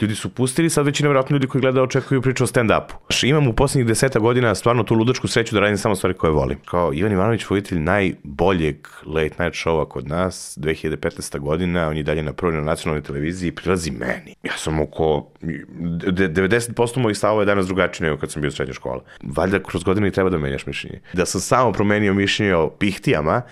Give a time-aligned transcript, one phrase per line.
[0.00, 3.26] Ljudi su pustili, sad već i nevjerojatno ljudi koji gledaju očekuju priču o stand-upu.
[3.26, 6.58] Imam u poslednjih deseta godina stvarno tu ludačku sreću da radim samo stvari koje volim.
[6.64, 11.38] Kao Ivan Ivanović, voditelj najboljeg late night showa kod nas, 2015.
[11.38, 14.34] godina, on je dalje na prvoj na nacionalnoj televiziji i prilazi meni.
[14.42, 15.26] Ja sam oko...
[15.42, 19.02] 90% mojih stavova je danas drugačiji nego kad sam bio u srednjoj škola.
[19.22, 21.00] Valjda kroz godine i treba da menjaš mišljenje.
[21.12, 23.42] Da sam samo promenio mišljenje o pihtijama,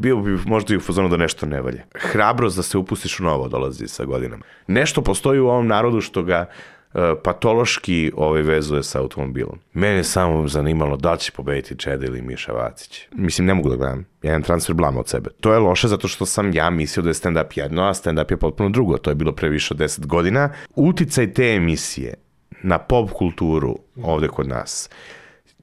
[0.00, 1.84] bio bi možda i u fazonu da nešto ne valje.
[1.94, 4.42] Hrabrost da se upustiš u novo dolazi sa godinama.
[4.66, 9.58] Nešto postoji u ovom narodu što ga uh, patološki ovaj vezuje sa automobilom.
[9.72, 13.08] Mene je samo zanimalo da li će pobediti Čeda ili Miša Vacić.
[13.12, 14.04] Mislim, ne mogu da gledam.
[14.22, 15.30] Jedan transfer blama od sebe.
[15.40, 18.36] To je loše zato što sam ja mislio da je stand-up jedno, a stand-up je
[18.36, 18.98] potpuno drugo.
[18.98, 20.52] To je bilo pre više od 10 godina.
[20.74, 22.14] Uticaj te emisije
[22.62, 24.90] na pop kulturu ovde kod nas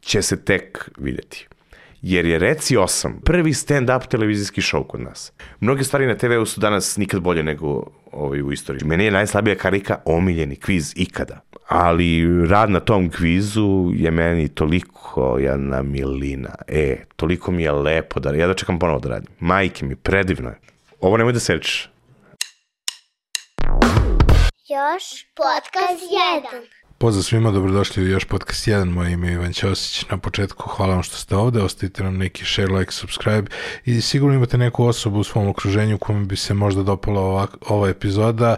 [0.02, 1.48] će se tek videti
[2.02, 5.32] jer je Reci 8 prvi stand-up televizijski show kod nas.
[5.60, 8.88] Mnoge stvari na TV-u su danas nikad bolje nego ovaj, u istoriji.
[8.88, 11.40] Meni je najslabija karika omiljeni kviz ikada.
[11.68, 16.56] Ali rad na tom kvizu je meni toliko jedna milina.
[16.68, 19.30] E, toliko mi je lepo da ja da čekam ponovo da radim.
[19.40, 20.60] Majke mi, predivno je.
[21.02, 21.90] Ovo nemoj da sečiš.
[24.70, 26.04] Još podcast
[26.54, 26.87] 1.
[27.00, 30.06] Pozdrav svima, dobrodošli u još podcast 1, moje ime je Ivan Ćosić.
[30.10, 33.52] Na početku hvala vam što ste ovde, ostavite nam neki share, like, subscribe
[33.86, 37.90] i sigurno imate neku osobu u svom okruženju kome bi se možda dopala ova, ova
[37.90, 38.56] epizoda.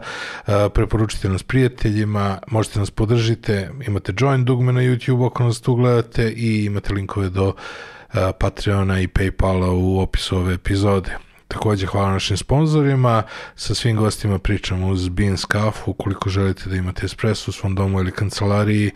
[0.48, 5.76] Uh, preporučite nas prijateljima, možete nas podržite, imate join dugme na YouTube ako nas tu
[5.76, 11.29] gledate i imate linkove do uh, Patreona i Paypala u opisu ove epizode.
[11.52, 13.24] Takođe, hvala našim sponsorima.
[13.56, 15.92] Sa svim gostima pričamo uz Beans kafu.
[15.92, 18.92] Ukoliko želite da imate espresso u svom domu ili kancelariji,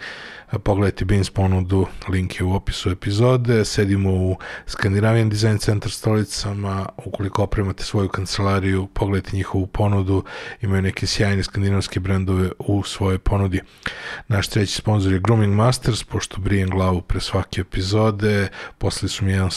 [0.59, 3.65] pogledajte Beans ponudu, link je u opisu epizode.
[3.65, 6.85] Sedimo u Skandinavijan Design Center stolicama.
[7.05, 10.23] Ukoliko opremate svoju kancelariju, pogledajte njihovu ponudu.
[10.61, 13.61] Imaju neke sjajne skandinavske brendove u svojoj ponudi.
[14.27, 18.47] Naš treći sponsor je Grooming Masters, pošto brijem glavu pre svake epizode.
[18.77, 19.49] Posle su mi jedan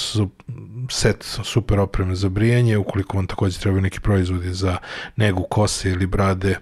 [0.91, 4.77] set super opreme za brijanje, ukoliko vam takođe trebaju neki proizvodi za
[5.17, 6.57] negu kose ili brade,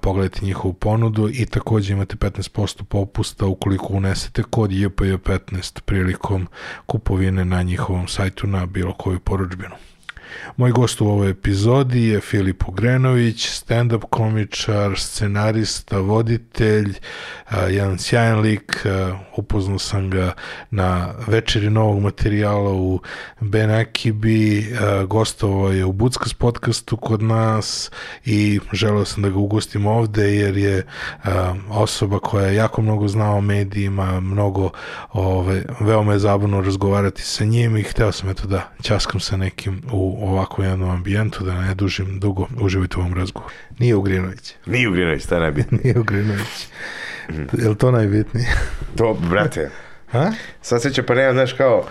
[0.00, 6.46] pogledajte njihovu ponudu i takođe imate 15% popusta ukoliko unesete kod JPJ15 prilikom
[6.86, 9.74] kupovine na njihovom sajtu na bilo koju poručbinu.
[10.56, 16.94] Moj gost u ovoj epizodi je Filip Ugrenović, stand-up komičar, scenarista, voditelj,
[17.70, 18.86] jedan sjajan lik,
[19.36, 20.32] upoznao sam ga
[20.70, 23.00] na večeri novog materijala u
[23.40, 24.74] Ben Akibi,
[25.08, 27.90] gostovao je u Buckas podcastu kod nas
[28.24, 30.86] i želeo sam da ga ugostim ovde jer je
[31.70, 34.70] osoba koja jako mnogo zna o medijima, mnogo
[35.12, 39.82] ove, veoma je zabavno razgovarati sa njim i hteo sam eto da ćaskam sa nekim
[39.92, 43.54] u ovako jednom ambijentu, da ne dužim dugo, uživajte u ovom razgovoru.
[43.78, 44.54] Nije Ugrinović.
[44.66, 45.80] Nije Ugrinović, to je najbitnije.
[45.84, 46.66] Nije Ugrinović.
[47.30, 47.62] Mm.
[47.62, 48.48] Je li to najbitnije?
[48.96, 49.70] To, brate.
[50.10, 50.32] Ha?
[50.62, 51.86] Sad seća, pa nema, znaš, kao,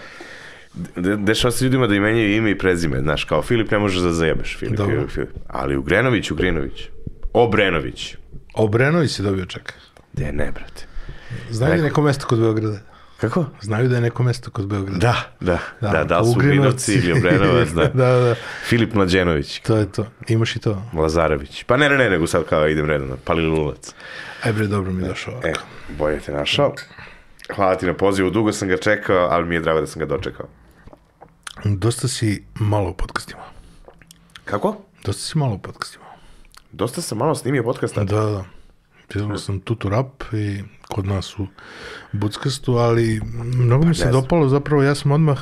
[1.17, 4.57] dešava se ljudima da imenjaju ime i prezime, znaš, kao Filip ne možeš da zajebeš,
[4.57, 5.07] Filip, Dobro.
[5.07, 6.89] Filip, ali Ugrenović, Ugrinović,
[7.33, 8.15] Obrenović.
[8.53, 9.73] Obrenović si dobio čak.
[10.13, 10.85] De, ne, brate.
[11.49, 12.79] Znaju neko mesto kod Beograda?
[13.23, 13.45] Kako?
[13.61, 14.97] Znaju da je neko mesto kod Beograda.
[14.97, 17.87] Da, da, da, da, da su Ugrinovci ili Obrenovac, da.
[17.87, 18.35] da, da.
[18.65, 19.59] Filip Mlađenović.
[19.59, 20.05] To je to.
[20.27, 20.83] Imaš i to.
[20.93, 21.63] Lazarević.
[21.63, 23.93] Pa ne, ne, ne, nego sad kao idem redom, Palilulac.
[24.43, 25.47] Aj bre, dobro mi je došao ovako.
[25.47, 25.53] E,
[25.97, 26.73] bolje te našao.
[27.55, 30.05] Hvala ti na pozivu, dugo sam ga čekao, ali mi je drago da sam ga
[30.05, 30.47] dočekao.
[31.63, 33.43] Dosta si malo u podcastima.
[34.45, 34.77] Kako?
[35.03, 36.05] Dosta si malo u podcastima.
[36.71, 38.03] Dosta sam malo snimio podcasta?
[38.03, 38.43] Da, da.
[39.13, 40.63] Gledao sam Tutu Rap i
[40.93, 41.47] kod nas u
[42.11, 45.39] Buckastu, ali mnogo mi se dopalo, zapravo ja sam odmah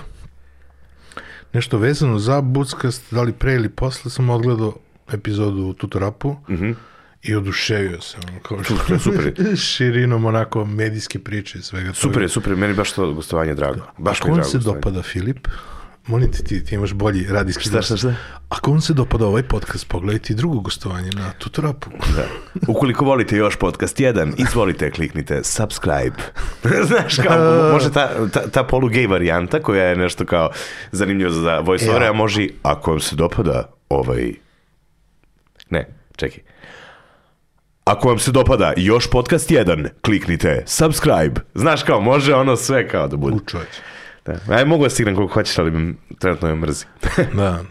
[1.54, 4.74] nešto vezano za Buckast, da li pre ili posle sam odgledao
[5.14, 6.76] epizodu u Tutu Rapu Mm -hmm.
[7.24, 9.34] i oduševio se ono, kao Super, super.
[9.68, 13.82] širinom onako medijske priče i svega Super je, super, meni baš to gostovanje drago.
[13.98, 14.82] Baš Ako mi drago se gostovanje.
[14.82, 15.48] dopada Filip,
[16.08, 18.14] molim te, ti, ti imaš bolji radijski Šta, šta, šta?
[18.50, 21.90] Ako vam se dopada ovaj podcast, pogledajte i drugo gostovanje na Tutorapu.
[22.16, 22.26] Da.
[22.68, 26.16] Ukoliko volite još podcast 1, izvolite, kliknite subscribe.
[26.90, 30.50] Znaš, kao, može ta, ta, ta polu gay varijanta koja je nešto kao
[30.92, 32.12] zanimljivo za voice-overe, Ja.
[32.12, 34.34] a može, ako vam se dopada ovaj...
[35.70, 36.44] Ne, čekaj.
[37.84, 41.42] Ako vam se dopada još podcast 1, kliknite subscribe.
[41.56, 43.36] Znaš kao, može ono sve kao da bude.
[43.36, 43.40] U.
[44.26, 44.34] Da.
[44.50, 46.85] Aj, mogu da stignem koliko hoćeš, ali me- trenutno me mrzi.
[47.34, 47.64] Da.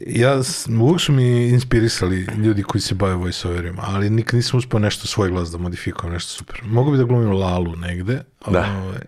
[0.00, 4.78] Ja, s- uvijek su mi inspirisali ljudi koji se bave voiceoverima, ali nikad nisam uspio
[4.78, 6.60] nešto svoj glas da modifikujem, nešto super.
[6.64, 8.22] Mogu bi da glumim Lalu negde.
[8.46, 8.76] Da.
[8.76, 9.00] Ovaj,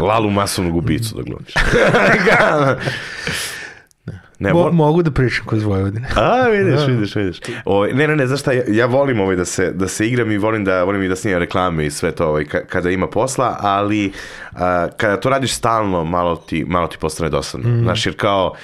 [0.08, 1.54] Lalu masovnu gubicu da glumiš.
[4.42, 6.08] Ne, Mo, vol- mogu da pričam kod Vojvodine.
[6.16, 7.40] A, vidiš, vidiš, vidiš.
[7.64, 10.30] O, ne, ne, ne, znaš šta, ja, ja volim ovaj da se, da se igram
[10.30, 13.06] i volim da, volim i da snimam reklame i sve to ovaj, ka- kada ima
[13.06, 14.12] posla, ali
[14.52, 17.68] a, kada to radiš stalno, malo ti, malo ti postane dosadno.
[17.70, 17.82] Mm.
[17.82, 18.54] Znaš, jer kao,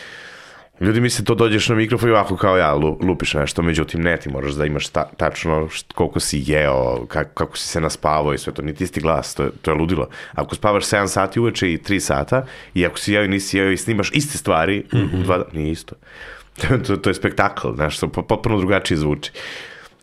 [0.80, 4.16] Ljudi misle to dođeš na mikrofon i ovako kao ja lu- lupiš nešto, međutim ne,
[4.16, 8.34] ti moraš da imaš ta, tačno št- koliko si jeo, kako, kako si se naspavao
[8.34, 10.08] i sve to, niti isti glas, to je, to je ludilo.
[10.32, 13.70] Ako spavaš 7 sati uveče i 3 sata i ako si jeo i nisi jeo
[13.70, 15.22] i snimaš iste stvari, mm -hmm.
[15.22, 15.94] dva, nije isto.
[16.86, 19.32] to, to je spektakl, znaš, to po- potpuno drugačije zvuči.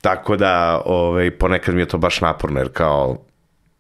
[0.02, 3.18] Tako da, ovaj, ponekad mi je to baš naporno, jer kao,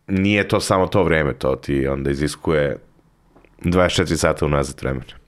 [0.07, 2.77] nije to samo to vreme, to ti onda iziskuje
[3.63, 5.24] 24 sata unazad vremena.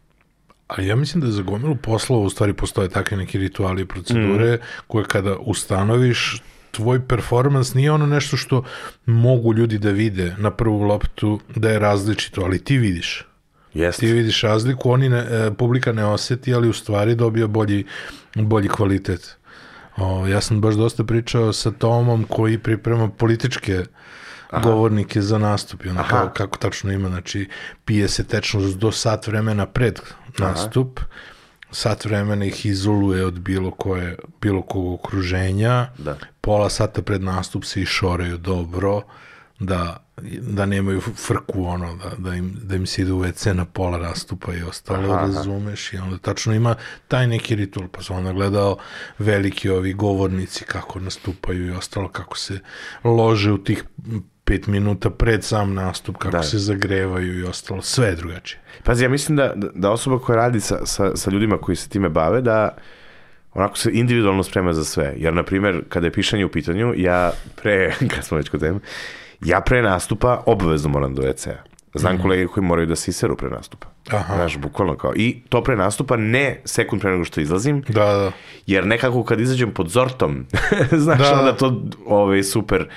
[0.68, 4.56] Ali ja mislim da za gomilu poslova u stvari postoje takve neki rituali i procedure
[4.56, 4.60] mm.
[4.88, 6.42] koje kada ustanoviš
[6.72, 8.64] tvoj performans nije ono nešto što
[9.06, 13.25] mogu ljudi da vide na prvu loptu da je različito, ali ti vidiš.
[13.74, 14.00] Jeste.
[14.00, 17.86] Ti vidiš razliku, oni ne, e, publika ne oseti, ali u stvari dobija bolji,
[18.36, 19.38] bolji kvalitet.
[19.98, 23.86] O, ja sam baš dosta pričao sa Tomom koji priprema političke
[24.49, 24.69] Aha.
[24.69, 26.09] govornike za nastup i ono Aha.
[26.09, 27.49] kao, kako tačno ima, znači
[27.85, 29.99] pije se tečno do sat vremena pred
[30.38, 30.99] nastup,
[31.71, 36.17] sat vremena ih izoluje od bilo koje, bilo kog okruženja, Da.
[36.41, 39.01] pola sata pred nastup se išoraju dobro,
[39.59, 39.97] da,
[40.41, 43.97] da nemaju frku ono, da, da, im, da im se ide u WC na pola
[43.97, 45.25] nastupa i ostalo, Aha, aha.
[45.25, 46.75] razumeš, i onda tačno ima
[47.07, 48.77] taj neki ritual, pa sam onda gledao
[49.19, 52.59] veliki ovi govornici kako nastupaju i ostalo, kako se
[53.03, 53.83] lože u tih
[54.47, 56.38] pet minuta pred sam nastup, kako Da.
[56.38, 56.44] da.
[56.44, 58.59] se zagrevaju i ostalo, sve je drugačije.
[58.83, 62.09] Pazi, ja mislim da, da osoba koja radi sa, sa, sa ljudima koji se time
[62.09, 62.77] bave, da
[63.53, 65.13] onako se individualno sprema za sve.
[65.17, 68.79] Jer, na primjer, kada je pišanje u pitanju, ja pre, kad smo već kod teme,
[69.41, 71.63] ja pre nastupa obavezno moram do WC-a.
[71.94, 72.21] Znam mm.
[72.21, 73.88] kolege koji moraju da se iseru pre nastupa.
[74.11, 74.35] Aha.
[74.35, 75.13] Znaš, bukvalno kao.
[75.15, 78.31] I to pre nastupa ne sekund pre nego što izlazim, Da, da.
[78.67, 80.45] jer nekako kad izađem pod zortom,
[81.05, 81.29] znaš, Da.
[81.29, 81.39] da.
[81.39, 82.88] onda to ovaj, super,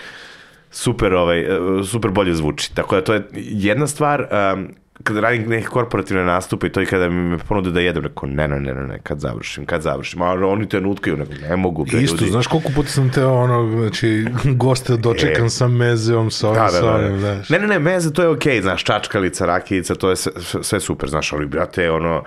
[0.70, 1.48] super, ovaj, eh,
[1.84, 2.74] super bolje zvuči.
[2.74, 4.68] Tako da to je jedna stvar, um,
[5.02, 8.28] kada radim neke korporativne nastupe i to i kada mi me ponude da jedem, rekao
[8.28, 11.84] ne, ne, ne, ne, kad završim, kad završim, a oni te nutkaju, neko, ne mogu,
[11.84, 12.30] bre, Isto, ljudi.
[12.30, 15.50] znaš koliko puta sam te ono, znači, goste dočekam E.
[15.50, 17.18] sa mezeom, sa ovim, Da, da, sa da, onim, da.
[17.18, 17.48] znaš.
[17.50, 20.80] Ne, ne, ne, meze, to je okej, znaš, čačkalica, rakijica, to je sve, sve- sve
[20.80, 22.22] super, znaš, ali, brate, ono,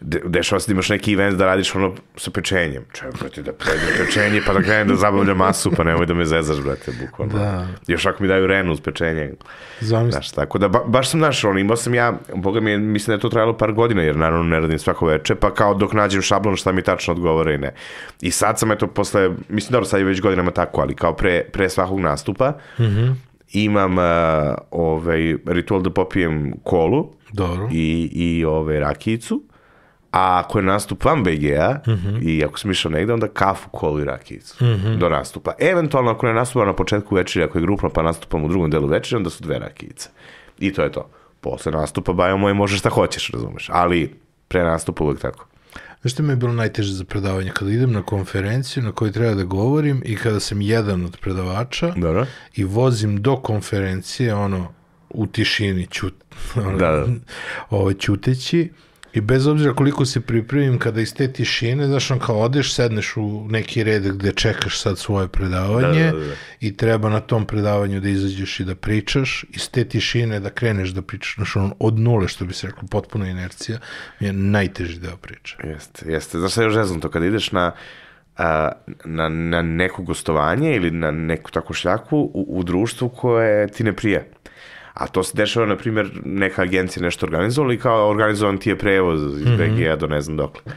[0.00, 2.84] de, dešava se da imaš neki event da radiš ono sa pečenjem.
[2.92, 6.24] Čekaj ti da predem pečenje pa da krenem da zabavljam masu, pa nemoj da me
[6.24, 7.38] zezaš, brate, bukvalno.
[7.38, 7.66] Da.
[7.86, 9.32] Još ako mi daju renu uz pečenje.
[9.80, 10.12] Zamisli.
[10.12, 13.12] Znaš, tako da ba, baš sam naš, ono, imao sam ja, boga mi, je, mislim
[13.12, 15.92] da je to trajalo par godina, jer naravno ne radim svako veče, pa kao dok
[15.92, 17.74] nađem šablon šta mi tačno odgovara i ne.
[18.20, 21.44] I sad sam, eto, posle, mislim, dobro, sad je već godinama tako, ali kao pre,
[21.52, 22.52] pre svakog nastupa,
[23.52, 24.04] imam uh,
[24.70, 27.68] ovaj, ritual da popijem kolu Dobro.
[27.72, 29.42] i, i ove, rakijicu,
[30.18, 31.80] a ako je nastup van BG-a
[32.22, 34.64] i ako sam išao negde, onda kafu, kolu i rakijicu
[34.98, 35.52] do nastupa.
[35.58, 38.86] Eventualno ako ne nastupam na početku večeri, ako je grupno pa nastupam u drugom delu
[38.86, 40.08] večeri, onda su dve rakijice.
[40.58, 41.10] I to je to.
[41.40, 43.68] Posle nastupa, bajo moj, možeš šta hoćeš, razumeš.
[43.72, 44.14] Ali
[44.48, 45.46] pre nastupa uvek tako.
[46.00, 47.50] Znaš što mi je bilo najteže za predavanje?
[47.54, 51.92] Kada idem na konferenciju na kojoj treba da govorim i kada sam jedan od predavača
[51.96, 52.26] Dobro.
[52.54, 54.72] i vozim do konferencije, ono,
[55.10, 56.14] u tišini, ćut,
[56.56, 57.06] ono, Da, da.
[57.76, 58.70] Ovo, ćuteći,
[59.12, 63.16] i bez obzira koliko se pripremim kada iz te tišine, znaš, on kao odeš, sedneš
[63.16, 66.34] u neki red gde čekaš sad svoje predavanje Da, da, da, da.
[66.60, 70.88] i treba na tom predavanju da izađeš i da pričaš, iz te tišine da kreneš
[70.88, 73.78] da pričaš, znaš, on, od nule, što bi se reklo, potpuna inercija,
[74.20, 75.56] je najteži deo priče.
[75.64, 76.38] Jeste, jeste.
[76.38, 77.10] Znaš šta je još zezno to?
[77.10, 77.72] Kada ideš na,
[78.36, 78.72] a,
[79.04, 83.92] na, na neko gostovanje ili na neku tako šljaku u, u društvu koje ti ne
[83.92, 84.30] prije.
[84.98, 88.78] A to se dešava, na primjer, neka agencija nešto organizovala i kao organizovan ti je
[88.78, 89.76] prevoz iz mm -hmm.
[89.76, 90.72] BG-a do ne znam dokle.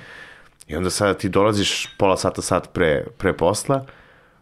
[0.68, 3.86] I onda sada ti dolaziš pola sata, sat pre, pre posla,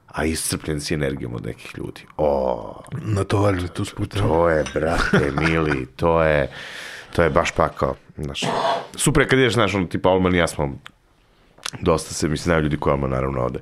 [0.08, 2.02] a iscrpljen si energijom od nekih ljudi.
[2.18, 4.22] O, Natovarili tu s putem.
[4.22, 6.52] to je, brate, mili, to je,
[7.16, 7.96] to je baš pakao.
[8.18, 8.42] Znaš,
[8.96, 10.74] super kad ideš, znaš, ono, tipa Olman i ja smo
[11.82, 13.60] dosta se, mislim, znaju ljudi koji Olman naravno ovde.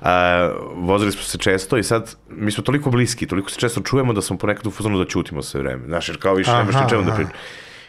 [0.00, 4.12] A, vozili smo se često i sad, mi smo toliko bliski, toliko se često čujemo
[4.12, 5.86] da smo ponekad u fazonu da ćutimo sve vreme.
[5.86, 7.16] Znaš, jer kao više nemaš Aha, ni čemu da aha.
[7.16, 7.38] pričamo.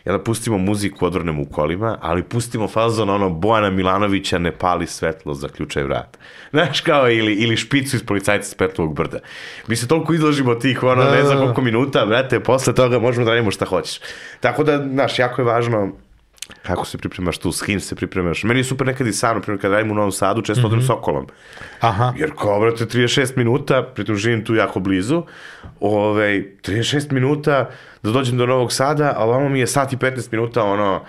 [0.06, 4.88] I onda pustimo muziku, odvrnemo u kolima, ali pustimo fazon ono Bojana Milanovića ne pali
[4.88, 6.18] svetlo, zaključaj vrat.
[6.54, 9.20] Znaš, kao ili, ili špicu iz policajca s Petlovog brda.
[9.68, 11.42] Mi se toliko izložimo tih, ono, Da, ne znam da, da.
[11.42, 14.00] koliko minuta, brate, posle toga možemo da radimo šta hoćeš.
[14.40, 15.92] Tako da, znaš, jako je važno
[16.62, 18.44] kako se pripremaš tu, s kim se pripremaš.
[18.44, 20.74] Meni je super nekad i sam, primjer, kad radim u Novom Sadu, često mm -hmm.
[20.74, 21.28] odem Sokolom.
[21.80, 22.14] Aha.
[22.18, 25.24] Jer kao, brate, 36 minuta, pritom živim tu jako blizu,
[25.80, 27.70] ove, 36 minuta
[28.04, 31.02] da dođem do Novog Sada, a ovamo mi je sat i 15 minuta, ono,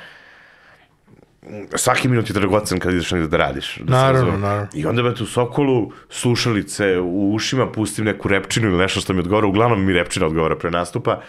[1.75, 3.78] svaki minut je dragocen kad ideš negde da radiš.
[3.83, 4.38] Da Naravno, razumemo.
[4.47, 4.69] naravno.
[4.75, 9.21] I onda brate u Sokolu slušalice u ušima pustim neku repčinu ili nešto što mi
[9.21, 11.21] odgovara, uglavnom mi repčina odgovara pre nastupa.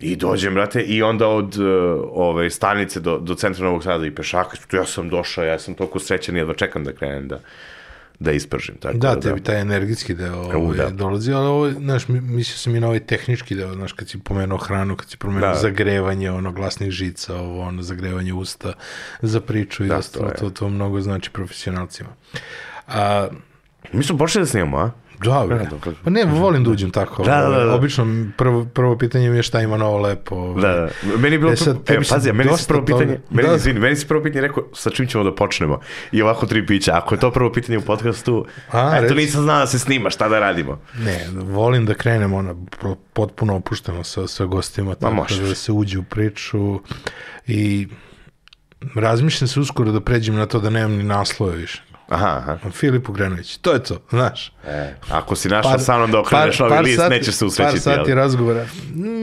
[0.00, 1.66] I dođem, brate, i onda od uh,
[2.06, 5.98] ove stanice do, do centra Novog Sada i pešaka, ja sam došao, ja sam toliko
[5.98, 7.40] srećan, jedva čekam da krenem da,
[8.18, 8.76] da ispržim.
[8.76, 10.88] Tako Da, tebi taj energetski deo ovaj, da.
[10.88, 14.18] dolazi, ali ovo, znaš, mi- mislio sam i na ovaj tehnički deo, znaš, kad si
[14.18, 15.54] pomenuo hranu, kad si pomenuo Da.
[15.54, 18.72] zagrevanje, ono, glasnih žica, ovo, ono, zagrevanje usta
[19.22, 22.08] za priču i Da, ostalo, to to, to mnogo znači profesionalcima.
[22.88, 23.28] A,
[23.92, 24.90] Mi smo počeli da snimamo, a?
[25.18, 25.92] Da, dobro.
[26.04, 27.22] Pa ne, volim da uđem tako.
[27.24, 27.74] Da, da, ovaj, da.
[27.74, 28.06] Obično
[28.36, 30.34] prvo, prvo pitanje mi je šta ima novo lepo.
[30.36, 30.62] ovaj.
[30.62, 30.88] Da, da.
[31.16, 33.54] Meni je bilo, E sad, e, pazi, meni si prvo toga- pitanje, meni, Da.
[33.54, 35.80] izvini, meni si prvo pitanje rekao sa čim ćemo da počnemo.
[36.12, 36.92] I ovako tri pića.
[36.94, 39.14] Ako je to prvo pitanje u podcastu, A, eto reci.
[39.16, 40.80] nisam znao da se snima, šta da radimo.
[40.96, 45.38] Ne, volim da krenem ono, pro- potpuno opušteno sa, sa gostima, tako možeš.
[45.38, 46.80] da se uđe u priču
[47.46, 47.88] i
[48.94, 51.82] razmišljam se uskoro da pređem na to da nemam ni naslove više.
[52.08, 52.70] Aha, aha.
[52.70, 54.52] Filip Ugranović, to je to, znaš.
[54.66, 57.80] E, ako si našao sa mnom da okreneš novi list, nećeš se Par usrećiti.
[57.80, 58.16] sati jel?
[58.16, 58.66] razgovora.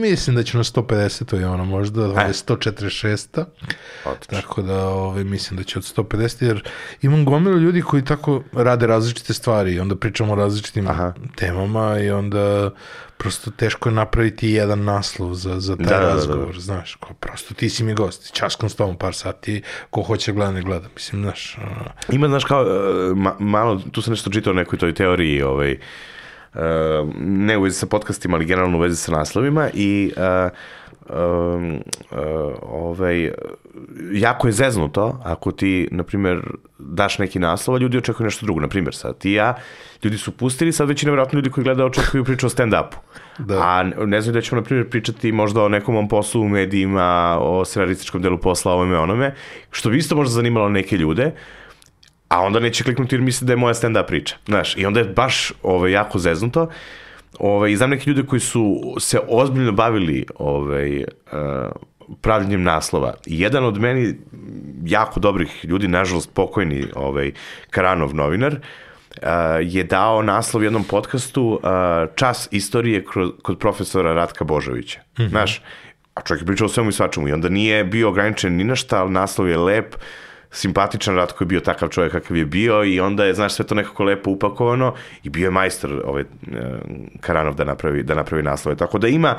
[0.00, 2.32] Mislim da ću na 150 je ono možda, E.
[2.32, 3.44] 146
[4.04, 4.40] Odlično.
[4.40, 6.68] Tako da ovaj, mislim da će od 150, jer
[7.02, 11.12] imam gomilu ljudi koji tako rade različite stvari i onda pričamo o različitim Aha.
[11.36, 12.70] temama i onda
[13.16, 16.14] prosto teško je napraviti jedan naslov za, za taj Da, da, da, da.
[16.14, 20.32] razgovor, znaš, ko, prosto ti si mi gost, časkam s tobom par sati, ko hoće
[20.32, 24.30] gleda, ne gleda, mislim, znaš, ono, Ima, znaš, kao, e, ma, malo, tu sam nešto
[24.30, 25.78] čitao o nekoj toj teoriji, ovaj, e,
[27.20, 30.48] ne u vezi sa podcastima, ali generalno u vezi sa naslovima i e,
[31.08, 31.80] um, e,
[32.62, 33.30] ovaj,
[34.12, 36.40] jako je zeznuto ako ti, na primjer,
[36.78, 38.60] daš neki naslov, a ljudi očekuju nešto drugo.
[38.60, 39.54] Na primjer, sad ti i ja,
[40.02, 42.96] ljudi su pustili, sad već i nevjerojatno ljudi koji gledaju očekuju priču o stand-upu.
[43.38, 43.60] Da.
[43.62, 47.38] A ne znam da ćemo, na primjer, pričati možda o nekom mom poslu u medijima,
[47.40, 49.34] o scenarističkom delu posla, ovome, onome,
[49.70, 51.32] što bi isto možda zanimalo neke ljude,
[52.28, 54.36] a onda neće kliknuti jer misli da je moja stand-up priča.
[54.46, 56.68] Znaš, i onda je baš ovaj, jako zeznuto.
[57.38, 61.04] Ovaj, I znam neke ljude koji su se ozbiljno bavili ovaj, uh,
[62.20, 63.14] pravljenjem naslova.
[63.26, 64.14] I jedan od meni
[64.84, 67.32] jako dobrih ljudi, nažalost pokojni ovaj,
[67.70, 69.28] Karanov novinar, uh,
[69.62, 71.60] je dao naslov jednom podcastu uh,
[72.14, 75.00] Čas istorije kroz, kod profesora Ratka Božovića.
[75.28, 75.62] Znaš,
[76.14, 78.76] a čovjek je pričao o svemu i svačemu i onda nije bio ograničen ni na
[78.76, 79.94] šta, ali naslov je lep,
[80.54, 83.74] simpatičan Ratko je bio takav čovjek kakav je bio i onda je, znaš, sve to
[83.74, 86.24] nekako lepo upakovano i bio je majstor ovaj,
[87.20, 88.76] Karanov da napravi, da napravi naslove.
[88.76, 89.36] Tako da ima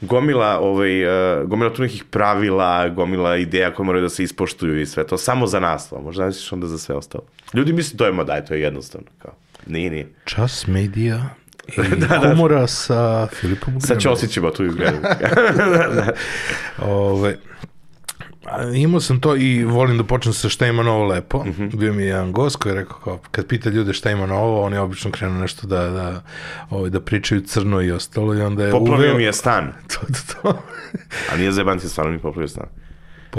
[0.00, 4.86] gomila, ovaj, e, gomila tu nekih pravila, gomila ideja koje moraju da se ispoštuju i
[4.86, 7.24] sve to, samo za naslov, možda misliš onda za sve ostalo.
[7.54, 9.06] Ljudi misle to je, ma daj, to je jednostavno.
[9.18, 9.34] Kao,
[9.66, 10.08] nije, nije.
[10.24, 11.28] čas medija
[11.76, 14.00] i humora sa Filipom Ugranovićem.
[14.00, 14.96] će osjećima tu izgledu.
[16.82, 17.36] Ove,
[18.50, 21.44] a, imao sam to i volim da počnem sa šta ima novo lepo.
[21.44, 21.68] Mhm.
[21.68, 24.62] Bio mi je jedan gost koji je rekao kao, kad pita ljude šta ima novo,
[24.62, 26.22] oni obično krenu nešto da, da,
[26.70, 29.98] ovaj, da pričaju crno i ostalo i onda je Poplavio uveo- mi je stan, To,
[29.98, 30.62] to, to.
[31.32, 32.66] a nije zajebanci, stvarno mi poplavio stan.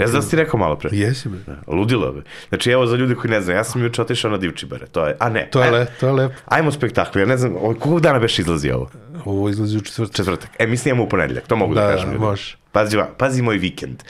[0.00, 0.90] Ne znam da si rekao malo pre.
[0.92, 1.38] Jesi bre.
[1.66, 2.22] Ludilo bi.
[2.48, 5.16] Znači, evo za ljude koji ne znaju, ja sam juče otišao na Divčibare, to je,
[5.18, 5.48] a ne.
[5.50, 6.34] To je, aj- le, to je lepo.
[6.46, 8.90] Ajmo spektakl, ja ne znam, kogog dana beš izlazi ovo?
[9.24, 10.16] Ovo izlazi u četvrtak.
[10.16, 10.50] Četvrtak.
[10.58, 12.12] E, mi snijemo u ponedeljak, to mogu da, Da, kažem.
[12.12, 12.56] da, može.
[12.72, 14.02] Pazi, pazi moj vikend.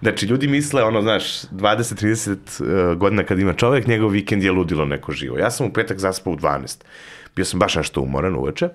[0.00, 2.30] Znači, ljudi misle, ono, znaš, 20-30
[2.90, 5.38] uh, godina kad ima čovjek, njegov vikend je ludilo neko živo.
[5.38, 6.76] Ja sam u petak zaspao u 12.
[7.36, 8.68] Bio sam baš nešto umoran uveče.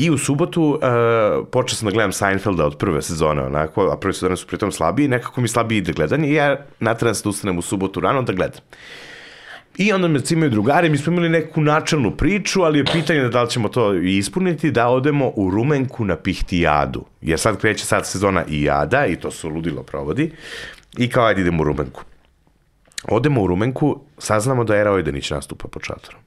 [0.00, 4.12] I u subotu uh, počeo sam da gledam Seinfelda od prve sezone, onako, a prve
[4.12, 7.58] sezone su pritom slabiji, nekako mi slabije ide gledanje i ja natran se da ustanem
[7.58, 8.60] u subotu rano da gledam.
[9.76, 13.42] I onda me cimaju drugari, mi smo imali neku načelnu priču, ali je pitanje da
[13.42, 17.04] li ćemo to ispuniti, da odemo u Rumenku na Pihtijadu.
[17.20, 20.32] Jer sad kreće sad sezona i jada, i to su ludilo provodi.
[20.98, 22.02] I kao, ajde idemo u Rumenku.
[23.08, 26.20] Odemo u Rumenku, saznamo da Era Ojdanić nastupa pod šatorom.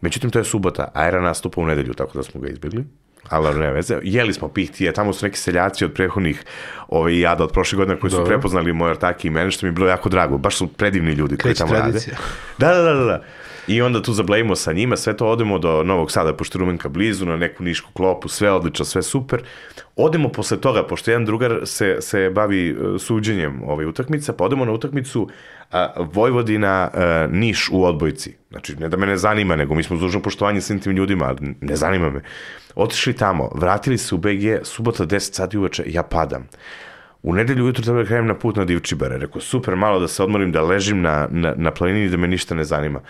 [0.00, 2.84] Međutim, to je subota, a Era nastupa u nedelju, tako da smo ga izbjegli.
[3.28, 3.98] Ali nema veze.
[4.02, 6.44] Jeli smo pihtije, tamo su neki seljaci od prethodnih
[6.88, 8.28] ovaj, jada od prošle godine koji su Dobro.
[8.28, 10.38] prepoznali moj ortaki i mene, što mi je bilo jako drago.
[10.38, 11.82] Baš su predivni ljudi koji tamo rade.
[11.82, 12.16] tradicija.
[12.58, 13.22] Da, da, da, da, da.
[13.66, 16.88] I onda tu zablejimo sa njima, sve to odemo do Novog Sada, pošto je Rumenka
[16.88, 19.42] blizu, na neku nišku klopu, sve odlično, sve super.
[19.96, 24.64] Odemo posle toga, pošto jedan drugar se, se bavi e, suđenjem ove utakmice, pa odemo
[24.64, 25.28] na utakmicu
[26.12, 28.36] Vojvodina a, Niš u odbojci.
[28.50, 31.54] Znači, ne da me ne zanima, nego mi smo dužno poštovanje svim tim ljudima, ali
[31.60, 32.22] ne zanima me.
[32.74, 36.48] Otišli tamo, vratili se u BG, subota 10 sati uveče, ja padam.
[37.22, 39.18] U nedelju ujutru treba da krenem na put na Divčibare.
[39.18, 42.54] Rekao, super, malo da se odmorim, da ležim na, na, na planini da me ništa
[42.54, 43.00] ne zanima.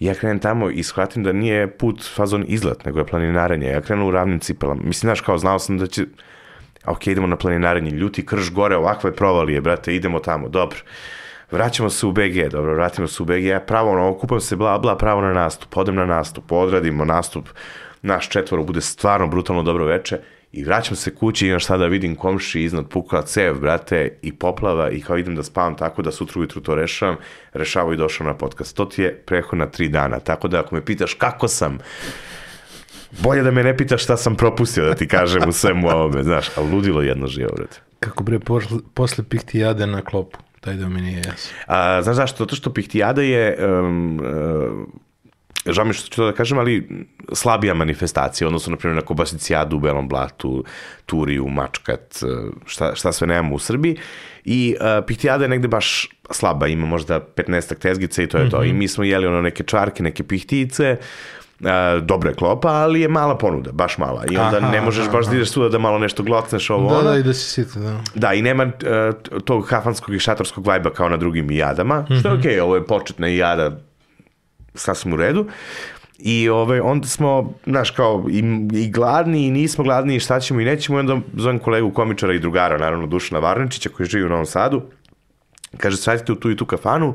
[0.00, 3.68] Ja krenem tamo i shvatim da nije put fazon izlet, nego je planinarenje.
[3.68, 4.82] Ja krenu u ravnim cipelama.
[4.84, 6.04] Mislim, znaš, kao znao sam da će...
[6.86, 7.90] Ok, idemo na planinarenje.
[7.90, 10.78] Ljuti krš gore, ovakve provalije, brate, idemo tamo, dobro.
[11.50, 14.78] Vraćamo se u BG, dobro, vratimo se u BG, ja pravo, ono, okupam se, bla,
[14.78, 17.48] bla, pravo na nastup, odem na nastup, odradimo nastup,
[18.02, 20.18] naš četvoro bude stvarno brutalno dobro veče
[20.52, 24.90] i vraćam se kući i šta da vidim komši iznad pukla cev, brate, i poplava
[24.90, 27.16] i kao idem da spavam tako da sutra ujutru to rešavam,
[27.52, 28.76] rešavao i došao na podcast.
[28.76, 31.78] To ti je prehodna tri dana, tako da ako me pitaš kako sam,
[33.22, 36.46] bolje da me ne pitaš šta sam propustio da ti kažem u svemu ovome, znaš,
[36.56, 37.80] ali ludilo jedno živo, brate.
[38.00, 41.52] Kako bre, posle, posle pihtijade na klopu, taj da mi nije jasan.
[41.66, 42.44] A, znaš zašto?
[42.44, 44.20] Zato što pihtijada je, um,
[45.66, 49.06] uh, žao mi što ću to da kažem, ali slabija manifestacija, odnosno, na primjer, na
[49.06, 50.64] Kobasicijadu u Belom blatu,
[51.06, 53.96] Turiju, Mačkat, uh, šta, šta sve nemamo u Srbiji.
[54.44, 58.46] I uh, pihtijada je negde baš slaba, ima možda 15 tezgica i to je mm
[58.46, 58.50] -hmm.
[58.50, 58.64] to.
[58.64, 61.06] I mi smo jeli ono neke čvarke, neke pihtice, Uh,
[62.02, 64.24] dobra je klopa, ali je mala ponuda, baš mala.
[64.30, 66.98] I onda aha, ne možeš baš da ideš svuda da malo nešto glocneš ovo Da,
[66.98, 67.10] ono.
[67.10, 68.00] da, i da si sit, da.
[68.14, 72.34] Da, i nema uh, tog kafanskog i šatorskog vajba kao na drugim jadama, što je
[72.34, 73.80] okej, okay, ovo je početna jada
[74.74, 75.46] sasvim u redu.
[76.18, 80.60] I ovaj, onda smo, znaš, kao i, i gladni i nismo gladni i šta ćemo
[80.60, 80.98] i nećemo.
[80.98, 84.82] I onda zovem kolegu komičara i drugara, naravno Dušana Varničića koji živi u Novom Sadu.
[85.76, 87.14] Kaže, sradite u tu i tu kafanu,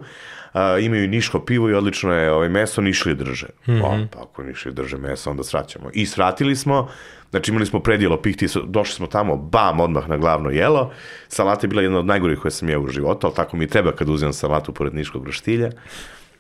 [0.55, 3.47] a, imaju niško pivo i odlično je ovaj, meso, nišli drže.
[3.67, 4.07] Mm -hmm.
[4.07, 5.89] pa ako nišli drže meso, onda svraćamo.
[5.93, 6.89] I svratili smo,
[7.29, 10.91] znači imali smo predjelo pihti, došli smo tamo, bam, odmah na glavno jelo.
[11.27, 13.91] Salata je bila jedna od najgorih koje sam jeo u životu, ali tako mi treba
[13.91, 15.69] kad uzimam salatu pored niškog roštilja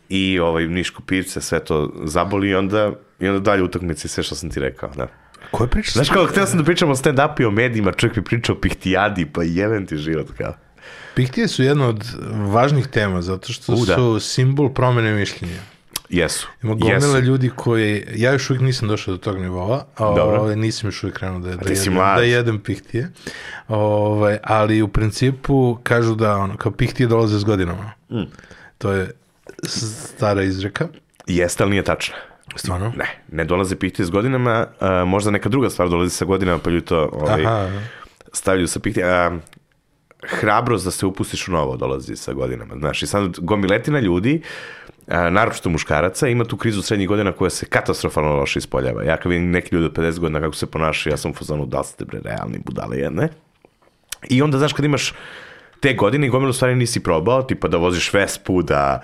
[0.09, 4.35] i ovaj niško pivce, sve to zaboli i onda, i onda dalje utakmice sve što
[4.35, 5.07] sam ti rekao, da.
[5.51, 5.91] Koje priča?
[5.91, 8.55] Znaš kao, htio sam da pričam o stand-upu i o medijima, čovjek mi priča o
[8.55, 10.53] pihtijadi, pa jeben ti život, kao.
[11.15, 12.03] Pihtije su jedna od
[12.51, 13.95] važnih tema, zato što U, da.
[13.95, 15.59] su simbol promene mišljenja.
[16.09, 16.47] Jesu.
[16.63, 20.41] Ima gomila ljudi koji, ja još uvijek nisam došao do tog nivoa, Dobro.
[20.41, 23.11] Ovaj, nisam još uvijek krenuo da, da, jedem, da jedem pihtije,
[23.67, 27.91] ovaj, ali u principu kažu da ono, kao pihtije dolaze s godinama.
[28.09, 28.23] Mm.
[28.77, 29.11] To je
[29.63, 30.87] stara izreka.
[31.27, 32.15] Jeste, ali nije tačno.
[32.55, 32.93] Stvarno?
[32.95, 36.69] Ne, ne dolaze pihtije s godinama, a, možda neka druga stvar dolazi sa godinama, pa
[36.69, 37.81] ljudi to ovaj, Aha.
[38.33, 39.05] stavljaju sa pihtije.
[39.05, 39.37] A,
[40.27, 42.75] hrabrost da se upustiš u novo dolazi sa godinama.
[42.79, 44.41] Znaš, i sad gomiletina ljudi,
[45.07, 49.03] a, naročito muškaraca, ima tu krizu srednjih godina koja se katastrofalno loše ispoljava.
[49.03, 51.65] Ja kad vidim neki ljudi od 50 godina kako se ponašaju, ja sam u fazonu,
[51.65, 53.29] da ste bre realni budale jedne.
[54.29, 55.13] I onda, znaš, kad imaš
[55.79, 59.01] te godine i gomilu stvari nisi probao, tipa da voziš Vespu, da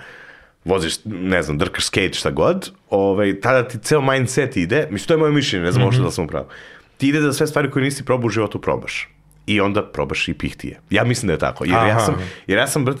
[0.64, 5.14] voziš, ne znam, drkaš skate, šta god, ovaj, tada ti ceo mindset ide, mislim, to
[5.14, 6.04] je moje mišljenje, ne znam mm -hmm.
[6.04, 6.48] da sam upravo,
[6.96, 9.08] ti ide da sve stvari koje nisi probao u životu probaš
[9.46, 10.80] i onda probaš i pihtije.
[10.90, 11.64] Ja mislim da je tako.
[11.64, 11.86] Jer Aha.
[11.86, 12.14] ja sam,
[12.46, 12.94] jer ja sam uh,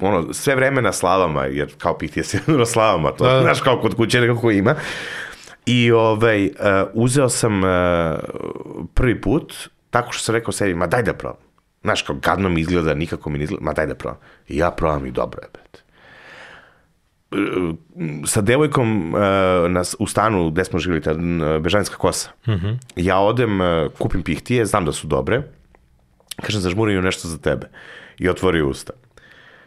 [0.00, 3.42] ono, sve vreme na slavama, jer kao pihtije se na slavama, to da.
[3.42, 4.74] znaš kao kod kuće nekako ima.
[5.66, 6.52] I ovaj, uh,
[6.94, 7.70] uzeo sam uh,
[8.94, 11.40] prvi put, tako što sam rekao sebi, ma daj da probam.
[11.82, 14.18] Znaš, kao gadno mi izgleda, nikako mi ne izgleda, ma daj da probam.
[14.48, 15.80] I ja probam i dobro je, brate
[18.26, 19.20] sa devojkom uh,
[19.70, 21.14] nas, u stanu gde smo živjeli, ta
[21.58, 22.30] Bežanska kosa.
[22.46, 22.66] Uh mhm.
[22.66, 22.78] -huh.
[22.96, 23.66] Ja odem, uh,
[23.98, 25.42] kupim pihtije, znam da su dobre,
[26.40, 27.68] kažem, zažmurim nešto za tebe.
[28.18, 28.92] I otvori usta.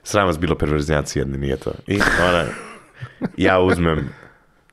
[0.04, 1.72] Sram vas bilo perverznjaci jedni, nije to.
[1.88, 2.44] I ona,
[3.38, 4.10] ja uzmem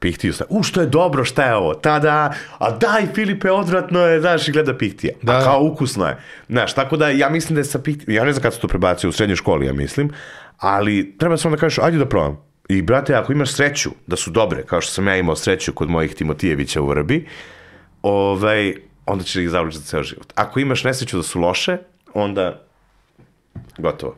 [0.00, 4.20] pihtiju, sta, u što je dobro, šta je ovo, tada, a daj Filipe, odvratno je,
[4.20, 5.38] znaš, i gleda pihtija, da.
[5.38, 6.16] a kao ukusno je,
[6.48, 8.68] znaš, tako da ja mislim da je sa pihtijom, ja ne znam kada se to
[8.68, 10.10] prebacio u srednjoj školi, ja mislim,
[10.58, 14.30] ali treba samo da kažeš, ajde da probam, i brate, ako imaš sreću da su
[14.30, 17.26] dobre, kao što sam ja imao sreću kod mojih Timotijevića u Vrbi,
[18.02, 18.74] ovaj,
[19.06, 20.32] onda će ih zavljati za ceo život.
[20.34, 21.78] Ako imaš nesreću da su loše,
[22.14, 22.62] onda
[23.78, 24.16] gotovo.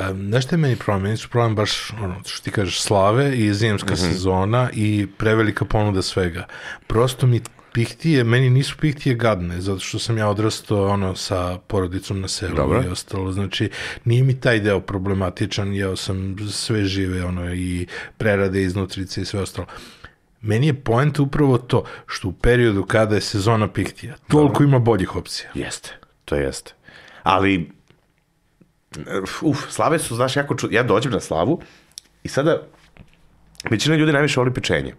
[0.00, 3.54] Um, nešto je meni problem, meni su problem baš, ono, što ti kažeš, slave i
[3.54, 4.12] zimska mm -hmm.
[4.12, 6.46] sezona i prevelika ponuda svega.
[6.86, 7.40] Prosto mi
[7.76, 12.56] pihtije, meni nisu pihtije gadne, zato što sam ja odrastao ono sa porodicom na selu
[12.56, 12.82] Dobro.
[12.82, 13.70] i ostalo, znači
[14.04, 17.86] nije mi taj deo problematičan, jeo sam sve žive, ono, i
[18.18, 19.66] prerade iznutrice i sve ostalo.
[20.40, 24.64] Meni je point upravo to, što u periodu kada je sezona pihtija, toliko Dobro.
[24.64, 25.50] ima boljih opcija.
[25.54, 26.75] Jeste, to jeste.
[27.26, 27.70] Ali,
[29.42, 30.68] uf, slave su, znaš, jako ču...
[30.70, 31.60] Ja dođem na slavu
[32.22, 32.62] i sada
[33.70, 34.94] većina ljudi najviše voli pečenje.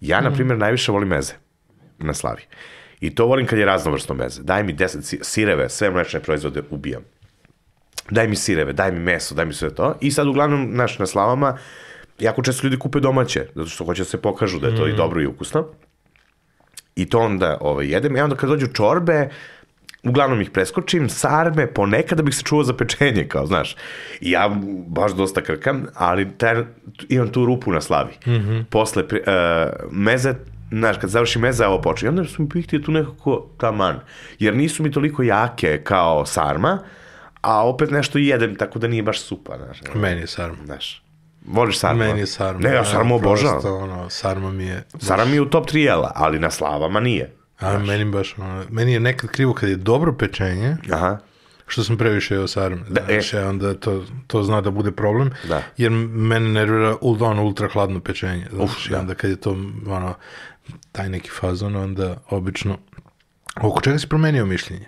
[0.00, 0.36] Ja, na mhm.
[0.36, 1.32] primjer, najviše volim meze
[1.98, 2.42] na slavi.
[3.00, 4.42] I to volim kad je raznovrsno meze.
[4.42, 7.02] Daj mi 10 sireve, sve mlečne proizvode ubijam.
[8.10, 9.94] Daj mi sireve, daj mi meso, daj mi sve to.
[10.00, 11.56] I sad uglavnom, naš, na slavama,
[12.18, 14.88] jako često ljudi kupe domaće, zato što hoće da se pokažu da je to mm.
[14.88, 15.66] i dobro i ukusno.
[16.96, 18.16] I to onda ovaj, jedem.
[18.16, 19.28] I onda kad dođu čorbe,
[20.08, 23.76] uglavnom ih preskočim, sarme, ponekad da bih se čuvao za pečenje, kao, znaš.
[24.20, 24.50] I ja
[24.86, 26.64] baš dosta krkam, ali taj,
[27.08, 28.12] imam tu rupu na slavi.
[28.26, 28.64] Mm -hmm.
[28.64, 29.10] Posle, uh,
[29.92, 30.34] meze,
[30.70, 32.06] znaš, kad završi meza, ovo počne.
[32.06, 34.00] I onda su mi pihtije tu nekako taman.
[34.38, 36.78] Jer nisu mi toliko jake kao sarma,
[37.40, 39.94] a opet nešto jedem, tako da nije baš supa, znaš.
[39.94, 40.56] Meni je sarma.
[40.64, 41.02] Znaš.
[41.46, 41.98] Voliš sarmu?
[41.98, 42.60] Meni je sarma.
[42.60, 43.60] Ne, ja sarmu obožavam.
[43.60, 44.84] Prosto, ono, sarma mi je...
[44.98, 47.37] Sarma mi je u top 3 jela, ali na slavama nije.
[47.60, 48.34] A meni baš,
[48.70, 51.18] meni je nekad krivo kad je dobro pečenje, Aha.
[51.66, 52.82] što sam previše jeo sarme.
[52.88, 53.20] Da, Da, e.
[53.20, 55.62] znači, onda to, to zna da bude problem, Da.
[55.76, 58.46] jer mene nervira ono ultra hladno pečenje.
[58.52, 59.00] Znači, da.
[59.00, 59.50] onda kad je to,
[59.86, 60.14] ono,
[60.92, 62.78] taj neki fazon, onda obično...
[63.62, 64.86] Oko čega si promenio mišljenje?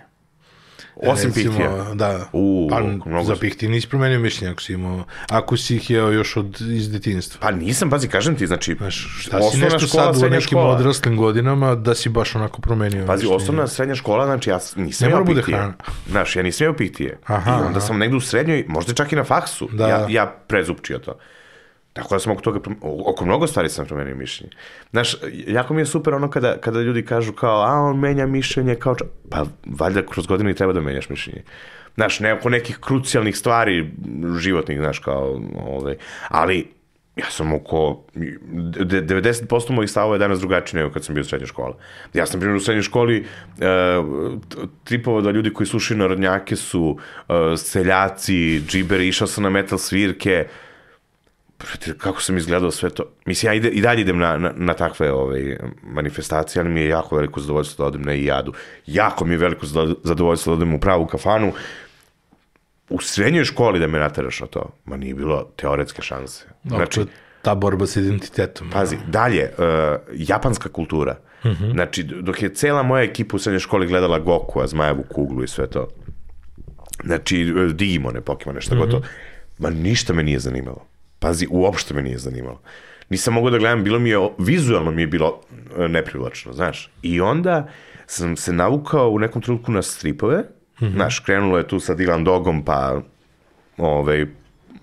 [0.97, 1.93] Osim Recimo, pihtija.
[1.93, 5.89] Da, U, pa mnogo za pihtije nisi promenio mišljenje ako si imao, ako si ih
[5.89, 7.39] jeo još od, iz detinjstva.
[7.41, 10.69] Pa nisam, pazi, kažem ti, znači, Znaš, šta si nešto škola, sad u nekim škola.
[10.69, 13.35] odraslim godinama da si baš onako promenio Pazi, mišljenje?
[13.35, 15.57] osnovna srednja škola, znači ja nisam Ne jeo mora bude pihtije.
[15.57, 15.73] hrana.
[16.07, 17.19] Znaš, ja nisam jeo pihtije.
[17.25, 17.79] Aha, I onda aha.
[17.79, 19.87] sam negde u srednjoj, možda čak i na faksu, Da.
[19.87, 21.17] ja, ja prezupčio to.
[21.93, 24.53] Tako da sam oko toga, oko mnogo stvari sam promenio mišljenje.
[24.91, 25.15] Znaš,
[25.47, 28.95] jako mi je super ono kada, kada ljudi kažu kao, a on menja mišljenje kao
[28.95, 29.05] ča...
[29.29, 31.43] Pa valjda kroz godinu i treba da menjaš mišljenje.
[31.95, 33.91] Znaš, ne oko nekih krucijalnih stvari
[34.39, 35.95] životnih, znaš, kao, ovaj,
[36.29, 36.67] ali
[37.15, 38.03] ja sam oko,
[38.85, 41.73] de- 90% mojih stavova je danas drugačiji nego kad sam bio u srednjoj školi.
[42.13, 43.25] Ja sam, primjer, u srednjoj školi
[43.59, 46.97] e, da ljudi koji slušaju narodnjake su
[47.29, 50.47] e, seljaci, džiberi, išao sam na metal svirke,
[51.97, 53.03] kako sam izgledao sve to.
[53.25, 56.87] Mislim, ja ide, i dalje idem na, na, na takve ovaj, manifestacije, ali mi je
[56.87, 58.53] jako veliko zadovoljstvo da odem na IADU.
[58.85, 61.53] Jako mi je veliko zado- zadovoljstvo da odem u pravu kafanu.
[62.89, 66.45] U srednjoj školi da me nateraš na to, ma nije bilo teoretske šanse.
[66.63, 68.69] Znači, Znači, ta borba sa identitetom.
[68.69, 69.63] pazi, dalje, uh,
[70.13, 71.15] japanska kultura.
[71.71, 75.67] Znači, dok je cela moja ekipa u srednjoj školi gledala Goku, Zmajevu kuglu i sve
[75.67, 75.87] to,
[77.03, 79.01] znači, e, Digimone, Pokemone, šta god to,
[79.57, 80.85] ma ništa me nije zanimalo.
[81.21, 82.61] Pazi, uopšte me nije zanimalo.
[83.09, 85.41] Nisam mogao da gledam, bilo mi je, vizualno mi je bilo
[85.77, 86.89] e, neprivlačno, znaš.
[87.01, 87.67] I onda
[88.05, 90.43] sam se navukao u nekom trenutku na stripove,
[90.79, 93.01] znaš, krenulo je tu sa Dylan Dogom, pa
[93.77, 94.25] ovaj,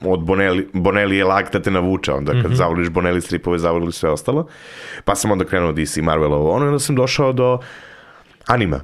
[0.01, 4.11] od Bonelli, Bonelli je lag da te navuča, onda kad zavoliš Bonelli stripove, zavoliš sve
[4.11, 4.47] ostalo.
[5.05, 7.59] Pa sam onda krenuo DC, Marvelovo, ono, onda sam došao do
[8.47, 8.81] anima.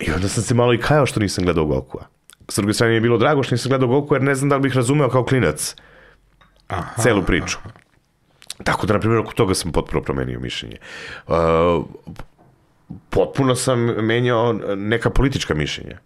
[0.00, 2.06] I onda sam se malo i kajao što nisam gledao Gokua.
[2.48, 4.56] S druge strane mi je bilo drago što nisam gledao Goku, jer ne znam da
[4.56, 5.76] li bih razumeo kao klinac
[6.68, 7.58] Aha, celu priču.
[8.64, 10.76] Tako da, na primjer, oko toga sam potpuno promenio mišljenje.
[11.26, 11.34] Uh,
[13.10, 15.98] potpuno sam menjao neka politička mišljenja.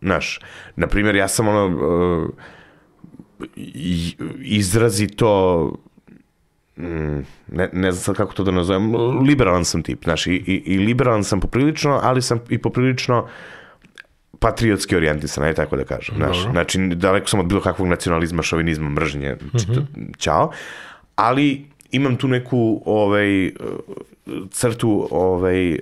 [0.00, 0.40] Znaš,
[0.76, 2.28] na primjer, ja sam ono uh,
[4.42, 5.72] izrazito
[6.76, 7.18] mm,
[7.48, 8.94] ne, ne znam sad kako to da nazovem,
[9.28, 13.28] liberalan sam tip, znaš, i, i, i liberalan sam poprilično, ali sam i poprilično
[14.38, 16.14] patriotski orijentisan, aj tako da kažem.
[16.16, 16.52] Znaš, Dobro.
[16.52, 19.82] znači, daleko sam od bilo kakvog nacionalizma, šovinizma, mržnje, čito,
[20.18, 20.50] ćao,
[21.14, 23.50] ali imam tu neku ovaj,
[24.50, 25.78] crtu ovaj, eh,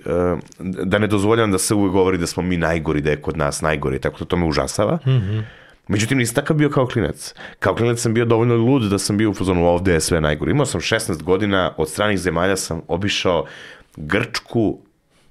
[0.58, 3.60] da ne dozvoljam da se uvek govori da smo mi najgori, da je kod nas
[3.60, 4.98] najgori, tako da to me užasava.
[5.88, 7.34] Međutim, nisam takav bio kao klinac.
[7.58, 10.50] Kao klinac sam bio dovoljno lud da sam bio u fazonu ovde je sve najgore.
[10.50, 13.44] Imao sam 16 godina, od stranih zemalja sam obišao
[13.96, 14.78] Grčku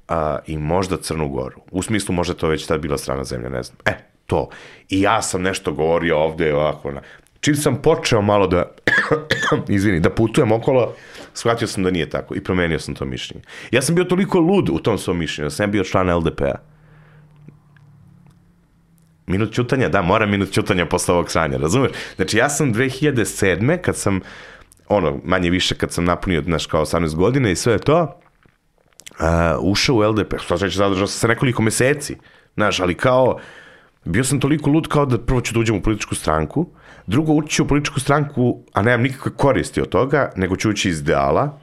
[0.07, 1.61] a, i možda Crnu Goru.
[1.71, 3.77] U smislu možda to već tad bila strana zemlja, ne znam.
[3.85, 3.93] E,
[4.25, 4.49] to.
[4.89, 6.91] I ja sam nešto govorio ovde ovako.
[6.91, 7.01] Na...
[7.39, 8.71] Čim sam počeo malo da,
[9.67, 10.93] izvini, da putujem okolo,
[11.33, 13.43] shvatio sam da nije tako i promenio sam to mišljenje.
[13.71, 16.55] Ja sam bio toliko lud u tom svom mišljenju, da sam ja bio član LDP-a.
[19.27, 21.91] Minut ćutanja, da, mora minut ćutanja posle ovog sranja, razumeš?
[22.15, 23.77] Znači, ja sam 2007.
[23.81, 24.19] kad sam,
[24.87, 28.19] ono, manje više kad sam napunio, znaš, kao 18 godina i sve to,
[29.11, 29.25] uh,
[29.61, 32.17] ušao u LDP, što znači zadržao sam se nekoliko meseci,
[32.55, 33.37] znaš, ali kao,
[34.05, 36.67] bio sam toliko lud kao da prvo ću da uđem u političku stranku,
[37.07, 40.89] drugo ući ću u političku stranku, a nemam nikakve koristi od toga, nego ću ući
[40.89, 41.59] iz ideala,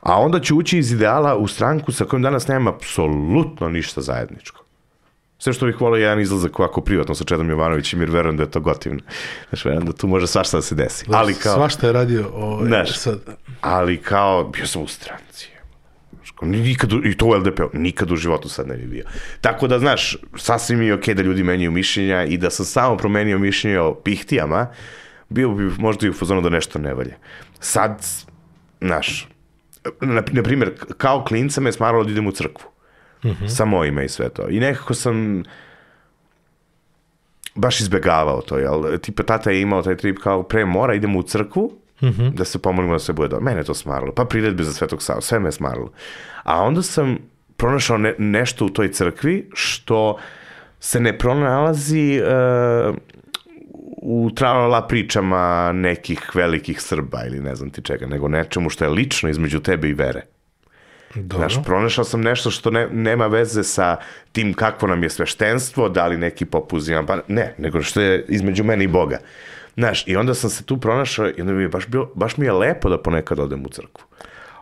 [0.00, 4.66] a onda ću ući iz ideala u stranku sa kojom danas nemam apsolutno ništa zajedničko.
[5.38, 8.42] Sve što bih volio je jedan izlazak ovako privatno sa Čedom Jovanovićem, jer verujem da
[8.42, 9.00] je to gotivno.
[9.48, 11.06] Znaš, verujem da tu može svašta da se desi.
[11.12, 12.98] Ali kao, Svašta je radio ovaj, Znaš.
[12.98, 13.20] sad.
[13.60, 15.55] ali kao, bio sam u stranci.
[16.42, 19.04] Nikad, I to u LDP-u, nikad u životu sad ne bi bio.
[19.40, 23.38] Tako da, znaš, sasvim je okej da ljudi menjaju mišljenja i da sam samo promenio
[23.38, 24.66] mišljenje o pihtijama,
[25.28, 27.16] bio bi možda i u fazonu da nešto ne valje.
[27.60, 28.06] Sad,
[28.80, 29.28] znaš,
[30.00, 32.70] na, na primjer, kao klinca me je smaralo da idem u crkvu.
[33.48, 34.48] Sa mojima i sve to.
[34.48, 35.42] I nekako sam
[37.54, 38.98] baš izbegavao to, jel?
[38.98, 41.72] Tipa tata je imao taj trip kao pre mora, idemo u crkvu,
[42.34, 43.44] da se pomolimo da sve bude dobro.
[43.44, 44.12] Mene je to smaralo.
[44.12, 45.92] Pa priredbe za Svetog Sava, sve me je smaralo.
[46.42, 47.18] A onda sam
[47.56, 50.18] pronašao ne, nešto u toj crkvi što
[50.80, 52.96] se ne pronalazi uh,
[54.02, 58.90] u tralala pričama nekih velikih Srba ili ne znam ti čega, nego nečemu što je
[58.90, 60.22] lično između tebe i vere.
[61.14, 61.48] Dobro.
[61.48, 63.96] Znaš, pronašao sam nešto što ne, nema veze sa
[64.32, 68.24] tim kakvo nam je sveštenstvo, da li neki popuz imam, pa ne, nego što je
[68.28, 69.18] između mene i Boga.
[69.76, 72.46] Znaš, i onda sam se tu pronašao i onda mi je baš, bilo, baš mi
[72.46, 74.04] je lepo da ponekad odem u crkvu.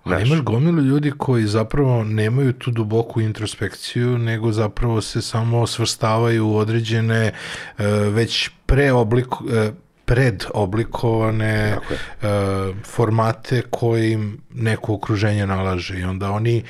[0.05, 6.48] Ali imaš gomilu ljudi koji zapravo nemaju tu duboku introspekciju, nego zapravo se samo svrstavaju
[6.48, 7.33] u određene
[7.79, 9.70] e, već preobliko, e,
[10.05, 11.79] predoblikovane e,
[12.85, 16.62] formate koje im neko okruženje nalaže i onda oni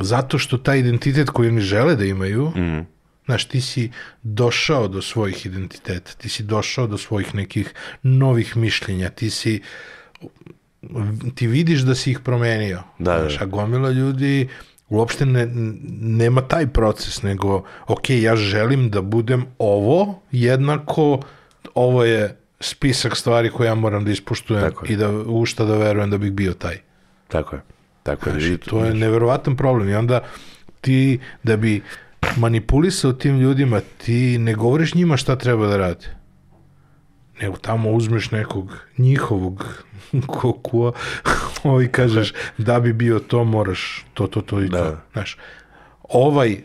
[0.00, 2.86] zato što taj identitet koji oni žele da imaju mm.
[3.24, 3.90] Znaš, ti si
[4.22, 9.60] došao do svojih identiteta, ti si došao do svojih nekih novih mišljenja, ti si
[11.34, 12.82] ti vidiš da si ih promenio.
[12.98, 14.48] Da, da, Znaš, a gomila ljudi
[14.88, 15.48] uopšte ne,
[16.00, 21.20] nema taj proces, nego, ok, ja želim da budem ovo, jednako
[21.74, 26.10] ovo je spisak stvari koje ja moram da ispuštujem i da u šta da verujem
[26.10, 26.78] da bih bio taj.
[27.28, 27.62] Tako je.
[28.02, 28.40] Tako je.
[28.40, 29.88] Znaš, to je neverovatan problem.
[29.88, 30.20] I onda
[30.80, 31.82] ti, da bi
[32.36, 36.06] manipulisao tim ljudima, ti ne govoriš njima šta treba da rade.
[37.42, 39.84] Nego tamo uzmeš nekog njihovog
[40.40, 40.92] kokua
[41.84, 44.76] i kažeš da bi bio to moraš to, to, to i to.
[44.84, 45.00] Da.
[45.12, 45.36] Znaš,
[46.02, 46.56] ovaj,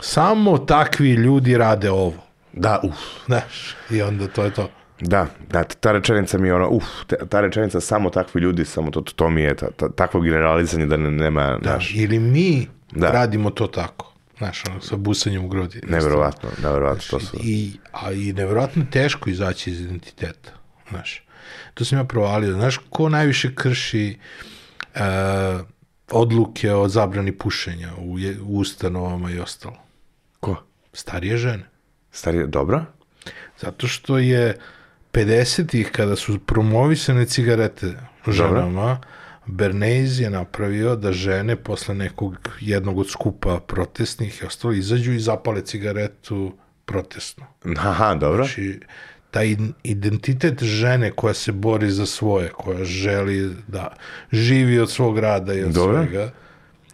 [0.00, 2.14] samo takvi ljudi rade ovo.
[2.52, 2.98] Da, uf.
[3.26, 4.70] Znaš, i onda to je to.
[5.00, 6.84] Da, da, ta rečenica mi je ono, uf,
[7.28, 10.96] ta rečenica samo takvi ljudi, samo to, to mi je ta, ta, takvo generalizanje da
[10.96, 13.10] ne, nema, Da, znaš, ili mi Da.
[13.10, 14.11] radimo to tako.
[14.42, 15.80] Znaš, ono, sa busanjem u grudi.
[15.84, 20.50] neverovatno, neverovatno, to su, I, a i nevjerojatno je teško izaći iz identiteta.
[20.90, 21.22] Znaš,
[21.74, 22.52] to sam ja provalio.
[22.52, 24.18] Znaš, ko najviše krši
[24.94, 25.00] e,
[26.10, 29.76] odluke o zabrani pušenja u, je- u ustanovama i ostalo?
[30.40, 30.56] ko?
[30.92, 31.64] Starije žene.
[32.12, 32.84] Stari, dobro?
[33.60, 34.58] Zato što je
[35.12, 37.94] 50-ih, kada su promovisane cigarete
[38.26, 39.00] ženama,
[39.46, 45.20] Bernays je napravio da žene posle nekog jednog od skupa protestnih i ostalo izađu i
[45.20, 46.52] zapale cigaretu
[46.84, 47.44] protestno.
[47.78, 48.44] Aha, dobro.
[48.44, 48.80] Znači,
[49.30, 53.96] taj id- identitet žene koja se bori za svoje, koja želi da
[54.32, 56.04] živi od svog rada i od Dobro.
[56.04, 56.30] svega,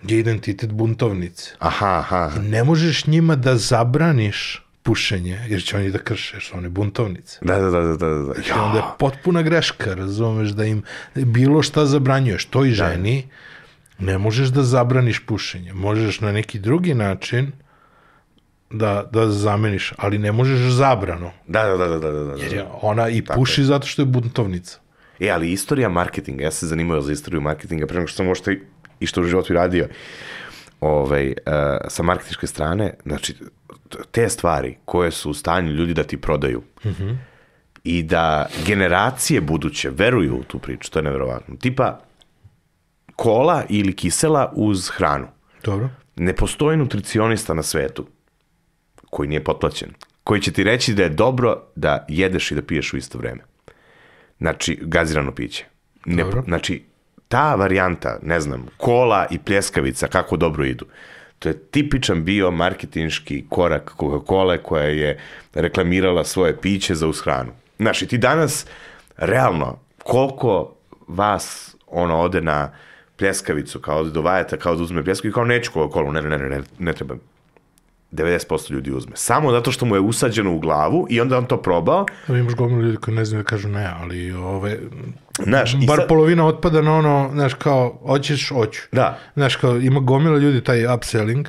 [0.02, 1.50] je identitet buntovnice.
[1.58, 2.32] Aha, aha.
[2.42, 7.38] Ne možeš njima da zabraniš pušenje, jer će oni da krše, jer su one buntovnice.
[7.42, 8.32] Da, da, da, da, da, da.
[8.46, 10.82] I onda je potpuna greška, razumeš, da im
[11.14, 13.26] bilo šta zabranjuješ, toj ženi
[13.98, 15.72] ne možeš da zabraniš pušenje.
[15.72, 17.52] Možeš na neki drugi način
[18.70, 21.32] da, da zameniš, ali ne možeš zabrano.
[21.46, 22.42] Da, da, da, da, da, da, da.
[22.42, 24.78] Jer je ona i puši zato što je buntovnica.
[25.20, 28.52] E, ali istorija marketinga, ja se zanimao za istoriju marketinga, pre nego što sam možda
[28.52, 28.60] i,
[29.00, 29.88] i što u životu i radio,
[30.80, 31.34] ovaj, uh,
[31.88, 33.34] sa marketinške strane, znači,
[34.10, 36.62] te stvari koje su u stanju ljudi da ti prodaju
[37.84, 41.56] i da generacije buduće veruju u tu priču, to je nevjerovatno.
[41.56, 42.00] Tipa,
[43.16, 45.26] kola ili kisela uz hranu.
[45.64, 45.88] Dobro.
[46.16, 48.06] Ne postoji nutricionista na svetu
[49.10, 49.90] koji nije potplaćen,
[50.24, 53.40] koji će ti reći da je dobro da jedeš i da piješ u isto vreme.
[54.38, 55.64] Znači, gazirano piće.
[56.06, 56.42] Ne, Dobro.
[56.46, 56.84] znači,
[57.28, 60.86] ta varijanta, ne znam, kola i pljeskavica, kako dobro idu,
[61.38, 65.18] to je tipičan bio marketinški korak Coca-Cola koja je
[65.54, 67.52] reklamirala svoje piće za uz hranu.
[67.78, 68.66] Znaš, i ti danas,
[69.16, 70.74] realno, koliko
[71.06, 72.72] vas ono ode na
[73.16, 76.48] pljeskavicu, kao ode do vajeta, kao da uzme pljeskavicu, kao neću Coca-Cola, ne, ne, ne,
[76.48, 77.14] ne, ne treba.
[78.12, 79.12] 90% ljudi uzme.
[79.14, 82.06] Samo zato što mu je usađeno u glavu i onda on to probao.
[82.28, 84.78] Evo imaš gomilu ljudi koji ne znaju da kažu ne, ali ove,
[85.44, 88.80] Znaš, bar sad- polovina otpada na ono, znaš, kao, hoćeš, hoću.
[88.92, 89.18] Da.
[89.34, 91.48] Znaš, kao, ima gomila ljudi taj upselling,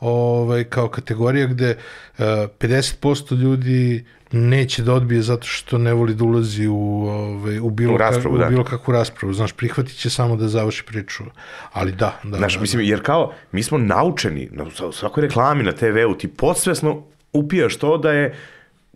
[0.00, 1.70] ovaj, kao kategorija gde
[2.18, 7.70] uh, 50% ljudi neće da odbije zato što ne voli da ulazi u, ovaj, u,
[7.70, 8.46] bilo, U raspravu, ka, da.
[8.46, 9.34] u bilo kakvu raspravu.
[9.34, 11.24] Znaš, prihvatit će samo da završi priču.
[11.72, 12.36] Ali da, da.
[12.36, 17.02] Znaš, da, mislim, jer kao, mi smo naučeni, na svakoj reklami na TV-u, ti podsvesno
[17.32, 18.34] upijaš to da je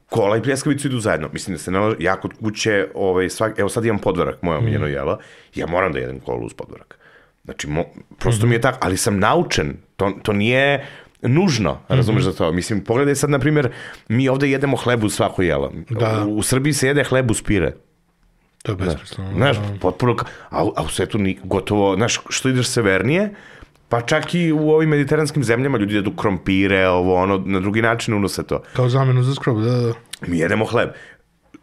[0.06, 1.28] kola i pljeskavicu idu zajedno.
[1.32, 4.86] Mislim da se nalaže, ja kod kuće, ovaj, svak, evo sad imam podvarak, moje omiljeno
[4.86, 5.18] jelo,
[5.54, 6.98] ja moram da jedem kolu uz podvarak.
[7.44, 7.84] Znači, mo,
[8.18, 10.86] prosto mi je tako, ali sam naučen, to, to nije
[11.22, 12.52] nužno, razumeš za to.
[12.52, 13.70] Mislim, pogledaj sad, na primjer,
[14.08, 15.72] mi ovde jedemo hleb uz svako jelo.
[15.90, 16.24] Da.
[16.24, 17.74] U, u Srbiji se jede hleb uz pire.
[18.62, 19.30] To je besmisleno.
[19.34, 23.34] Znaš, potpuno, ka- a, a u svetu ni, gotovo, znaš, što ideš severnije,
[23.88, 28.14] pa čak i u ovim mediteranskim zemljama ljudi jedu krompire, ovo, ono, na drugi način
[28.14, 28.62] unose to.
[28.72, 29.92] Kao zamenu za skrob, da, da.
[30.22, 30.88] Mi jedemo hleb.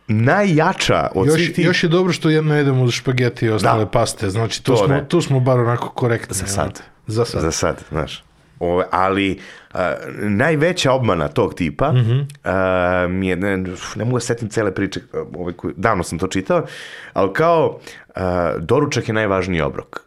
[0.08, 1.66] Najjača od svih Još, tih...
[1.66, 3.90] još je dobro što jedno jedemo uz špageti i ostale Da.
[3.90, 4.30] paste.
[4.30, 5.08] Znači, tu, To smo, ne.
[5.08, 6.36] tu smo bar onako korektni.
[6.36, 6.54] Za ono.
[6.54, 6.82] sad.
[7.08, 7.42] Za sad.
[7.42, 8.24] Za sad, znaš.
[8.60, 9.40] Ove, ali
[9.74, 12.20] a, najveća obmana tog tipa Mhm.
[12.44, 13.58] a, mi je, ne,
[13.96, 15.00] ne mogu da setim cele priče,
[15.36, 16.66] ove, koje, davno sam to čitao,
[17.14, 17.80] ali kao
[18.16, 20.00] a, doručak je najvažniji obrok.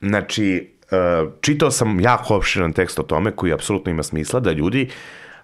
[0.00, 0.76] Znači,
[1.40, 4.88] čitao sam jako opširan tekst o tome koji apsolutno ima smisla da ljudi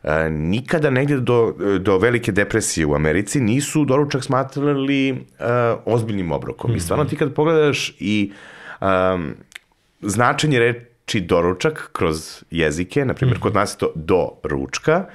[0.03, 5.15] e, nikada negdje do, do velike depresije u Americi nisu doručak smatrali e,
[5.85, 6.71] ozbiljnim obrokom.
[6.71, 6.77] Mm -hmm.
[6.77, 8.33] I stvarno ti kad pogledaš i
[8.81, 9.35] um,
[10.01, 13.43] značenje reči doručak kroz jezike, na primjer mm -hmm.
[13.43, 15.07] kod nas je to do ručka,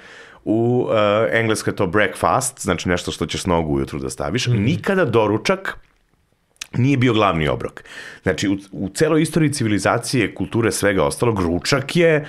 [0.46, 0.96] u uh,
[1.32, 4.48] engleska je to breakfast, znači nešto što ćeš nogu ujutru da staviš.
[4.48, 4.66] Mm -hmm.
[4.66, 5.80] Nikada doručak
[6.74, 7.84] nije bio glavni obrok.
[8.24, 12.26] Znači, u, u celoj istoriji civilizacije, kulture, svega ostalog, ručak je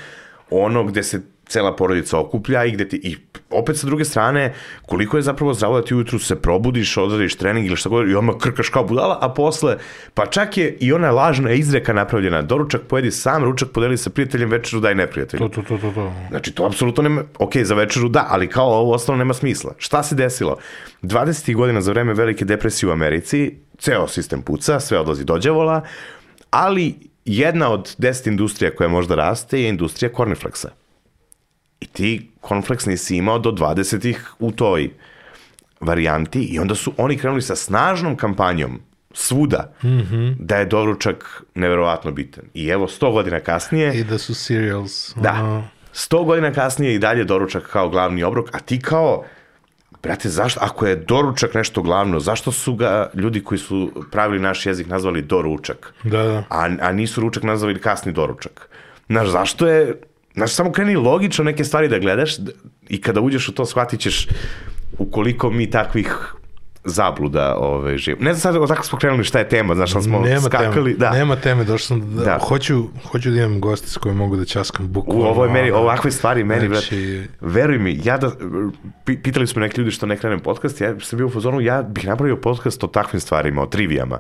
[0.51, 3.17] ono gde se cela porodica okuplja i gde ti, i
[3.51, 4.55] opet sa druge strane,
[4.87, 8.15] koliko je zapravo zdravo da ti ujutru se probudiš, odradiš trening ili šta god i
[8.15, 9.77] odmah krkaš kao budala, a posle,
[10.15, 14.51] pa čak je i ona lažna izreka napravljena, doručak pojedi sam, ručak podeli sa prijateljem,
[14.51, 15.49] večeru daj neprijatelju.
[15.49, 16.13] To, to, to, to, to.
[16.31, 19.75] Znači, to apsolutno nema, ok, za večeru da, ali kao ovo ostalo nema smisla.
[19.79, 20.57] Šta se desilo?
[21.03, 21.55] 20.
[21.55, 25.83] godina za vreme velike depresije u Americi, ceo sistem puca, sve odlazi do đavola,
[26.51, 30.71] ali jedna od deset industrija koja možda raste je industrija cornflakesa.
[31.81, 34.91] I ti cornflakes nisi imao do 20-ih u toj
[35.81, 38.81] varijanti i onda su oni krenuli sa snažnom kampanjom
[39.15, 40.37] svuda mm -hmm.
[40.39, 42.45] da je doručak neverovatno bitan.
[42.55, 43.95] I evo 100 godina kasnije...
[43.95, 45.15] I da su cereals.
[45.17, 45.63] Da.
[45.95, 49.25] 100 godina kasnije i dalje doručak kao glavni obrok, a ti kao
[50.03, 54.67] Brate, zašto, ako je doručak nešto glavno, zašto su ga ljudi koji su pravili naš
[54.67, 55.95] jezik nazvali doručak?
[56.03, 56.45] Da, da.
[56.49, 58.69] A, a nisu ručak nazvali kasni doručak?
[59.09, 60.01] Znaš, zašto je,
[60.39, 62.37] znaš, samo kreni logično neke stvari da gledaš
[62.89, 64.27] i kada uđeš u to shvatit ćeš
[64.99, 66.35] ukoliko mi takvih
[66.85, 68.17] zabluda ove, živ.
[68.21, 70.93] Ne znam sad odakle smo krenuli šta je tema, znaš, ali smo nema skakali.
[70.93, 71.11] Teme, da.
[71.11, 72.39] Nema teme, došao sam da, da.
[72.39, 75.25] Hoću, hoću da imam goste s kojim mogu da časkam bukvalno.
[75.25, 77.27] U ovoj meri, ovakve stvari meni, znači...
[77.41, 78.31] Brat, veruj mi, ja da,
[79.05, 82.07] pitali smo neki ljudi što ne krenem podcast, ja sam bio u fazonu, ja bih
[82.07, 84.19] napravio podcast o takvim stvarima, o trivijama.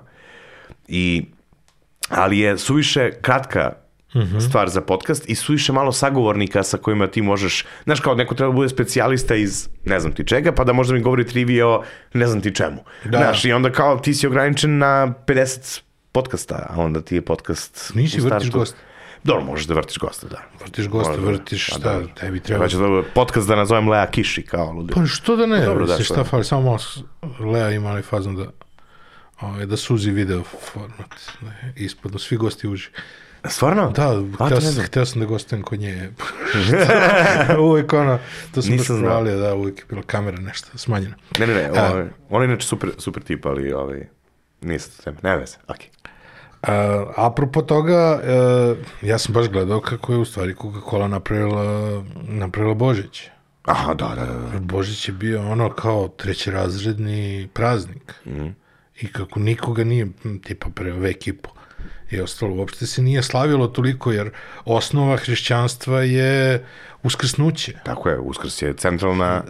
[0.88, 1.24] I,
[2.08, 3.72] ali je suviše kratka
[4.14, 4.48] Mm -hmm.
[4.48, 8.52] stvar za podcast i suviše malo sagovornika sa kojima ti možeš, znaš kao neko treba
[8.52, 11.82] da bude specijalista iz ne znam ti čega, pa da možda mi govori trivije o
[12.14, 12.84] ne znam ti čemu.
[13.04, 13.18] Da.
[13.18, 15.80] Znaš, i onda kao ti si ograničen na 50
[16.12, 17.92] podcasta, a onda ti je podcast...
[17.94, 18.76] Nisi vrtiš gosta.
[19.24, 20.42] Dobro, možeš da vrtiš gosta, da.
[20.60, 22.64] Vrtiš gosta, Možda, vrtiš šta, da, tebi treba...
[22.64, 24.92] Pa će da podcast da nazovem Lea Kiši, kao ludi.
[24.94, 26.78] Pa što da ne, Dobro, da, šta fali, samo malo
[27.52, 28.50] Lea ima ali fazon da,
[29.40, 32.88] ovaj, da suzi video format, ne, ispadno, svi gosti uži.
[33.44, 33.90] Stvarno?
[33.90, 36.10] Da, hteo, sam, hteo sam da gostujem kod nje.
[37.70, 38.18] uvijek ono,
[38.54, 41.14] to sam baš provalio, da, uvijek je bila kamera nešto smanjena.
[41.38, 44.06] Ne, ne, ne, ovaj, on je inače super, super tip, ali ovaj,
[44.60, 45.86] nije to teme, ne veze, okej.
[45.88, 46.08] Okay.
[46.62, 52.74] Uh, apropo toga, uh, ja sam baš gledao kako je u stvari Coca-Cola napravila, napravila
[52.74, 53.28] Božić.
[53.64, 54.60] Aha, da, da, da.
[54.60, 58.14] Božić je bio ono kao trećerazredni praznik.
[58.26, 58.48] Mm.
[59.00, 60.08] I kako nikoga nije,
[60.44, 61.50] tipa pre vek i po,
[62.10, 62.54] i ostalo.
[62.54, 64.30] Uopšte se nije slavilo toliko, jer
[64.64, 66.64] osnova hrišćanstva je
[67.02, 67.72] uskrsnuće.
[67.84, 69.42] Tako je, uskrs je centralna...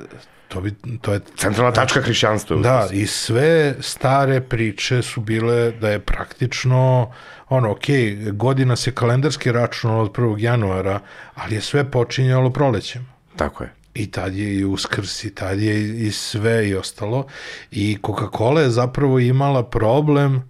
[0.49, 2.57] To, bi, to je centralna tačka hrišćanstva.
[2.57, 7.13] Da, i sve stare priče su bile da je praktično
[7.49, 7.85] ono, ok,
[8.33, 10.39] godina se kalendarski računala od 1.
[10.39, 11.01] januara,
[11.35, 13.09] ali je sve počinjalo prolećem.
[13.37, 13.73] Tako je.
[13.95, 17.27] I tad je i uskrs, i tad je i sve i ostalo.
[17.71, 20.43] I Coca-Cola je zapravo imala problem uh,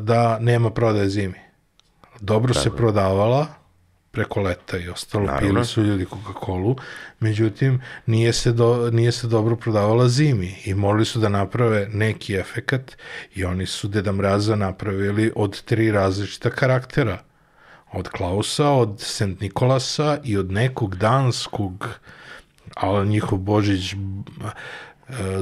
[0.00, 1.34] da nema prodaje zimi.
[2.20, 2.62] Dobro Tako.
[2.62, 3.46] se prodavala
[4.10, 5.48] preko leta i ostalo, Naravno.
[5.48, 6.74] pili su ljudi Coca-Cola,
[7.20, 12.34] međutim nije se, do, nije se dobro prodavala zimi i morali su da naprave neki
[12.34, 12.96] efekat
[13.34, 17.18] i oni su Deda Mraza napravili od tri različita karaktera.
[17.92, 19.40] Od Klausa, od St.
[19.40, 21.88] Nikolasa i od nekog danskog,
[22.74, 23.94] ali njihov Božić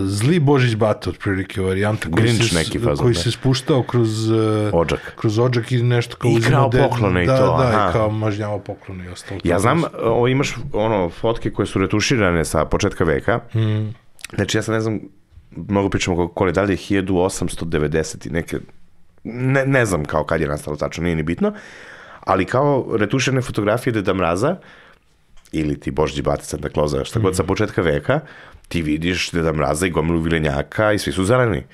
[0.06, 4.38] zli Božić Bata, otprilike varijanta koji, Grinch se, neki fazon, koji se spuštao kroz uh,
[4.72, 5.12] odžak.
[5.16, 7.56] kroz odžak i nešto kao I krao poklone i da, to.
[7.56, 7.88] Da, aha.
[7.90, 9.40] i kao mažnjavo poklone i ostalo.
[9.44, 13.40] Ja znam, o, imaš ono, fotke koje su retuširane sa početka veka.
[13.54, 13.94] Mm.
[14.34, 15.00] Znači, ja sad ne znam,
[15.56, 18.56] mnogo pričamo koliko da je 1890 i neke,
[19.24, 21.52] ne, ne znam kao kad je nastalo tačno, nije ni bitno,
[22.20, 24.56] ali kao retuširane fotografije Deda Mraza,
[25.52, 27.34] ili ti Božđi Bata Santa Kloza, šta god mm.
[27.34, 28.20] sa početka veka,
[28.68, 31.64] ti vidiš Deda Mraza i gomilu vilenjaka i svi su zeleni.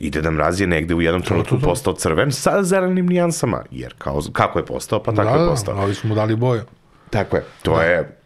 [0.00, 3.62] I Deda Mraz je negde u jednom trenutku postao crven sa zelenim nijansama.
[3.70, 5.74] Jer kao, kako je postao, pa tako da, je postao.
[5.74, 6.62] Da, ali smo mu dali boju.
[7.10, 7.44] Tako je.
[7.62, 7.82] To da.
[7.82, 8.18] je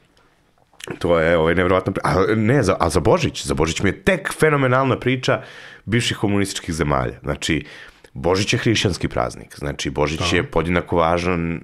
[0.98, 1.92] To je ovaj, nevjerojatno.
[2.04, 5.42] A ne, za, a za Božić, za Božić mi je tek fenomenalna priča
[5.84, 7.18] bivših komunističkih zemalja.
[7.22, 7.64] Znači,
[8.12, 9.54] Božić je hrišćanski praznik.
[9.58, 10.36] Znači, Božić da.
[10.36, 11.60] je podjednako važan uh,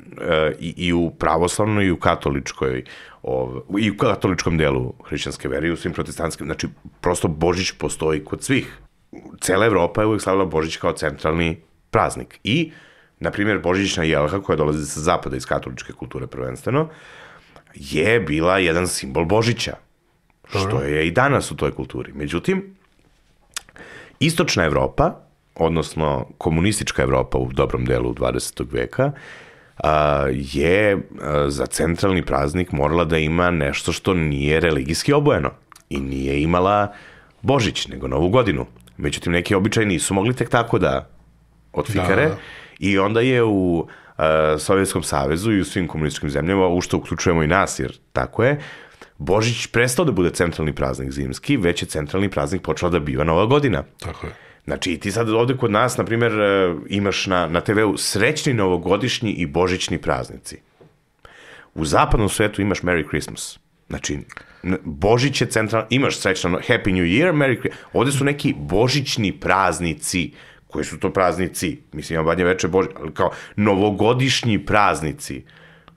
[0.60, 2.84] i, i u pravoslavnoj i u katoličkoj
[3.22, 6.68] ov, i u katoličkom delu hrišćanske vere i u svim protestantskim, znači
[7.00, 8.78] prosto Božić postoji kod svih.
[9.40, 12.40] Cela Evropa je uvijek slavila Božić kao centralni praznik.
[12.44, 12.72] I
[13.20, 16.88] na primjer, Božićna jelka koja dolazi sa zapada iz katoličke kulture prvenstveno,
[17.74, 19.76] je bila jedan simbol Božića,
[20.48, 22.12] što je i danas u toj kulturi.
[22.12, 22.76] Međutim,
[24.20, 25.23] istočna Evropa,
[25.54, 28.66] odnosno komunistička Evropa u dobrom delu 20.
[28.72, 29.12] veka,
[29.76, 35.50] a, je a, za centralni praznik morala da ima nešto što nije religijski obojeno
[35.90, 36.92] i nije imala
[37.42, 38.66] Božić, nego Novu godinu.
[38.96, 41.08] Međutim, neki običaji nisu mogli tek tako da
[41.72, 42.36] otfikare Da, da.
[42.78, 43.86] i onda je u
[44.16, 48.44] a, Sovjetskom savezu i u svim komunističkim zemljama, u što uključujemo i nas, jer tako
[48.44, 48.60] je,
[49.18, 53.46] Božić prestao da bude centralni praznik zimski, već je centralni praznik počela da biva Nova
[53.46, 53.82] godina.
[54.00, 54.32] Tako je.
[54.64, 59.32] Znači, ti sad ovde kod nas, na primjer, e, imaš na, na TV-u srećni novogodišnji
[59.32, 60.56] i božićni praznici.
[61.74, 63.58] U zapadnom svetu imaš Merry Christmas.
[63.88, 64.18] Znači,
[64.84, 67.84] Božić je centralno, imaš srećno Happy New Year, Merry Christmas.
[67.92, 70.32] Ovde su neki božićni praznici.
[70.66, 71.78] Koji su to praznici?
[71.92, 75.44] Mislim, ima badnje veče Božić, ali kao novogodišnji praznici.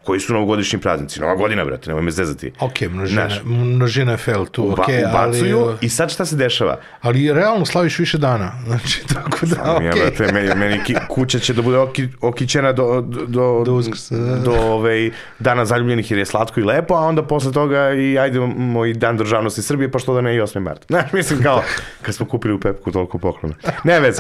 [0.08, 1.20] Koji su novogodišnji praznici?
[1.20, 2.52] Nova godina, brate, nemoj me zezati.
[2.60, 3.42] Ok, množina, Znaš.
[3.46, 6.80] množina je fel tu, Uba, ok, ali, ubacuju i sad šta se dešava?
[7.02, 9.56] ali realno slaviš više dana, znači, tako da.
[9.84, 9.96] Ja, ok.
[10.00, 10.80] brate, meni, meni
[11.10, 14.38] kuća će da bude oki, okićena do, do, Do Uskrsa, da, da.
[14.38, 18.40] do ovaj, dana zaljubljenih jer je slatko i lepo, a onda posle toga i ajde
[18.40, 20.60] moj dan državnosti Srbije, pa što da ne i 8.
[20.60, 20.86] mart.
[20.90, 21.64] Znaš, mislim kao,
[22.02, 23.56] kad smo kupili u Pepku toliko poklona.
[23.84, 24.20] Ne vez.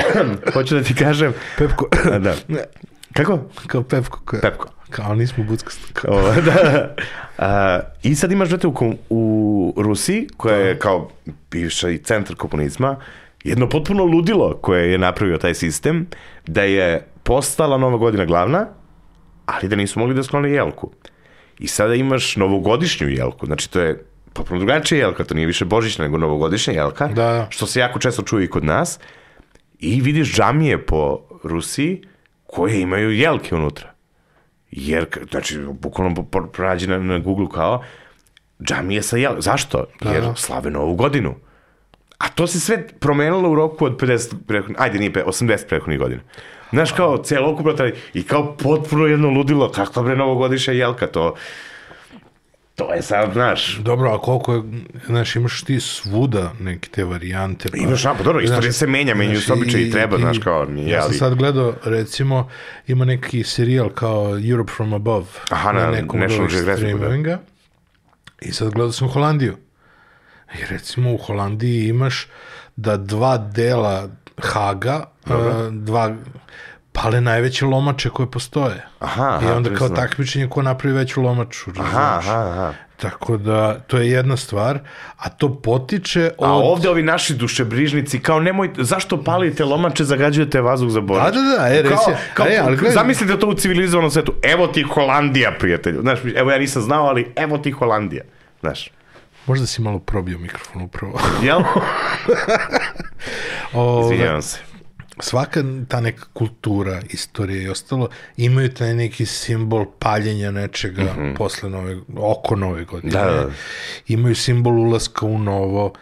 [0.54, 1.34] Hoću da ti kažem.
[1.58, 1.88] Pepko,
[2.24, 2.34] da.
[3.12, 3.38] Kako?
[3.66, 4.75] kao Pepko, Pepko.
[4.90, 5.92] Kao nismo buckasti.
[5.92, 6.94] Kao, O, da.
[7.38, 8.72] A, I sad imaš, brate, u,
[9.10, 11.10] u Rusiji, koja je kao
[11.50, 12.96] bivša i centar komunizma,
[13.44, 16.06] jedno potpuno ludilo koje je napravio taj sistem,
[16.46, 18.66] da je postala nova godina glavna,
[19.46, 20.90] ali da nisu mogli da sklone jelku.
[21.58, 26.04] I sada imaš novogodišnju jelku, znači to je potpuno drugačija jelka, to nije više božićna
[26.04, 27.46] nego novogodišnja jelka, Da.
[27.50, 28.98] što se jako često čuje i kod nas,
[29.78, 32.02] i vidiš džamije po Rusiji
[32.46, 33.95] koje imaju jelke unutra.
[34.76, 36.22] Jer, znači, bukvalno
[36.52, 37.82] pronađi na, na Google kao
[38.62, 39.34] džamije sa jel...
[39.38, 39.84] Zašto?
[40.04, 40.34] Jer da.
[40.34, 41.34] slave novu godinu.
[42.18, 45.98] A to se sve promenilo u roku od 50, prethodnih, ajde nije, pe- 80 prethodnih
[45.98, 46.20] godina.
[46.72, 51.34] Znaš, kao celokupno taj, i kao potpuno jedno ludilo, kakva bre novogodišnja jelka, to,
[52.76, 54.62] to je sad, znaš, Dobro, a koliko je,
[55.06, 57.68] znaš, imaš ti svuda neke te varijante.
[57.70, 60.64] Pa, Imaš, a, pa dobro, istorija se menja, menjaju se običaji i treba, znaš, kao,
[60.64, 62.48] nije, Ja sam ali- sad gledao, recimo,
[62.86, 65.26] ima neki serijal kao Europe from Above.
[65.50, 67.38] Aha, na nekom od National ovih Geographicu, da.
[68.40, 69.56] I sad gledao sam Holandiju.
[70.54, 72.26] I recimo u Holandiji imaš
[72.76, 74.08] da dva dela
[74.38, 76.16] Haga, a, dva
[76.96, 78.86] pale najveće lomače koje postoje.
[79.00, 81.70] Aha, I aha, onda to kao takmičenje ko napravi veću lomaču.
[81.78, 82.72] aha, aha, aha.
[82.96, 84.78] Tako da, to je jedna stvar,
[85.16, 86.48] a to potiče od...
[86.48, 91.24] A ovde ovi naši dušebrižnici, kao nemoj, zašto palite lomače, zagađujete vazduh za Božić?
[91.24, 94.34] Da, da, da, e, kao, reci- kao, e, ali gledaj- zamislite to u civilizovanom svetu,
[94.44, 96.00] evo ti Holandija, prijatelju.
[96.00, 98.22] Znaš, evo ja nisam znao, ali evo ti Holandija.
[98.60, 98.90] Znaš,
[99.46, 101.20] Možda si malo probio mikrofon upravo.
[101.42, 101.60] jel?
[103.74, 104.58] Ove, Izvinjavam se.
[105.20, 111.96] Svaka ta neka kultura, istorija i ostalo, imaju taj neki simbol paljenja nečega posle nove,
[112.16, 113.12] oko nove godine.
[113.12, 113.50] Da, da.
[114.08, 115.92] Imaju simbol ulaska u novo.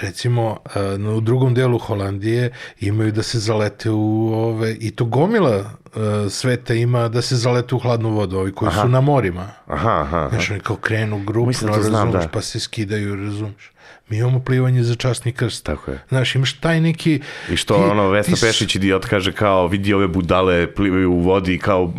[0.00, 5.56] Recimo, eh, u drugom delu Holandije imaju da se zalete u ove, i to gomila
[5.56, 9.48] eh, sveta ima da se zalete u hladnu vodu, ovi koji su na morima.
[9.66, 10.28] Aha, aha.
[10.30, 12.30] Znaš, oni kao krenu Mislim da znam, razumeš, da.
[12.30, 13.71] pa se skidaju, razumeš.
[14.12, 15.64] Mi imamo plivanje za časni krst.
[15.64, 16.02] Tako je.
[16.08, 17.20] Znaš, imaš taj neki...
[17.50, 21.20] I što ti- ono, Vesna ti Pešić idiot kaže kao, vidi ove budale plivaju u
[21.20, 21.92] vodi, kao,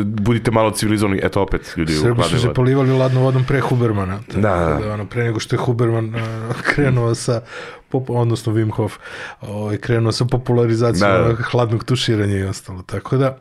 [0.00, 3.60] e, budite malo civilizovani, eto opet ljudi u Srbi su se polivali ladnom vodom pre
[3.60, 4.18] Hubermana.
[4.28, 4.92] Tako Da, da.
[4.92, 6.22] ono, pre nego što je Huberman uh,
[6.70, 7.40] krenuo sa,
[7.88, 8.96] pop, odnosno Wim Hof,
[9.40, 11.24] ovaj, krenuo sa popularizacijom Da, da.
[11.24, 12.82] onog hladnog tuširanja i ostalo.
[12.82, 13.38] Tako da,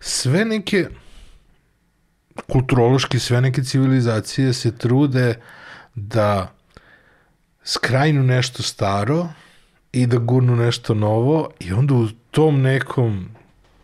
[0.00, 0.86] sve neke
[2.48, 5.34] kulturološki, sve neke civilizacije se trude
[5.94, 6.53] da
[7.64, 9.28] skrajnu nešto staro
[9.92, 13.28] i da gurnu nešto novo i onda u tom nekom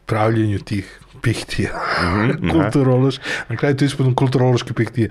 [0.07, 1.71] pravljenju tih pihtija,
[2.53, 5.11] kulturološki, na kraju to ispadnu kulturološki pihtije,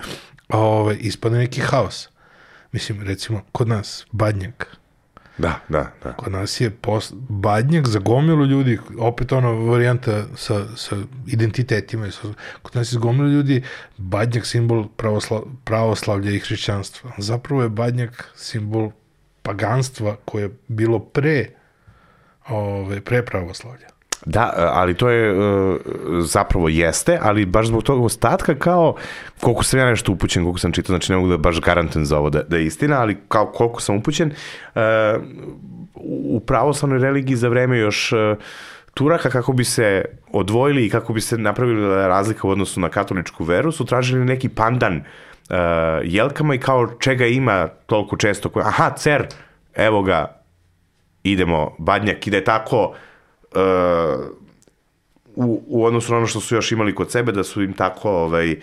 [0.50, 2.10] ove, ispadne neki haos.
[2.72, 4.79] Mislim, recimo, kod nas, badnjak.
[5.40, 6.14] Da, da, da.
[6.14, 10.96] Kod nas je pos, badnjak za gomilu ljudi, opet ona varijanta sa, sa
[11.28, 12.12] identitetima.
[12.12, 12.22] Sa,
[12.62, 13.64] kod nas je za gomilu ljudi
[13.98, 17.12] badnjak simbol pravosla, pravoslavlja i hrišćanstva.
[17.18, 18.92] Zapravo je badnjak simbol
[19.42, 21.50] paganstva koje je bilo pre
[22.50, 23.88] ove, pre pravoslavlja.
[24.26, 25.78] Da, ali to je e,
[26.22, 28.96] zapravo jeste, ali baš zbog toga ostatka kao
[29.40, 32.18] koliko sam ja nešto upućen, koliko sam čitao, znači ne mogu da baš garantujem za
[32.18, 34.32] ovo da, da je istina, ali kao koliko sam upućen,
[34.76, 34.82] e,
[36.04, 38.36] u pravoslavnoj religiji za vreme još e,
[38.94, 43.44] Turaka kako bi se odvojili i kako bi se napravila razlika u odnosu na katoličku
[43.44, 45.56] veru, su tražili neki pandan uh,
[46.04, 48.50] jelkama i kao čega ima toliko često.
[48.50, 49.28] Koja, aha, cer,
[49.76, 50.42] evo ga,
[51.24, 52.96] idemo, badnjak, i da tako uh,
[55.36, 58.10] u, u odnosu na ono što su još imali kod sebe, da su im tako,
[58.12, 58.56] ovaj,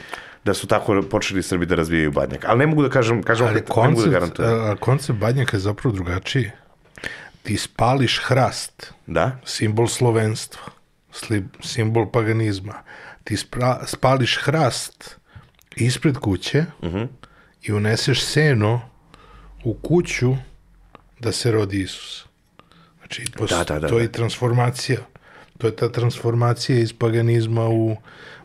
[0.44, 2.44] da su tako počeli Srbi da razvijaju badnjak.
[2.44, 4.60] Ali ne mogu da kažem, kažem Ali opet, ne mogu da koncept, garantujem.
[4.62, 6.50] a, koncept badnjaka je zapravo drugačiji.
[7.42, 9.38] Ti spališ hrast, Da?
[9.44, 10.62] simbol slovenstva,
[11.60, 12.74] simbol paganizma.
[13.24, 15.16] Ti spra- spališ hrast
[15.76, 16.64] ispred kuće
[17.62, 18.80] i uneseš seno
[19.64, 20.34] u kuću
[21.20, 22.25] da se rodi Isus.
[23.06, 24.12] Znači, Da, da, da, to je da.
[24.12, 24.98] transformacija.
[25.58, 27.96] To je ta transformacija iz paganizma u,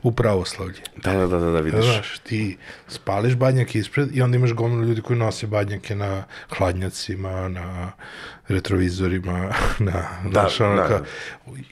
[0.03, 0.79] u pravoslavlje.
[0.97, 1.85] Da, da, da, da, da vidiš.
[1.85, 2.57] Znaš, ti
[2.87, 7.91] spališ badnjak ispred i onda imaš gomilu ljudi koji nose badnjake na hladnjacima, na
[8.47, 11.05] retrovizorima, na, znaš, ono da, kao- da.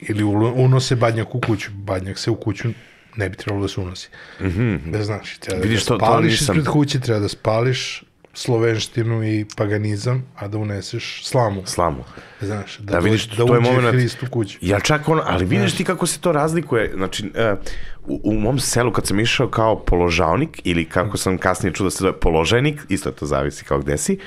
[0.00, 0.24] ili
[0.54, 1.70] unose badnjak u kuću.
[1.72, 2.68] Badnjak se u kuću
[3.16, 4.08] ne bi trebalo da se unosi.
[4.40, 4.90] Mm -hmm.
[4.90, 5.62] Da znaš, treba.
[5.62, 10.48] Vidiš, da to- to spališ nisam- ispred kuće, treba da spališ slovenštinu i paganizam, a
[10.48, 11.62] da uneseš slamu.
[11.66, 12.04] Slamu.
[12.40, 13.88] Znaš, da, Da, vidiš, da to je moment...
[13.88, 14.58] Hrist u kuću.
[14.60, 17.58] Ja čak ono, ali vidiš ti kako se to razlikuje, znači, uh,
[18.06, 21.90] u, u mom selu kad sam išao kao položavnik, ili kako sam kasnije čuo da
[21.90, 24.18] se zove položajnik, isto to zavisi kao gde si,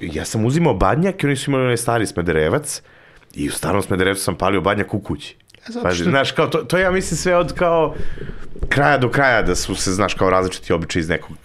[0.00, 2.82] ja sam uzimao badnjak i oni su imali onaj stari smederevac
[3.34, 5.36] i u starom smederevcu sam palio badnjak u kući.
[5.68, 7.94] zato Pazi, što- znaš, kao, to, to ja mislim sve od kao
[8.68, 11.36] kraja do kraja da su se, znaš, kao različiti običaji iz nekog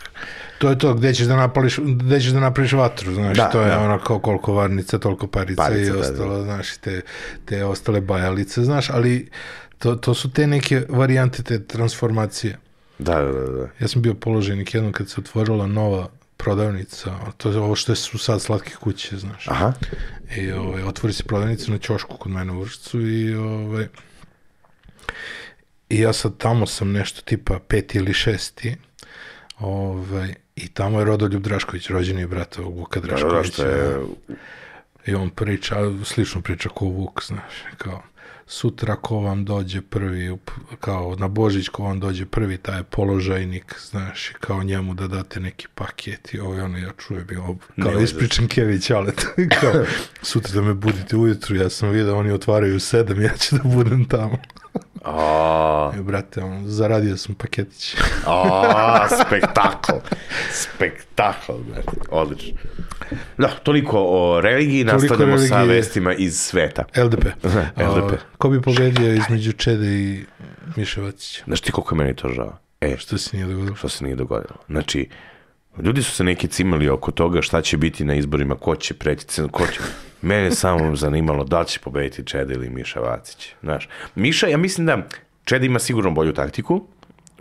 [0.61, 3.61] To je to, gde ćeš da napališ, gde ćeš da napraviš vatru, znaš, Da, to
[3.61, 3.79] je da.
[3.79, 5.99] ono kao koliko varnica, toliko parica, Parica, i da, da.
[5.99, 7.01] ostalo, znaš, te,
[7.45, 9.29] te ostale bajalice, znaš, ali
[9.77, 12.57] to, to su te neke varijante te transformacije.
[12.99, 13.67] Da, da, da, da.
[13.79, 18.17] Ja sam bio položenik jednom kad se otvorila nova prodavnica, to je ovo što su
[18.17, 19.47] sad slatke kuće, znaš.
[19.47, 19.73] Aha.
[20.37, 23.87] I ovaj, otvori se prodavnica na ćošku kod mene u Vršcu i ovaj,
[25.89, 28.75] i ja sad tamo sam nešto tipa peti ili šesti
[29.59, 33.51] ovaj, i tamo je Rodoljub Drašković, rođeni brat ovog Vuka Da, da, Draškovića.
[33.51, 33.99] što je,
[35.05, 38.01] I on priča, slično priča ko Vuk, znaš, kao
[38.45, 40.37] sutra ko vam dođe prvi,
[40.79, 45.07] kao na Božić ko vam dođe prvi, taj je položajnik, znaš, i kao njemu da
[45.07, 48.89] date neki paket i ovo i ono, ja čujem i ovo, kao da- ispričam Kević,
[48.89, 49.11] ali
[49.61, 49.73] kao,
[50.21, 53.63] sutra da me budite ujutru, ja sam vidio, oni otvaraju u sedam, ja ću da
[53.63, 54.37] budem tamo.
[55.05, 57.95] A, I, brate, ono, zaradio sam paketić.
[58.25, 59.91] A, spektakl.
[60.51, 61.91] Spektakl, brate.
[62.11, 62.57] Odlično.
[63.37, 65.75] Da, toliko o religiji, Toliko nastavljamo sa religije.
[65.75, 66.83] vestima iz sveta.
[66.95, 67.25] LDP.
[67.77, 68.13] LDP.
[68.13, 70.25] A, ko bi pobedio između Čede i
[70.75, 71.43] Miše Vacića?
[71.45, 72.57] Znaš ti koliko je meni to žao?
[72.81, 73.75] E, Što se nije dogodilo?
[73.75, 74.55] što se nije dogodilo.
[74.67, 75.09] Znači,
[75.83, 79.25] ljudi su se neki cimali oko toga šta će biti na izborima, ko će preći,
[79.51, 79.79] ko će...
[80.21, 83.53] Mene je samo zanimalo da li će pobediti Čeda ili Miša Vacić.
[83.63, 84.97] Znaš, Miša, ja mislim da
[85.45, 86.81] Čeda ima sigurno bolju taktiku.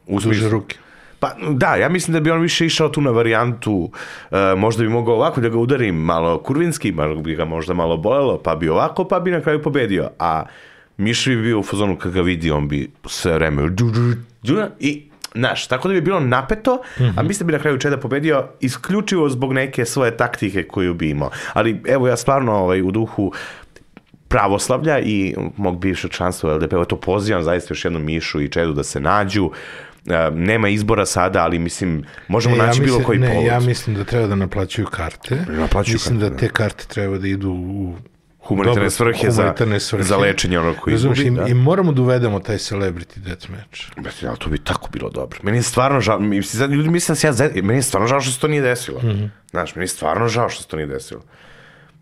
[0.06, 0.76] U Duže smislu- ruke.
[1.20, 3.90] Pa da, ja mislim da bi on više išao tu na varijantu,
[4.30, 7.96] e, možda bi mogao ovako da ga udarim malo kurvinski, malo bi ga možda malo
[7.96, 10.10] bolelo, pa bi ovako, pa bi na kraju pobedio.
[10.18, 10.44] A
[10.96, 13.62] Miša bi bio u fazonu kad ga vidi, on bi sve vreme
[14.80, 16.82] i Znaš, tako da bi bilo napeto,
[17.16, 21.10] a mislim da bi na kraju Čeda pobedio isključivo zbog neke svoje taktike koju bi
[21.10, 21.30] imao.
[21.52, 23.32] Ali evo ja stvarno ovaj, u duhu
[24.28, 28.72] pravoslavlja i mog bivšeg članstva u LDP, to pozivam zaista još jednom Mišu i Čedu
[28.72, 29.50] da se nađu.
[30.06, 33.44] E, nema izbora sada, ali mislim, možemo Ne, naći bilo koji ne, povod.
[33.44, 35.44] ja mislim da treba da naplaćuju karte.
[35.48, 37.94] Naplaćuju mislim karte, da te karte treba da idu u
[38.50, 40.04] Humanitarne dobro, svrhe za- humanitarne svrhe.
[40.04, 41.48] za lečenje onog koji Razumeš, izgubi, i, da.
[41.48, 43.80] I moramo da uvedemo taj celebrity deathmatch.
[43.96, 45.38] Brate, ali to bi tako bilo dobro.
[45.42, 47.56] Meni je stvarno žao, mislim, sad ljudi misle da se ja zed...
[47.56, 48.98] meni je stvarno žao što se to nije desilo.
[49.00, 49.24] Mhm.
[49.50, 51.20] Znaš, meni je stvarno žao što se to nije desilo.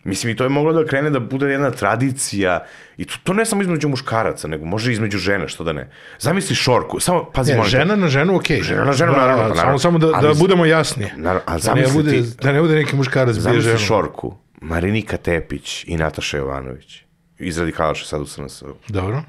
[0.03, 2.65] Mislim, i to je moglo da krene da bude jedna tradicija,
[2.97, 5.89] i to, to ne samo između muškaraca, nego može između žena, što da ne.
[6.19, 8.61] Zamisli šorku, samo, pazi, Ne, žena na ženu, okej.
[8.61, 9.79] Žena na ženu, naravno, pa naravno.
[9.79, 11.05] Samo, samo da, da Ali- budemo jasni.
[11.17, 13.77] Naravno, ali Da ne, zamisli bude, ti- da ne bude neki muškarac Zamisli ženu.
[13.77, 17.01] šorku, Marinika Tepić i Nataša Jovanović.
[17.39, 18.63] Iz radikalaša sad u SNS.
[18.87, 19.23] Dobro.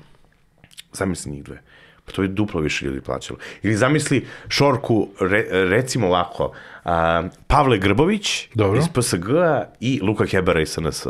[0.92, 1.62] Zamisli njih dve.
[2.04, 3.38] Pa to je duplo više ljudi plaćalo.
[3.62, 6.52] Ili zamisli Šorku, re, recimo ovako,
[6.84, 8.78] a, Pavle Grbović Dobro.
[8.78, 11.06] iz PSG-a i Luka Hebera iz SNS.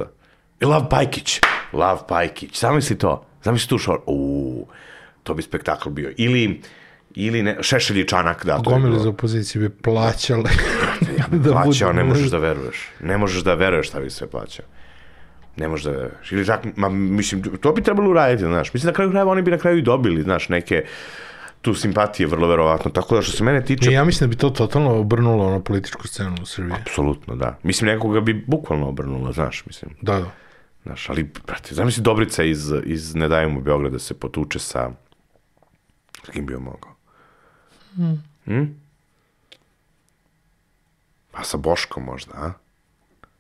[0.61, 1.41] I Lav Pajkić.
[1.73, 2.61] Lav Pajkić.
[2.61, 3.27] Zamisli to.
[3.43, 4.13] Zamisli tu Šorku.
[4.13, 4.69] Uuu,
[5.23, 6.13] to bi spektakl bio.
[6.17, 6.61] Ili,
[7.15, 10.51] ili ne, Šešelj i Čanak, da, Gomili za opoziciju bi plaćale.
[11.31, 12.89] da plaćao, ne možeš da veruješ.
[13.01, 14.67] Ne možeš da veruješ šta bi sve plaćao.
[15.57, 16.33] Ne možeš da veruješ.
[16.33, 18.75] Ili čak, ma, mislim, to bi trebalo uraditi, znaš.
[18.75, 20.85] Mislim, na kraju krajeva oni bi na kraju i dobili, znaš, neke
[21.63, 22.91] tu simpatije, vrlo verovatno.
[22.91, 25.61] Tako da što se mene tiče, I ja mislim da bi to totalno obrnulo na
[25.61, 26.77] političku scenu u Srbiji.
[26.81, 27.59] apsolutno, da.
[27.63, 29.91] Mislim, nekoga bi bukvalno obrnulo, znaš, mislim.
[30.01, 30.31] Da, da.
[30.83, 34.91] Znaš, ali, brate, zamisli Dobrica iz, iz Ne dajemo Beograda se potuče sa...
[36.27, 36.95] S kim bi on mogao?
[38.45, 38.81] Hmm?
[41.41, 42.53] Pa sa Boškom možda, a?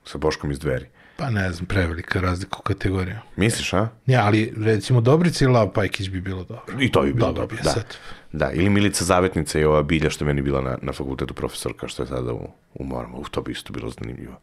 [0.05, 0.87] Sa Boškom iz dveri.
[1.17, 3.17] Pa ne znam, prevelika razlika u kategoriju.
[3.37, 3.89] Misliš, a?
[4.07, 6.81] Ja, ali recimo Dobrica ili Lav Pajkić bi bilo dobro.
[6.81, 7.71] I to bi bilo Dobro dobro, da.
[7.71, 7.97] sad.
[8.33, 11.89] Da, ili Milica Zavetnica i ova Bilja što je meni bila na, na fakultetu profesorka
[11.89, 13.17] što je sada u, u Morama.
[13.17, 14.41] Uf, to bi isto bilo zanimljivo.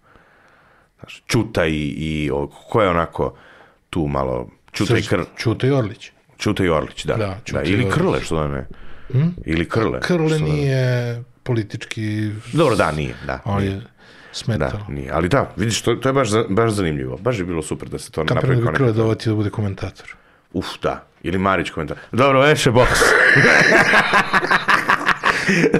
[0.99, 3.38] Znaš, Čuta i, i o, ko je onako
[3.89, 4.49] tu malo...
[4.72, 6.12] Čuta i Kr, Čuta i Orlić.
[6.38, 7.39] Čuta i Orlić, da.
[7.51, 7.91] Da, i ili.
[7.91, 8.68] Krle, što da ne.
[9.45, 9.99] Ili Krle.
[10.01, 11.24] Krle da ne.
[11.48, 12.32] Politički...
[12.54, 13.39] Dobro, da, nije, da.
[13.45, 13.72] On nije.
[13.72, 13.82] je
[14.32, 14.70] smetao.
[14.70, 15.12] Da, nije.
[15.12, 17.18] Ali da, vidiš, to, to je baš, baš zanimljivo.
[17.18, 18.98] Baš je bilo super da se to napravi da kao bi Krle neka...
[18.98, 20.16] dovati da bude komentator.
[20.54, 21.04] Uf, da.
[21.24, 21.98] Ili Marić komentar.
[22.12, 23.00] Dobro, veše, boks.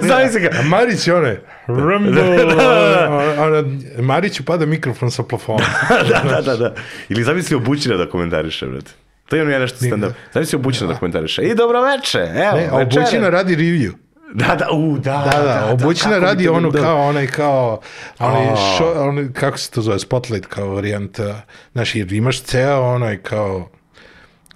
[0.02, 0.48] Zamisli ga.
[0.54, 1.36] A Marić je onaj...
[1.66, 3.08] Rumble, ona-
[3.38, 3.64] ona-
[3.98, 5.64] Mariću pada mikrofon sa plafona.
[6.10, 6.74] da, da, da, da.
[7.08, 8.90] Ili zamisli obućina da komentariše, brate.
[9.28, 10.12] To je ono ja nešto stand-up.
[10.34, 11.42] Zamisli obućina da komentariše.
[11.42, 13.02] I dobro veče, evo, Ne, večere.
[13.02, 13.92] obućina radi review.
[14.30, 17.80] Da, da, u, da, Da, da, obućina kako bi radi onu bilo- kao, onaj kao,
[18.18, 18.56] onaj, A.
[18.78, 21.42] šo, onaj, kako se to zove, spotlight kao varijanta.
[21.72, 23.68] Znaš, jer imaš ceo onaj kao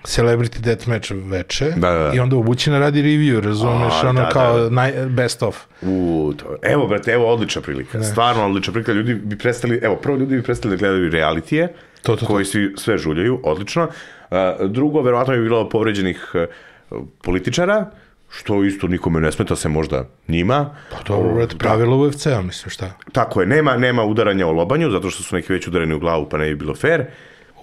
[0.02, 2.12] celebrity deathmatch veče Da, da, da.
[2.14, 4.70] i onda obućina radi review, razumeš, A, ono da, kao da.
[4.70, 5.56] Naj, best of.
[5.82, 8.02] U, to, evo, brate, evo odlična prilika.
[8.02, 8.92] Stvarno odlična prilika.
[8.92, 11.72] Ljudi bi prestali, evo, prvo ljudi bi prestali da gledaju realitije, To,
[12.06, 12.26] to, to.
[12.26, 13.88] koji svi sve žuljaju, odlično.
[14.30, 16.46] A, drugo, verovatno bi bilo povređenih e,
[17.22, 17.90] političara,
[18.38, 20.70] što isto nikome ne smeta, se možda njima.
[20.90, 22.90] Pa dobro, brate, pravilo UFC-a, mislim, šta?
[23.12, 26.28] Tako je, nema, nema udaranja o lobanju, zato što su neki već udareni u glavu,
[26.28, 27.04] pa ne bi bilo fair.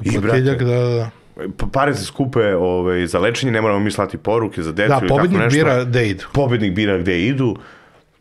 [0.03, 1.09] I, Potiljak, da, da, da.
[1.57, 4.97] pa pare se skupe ovaj, za lečenje, ne moramo mi slati poruke za decu Da,
[4.97, 5.57] ili tako pobednik nešto.
[5.57, 6.23] bira da idu.
[6.33, 7.55] Pobednik bira gde idu.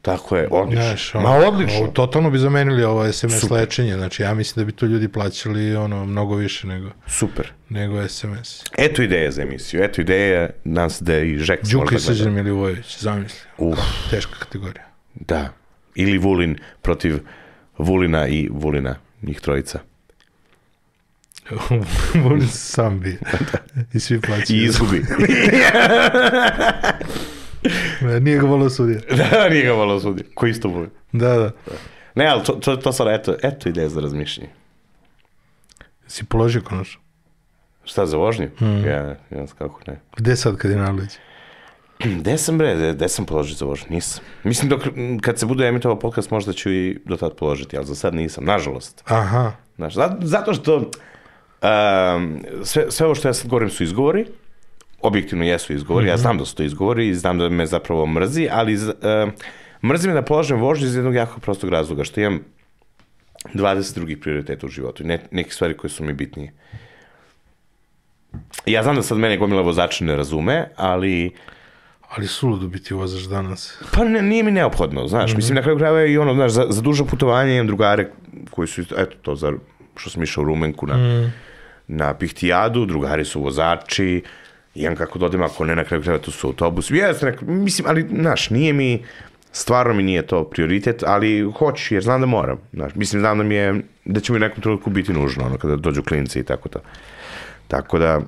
[0.08, 0.82] Tako je, odlično.
[0.84, 1.78] Znaš, Ma ono, odlično.
[1.78, 5.76] ovo, totalno bi zamenili ovo SMS lečenje, znači ja mislim da bi to ljudi plaćali
[5.76, 7.52] ono mnogo više nego, Super.
[7.68, 8.64] nego SMS.
[8.78, 12.00] Eto ideje za emisiju, eto ideje, nadam se da i Žek Đuka i možda gleda.
[12.00, 13.40] Srđan Milivojević, zamisli.
[13.58, 13.78] Uf.
[14.10, 14.84] Teška kategorija.
[15.14, 15.48] Da.
[15.94, 17.18] Ili Vulin protiv
[17.78, 19.78] Vulina i Vulina, njih trojica.
[22.40, 23.18] Se sam bi.
[23.94, 24.60] I svi plaćaju.
[24.60, 25.04] I izgubi.
[28.00, 29.00] Ne, Nije ga volio sudija.
[29.30, 30.24] da, nije ga malo sudi.
[30.34, 30.90] Ko isto Vulin.
[31.12, 31.50] Da, da.
[32.14, 34.50] Ne, ali to, to, to sad, eto, eto ideje za razmišljanje.
[36.06, 37.00] Si položio konačno.
[37.84, 38.50] Šta, za vožnju?
[38.86, 40.00] Ja, ja, kako ne.
[40.16, 41.10] Gde sad Kadinalović?
[42.20, 43.86] Gde sam bre, gde, sam položio za vožnju?
[43.90, 44.24] Nisam.
[44.44, 44.82] Mislim, dok,
[45.20, 48.44] kad se bude emitovao podcast, možda ću i do tad položiti, ali za sad nisam,
[48.44, 49.02] nažalost.
[49.04, 49.52] Aha.
[49.76, 54.26] Znaš, zato što um, sve, sve ovo što ja sad govorim su izgovori,
[55.02, 58.48] objektivno jesu izgovori, ja znam da su to izgovori i znam da me zapravo mrzi,
[58.50, 59.32] ali um,
[59.90, 62.40] mrzi me da polažem vožnju iz jednog jako prostog razloga, što imam
[63.54, 66.52] 20 drugih prioriteta u životu i ne, neke stvari koje su mi bitnije.
[68.66, 71.30] Ja znam da sad mene gomila vozača ne razume, ali
[72.08, 73.82] Ali suludo biti vozač danas.
[73.92, 76.82] Pa ne, nije mi neophodno, znaš, mislim na kraju krajeva i ono, znaš, za, za
[76.82, 78.10] dužo putovanje imam drugare
[78.50, 79.52] koji su, eto to, za,
[79.96, 81.30] što sam išao u Rumenku na,
[81.86, 84.22] na Pihtijadu, drugari su vozači,
[84.82, 87.88] imam kako da odem, ako ne na kraju krajeva to su autobus, jeste, nek, mislim,
[87.88, 89.04] ali, znaš, nije mi,
[89.52, 93.44] stvarno mi nije to prioritet, ali hoću, jer znam da moram, znaš, mislim, znam da
[93.44, 96.44] mi je, da će mi u nekom trenutku biti nužno, ono, kada dođu klinci i
[96.44, 96.80] tako to.
[97.68, 98.20] Tako da,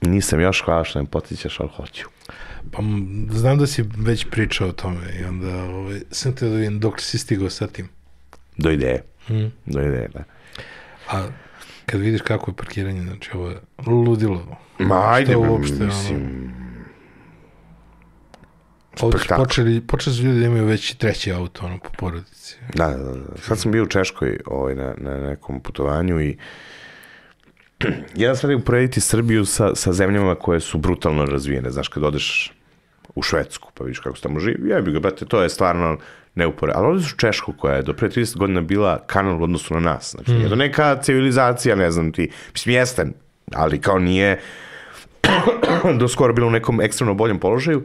[0.00, 2.08] nisam još hvala što me potičeš, ali hoću.
[2.72, 2.82] Pa
[3.30, 7.00] znam da si već pričao o tome i onda ovaj, sam te da vidim dok
[7.00, 7.88] si stigao sa tim.
[8.56, 9.02] Do ideje.
[9.66, 10.24] Do ideje, da.
[11.10, 11.26] A
[11.86, 14.58] kad vidiš kako je parkiranje, znači ovo je ludilo.
[14.78, 16.48] Ma, ajde, uopšte, mislim,
[19.00, 22.56] Ovdje su počeli, počeli su ljudi da imaju već treći auto ono, po porodici.
[22.74, 23.36] Da, da, da.
[23.42, 26.36] Sad sam bio u Češkoj ovaj, na, na nekom putovanju i
[28.14, 31.70] jedan stvar je uporediti Srbiju sa, sa zemljama koje su brutalno razvijene.
[31.70, 32.52] Znaš, kad odeš
[33.14, 35.98] u Švedsku, pa vidiš kako se tamo živi, jebi ga, brate, to je stvarno
[36.34, 36.84] neuporedivo.
[36.84, 39.80] Ali odeš u Češku, koja je do pre 30 godina bila kanal u odnosu na
[39.80, 40.10] nas.
[40.10, 43.06] Znači, nije to neka civilizacija, ne znam ti, mislim, jeste,
[43.54, 44.40] ali kao nije
[45.98, 47.84] do skoro bilo u nekom ekstremno boljem položaju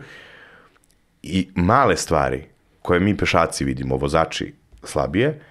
[1.24, 2.44] i male stvari
[2.82, 5.42] koje mi pešaci vidimo, vozači slabije,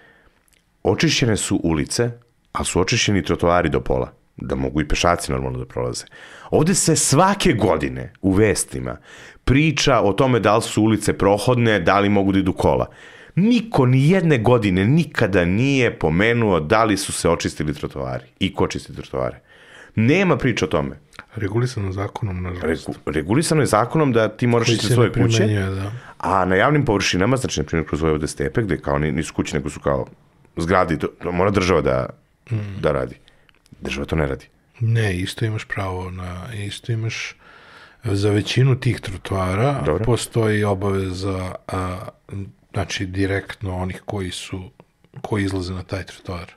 [0.83, 2.11] očišćene su ulice,
[2.53, 6.05] a su očišćeni trotoari do pola, da mogu i pešaci normalno da prolaze.
[6.51, 8.97] Ovde se svake godine u vestima
[9.45, 12.87] priča o tome da li su ulice prohodne, da li mogu da idu kola.
[13.35, 18.67] Niko ni jedne godine nikada nije pomenuo da li su se očistili trotoari i ko
[18.67, 19.41] čisti trotoare.
[19.95, 21.01] Nema priča o tome.
[21.35, 22.89] Regulisano zakonom, nažalost.
[22.89, 25.93] Regu, regulisano je zakonom da ti moraš ići se svoje kuće, da.
[26.19, 29.57] a na javnim površinama, znači na primjer kroz Vojvode stepe, gde kao ni- nisu kuće,
[29.57, 30.07] nego su kao
[30.57, 32.07] zgrade, i to, to mora država da,
[32.81, 33.17] da radi.
[33.81, 34.47] Država to ne radi.
[34.81, 37.37] Ne, isto imaš pravo na, isto imaš
[38.05, 40.05] za većinu tih trotoara Dobro.
[40.05, 41.99] postoji obaveza a,
[42.73, 44.71] znači direktno onih koji su
[45.21, 46.53] koji izlaze na taj trotoar.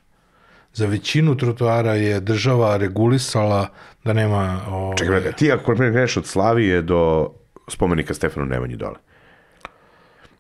[0.75, 3.67] Za većinu trotoara je država regulisala
[4.03, 7.29] da nema ove, Čekaj, bre, ti ako kreneš od Slavije do
[7.67, 8.95] spomenika Stefanu Nemanji dole.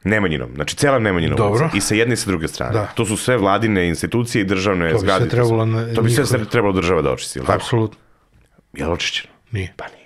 [0.03, 1.69] Nemanjinom, znači cela Nemanjina Dobro.
[1.73, 2.73] i sa jedne i sa druge strane.
[2.73, 2.85] Da.
[2.85, 5.29] To su sve vladine institucije i državne To bi sve zgrade.
[5.29, 7.97] trebalo na to bi sve njihove- trebalo država da očisti, apsolutno
[8.73, 9.33] Je li očišćeno?
[9.51, 9.73] nije.
[9.77, 10.05] Pa nije.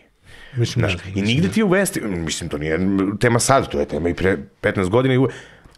[0.53, 2.80] Mislim, Znaš, ne znam, I nigde da- ti u vesti, mislim, to nije
[3.19, 5.27] tema sad, to je tema i pre 15 godina i u...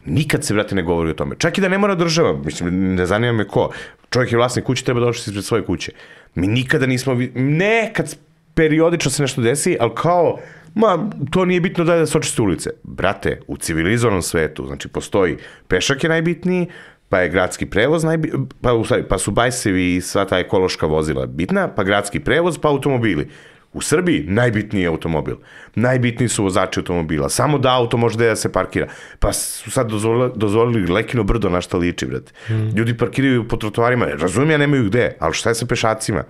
[0.06, 1.36] Nikad se, brate, ne govori o tome.
[1.38, 3.70] Čak i da ne mora država, mislim, ne zanima me ko.
[4.10, 5.92] Čovjek je vlasnik kuće, treba da očisti ispred svoje kuće.
[6.36, 7.18] Mi nikada nismo...
[7.36, 8.16] Nekad
[8.54, 10.40] periodično se nešto desi, ali kao,
[10.76, 12.70] ma, to nije bitno da je da se očiste ulice.
[12.84, 15.38] Brate, u civilizovanom svetu, znači, postoji
[15.68, 16.68] pešak je najbitniji,
[17.10, 18.32] pa je gradski prevoz najbi...
[18.62, 23.28] pa, pa su bajsevi i sva ta ekološka vozila bitna, pa gradski prevoz, pa automobili.
[23.74, 25.36] U Srbiji najbitniji je automobil.
[25.76, 27.30] Najbitniji su vozači automobila.
[27.30, 28.88] Samo da auto može da se parkira.
[29.20, 32.32] Pa su sad dozvolili, dozvolili lekino brdo na šta liči, brate.
[32.76, 34.06] Ljudi parkiraju po trotoarima.
[34.06, 36.24] Razumijem ja nemaju gde, ali šta je sa pešacima?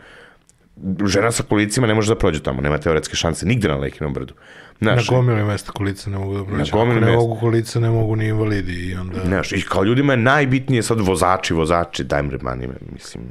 [1.05, 3.45] Žena sa kolicima ne može da prođe tamo, nema teoretske šanse.
[3.45, 4.33] Nigde na lekinom brdu.
[4.79, 6.71] Na Znaš, gomili mesta kolica ne mogu da prođe.
[6.71, 7.21] gomili Ako ne mesta.
[7.21, 9.19] mogu kolica, ne mogu ni invalidi i onda...
[9.25, 13.23] Znaš, i kao ljudima je najbitnije sad vozači, vozači, daj mi mani me, mislim,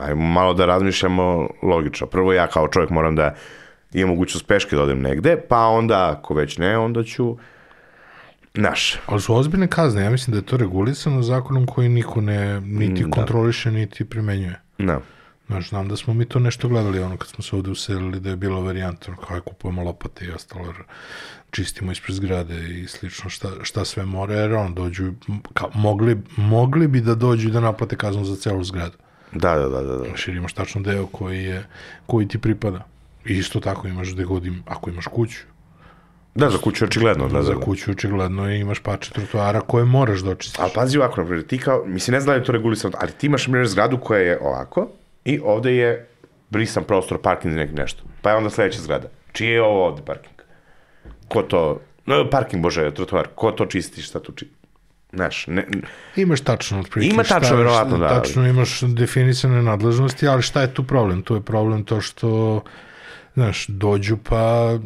[0.00, 2.06] ajmo malo da razmišljamo logično.
[2.06, 3.34] Prvo ja kao čovjek moram da
[3.92, 7.36] imam mogućnost peške da odem negde, pa onda, ako već ne, onda ću,
[8.54, 12.60] znaš, Ali su ozbiljne kazne, ja mislim da je to regulisano zakonom koji niko ne
[12.60, 14.60] niti kontroliše, niti primenjuje.
[14.78, 15.00] no.
[15.46, 18.30] Znaš, znam da smo mi to nešto gledali, ono, kad smo se ovde uselili, da
[18.30, 20.74] je bila varijanta, ono, kao je kupujemo lopate i ostalo,
[21.50, 25.12] čistimo ispred zgrade i slično, šta, šta sve mora, jer on dođu,
[25.54, 28.96] ka, mogli, mogli bi da dođu i da naplate kaznu za celu zgradu.
[29.32, 29.96] Da, da, da, da.
[29.96, 30.04] da.
[30.04, 31.66] Znaš, jer imaš tačno deo koji, je,
[32.06, 32.84] koji ti pripada.
[33.24, 35.38] I isto tako imaš gde god im, ako imaš kuću,
[36.36, 37.60] Da, za kuću očigledno, da, da, za da.
[37.60, 40.60] kuću očigledno imaš pače trotoara koje moraš da očistiš.
[40.60, 43.26] Ali pazi ovako, naprijed, ti kao, mislim, ne znam da je to regulisano, ali ti
[43.26, 44.88] imaš, naprijed, zgradu koja je ovako
[45.24, 46.08] i ovde je
[46.50, 48.04] brisan prostor, parking za nešto.
[48.22, 49.08] Pa je onda sledeća zgrada.
[49.32, 50.34] Čiji je ovo ovde parking?
[51.28, 54.54] Ko to, no, parking, bože, trotoar, ko to čisti, šta tu čisti?
[55.16, 55.64] Znaš, ne,
[56.16, 57.14] Imaš tačno otprilike.
[57.14, 58.08] Ima tačno, šta- verovatno, da.
[58.10, 61.22] Tačno imaš definisane nadležnosti, ali šta je tu problem?
[61.22, 62.60] Tu je problem to što,
[63.34, 64.78] znaš, dođu pa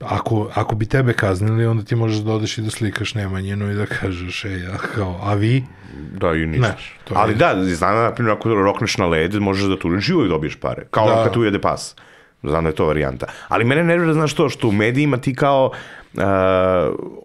[0.00, 3.74] ako, ako bi tebe kaznili, onda ti možeš da odeš i da slikaš Nemanjinu i
[3.74, 5.64] da kažeš, ej, a, kao, a vi?
[6.12, 6.74] Da, i ništa.
[7.04, 10.04] To Ali je- da, znam da, na primjer, ako rokneš na led, možeš da tužiš
[10.04, 10.86] živo i dobiješ pare.
[10.90, 11.14] Kao Da.
[11.14, 11.24] da.
[11.24, 11.96] kad ujede pas.
[12.42, 13.26] Znam da je to varijanta.
[13.48, 15.70] Ali mene nervira, znaš to, što u medijima ti kao,
[16.14, 16.22] uh,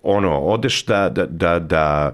[0.03, 2.13] ono, odeš da, da, da, da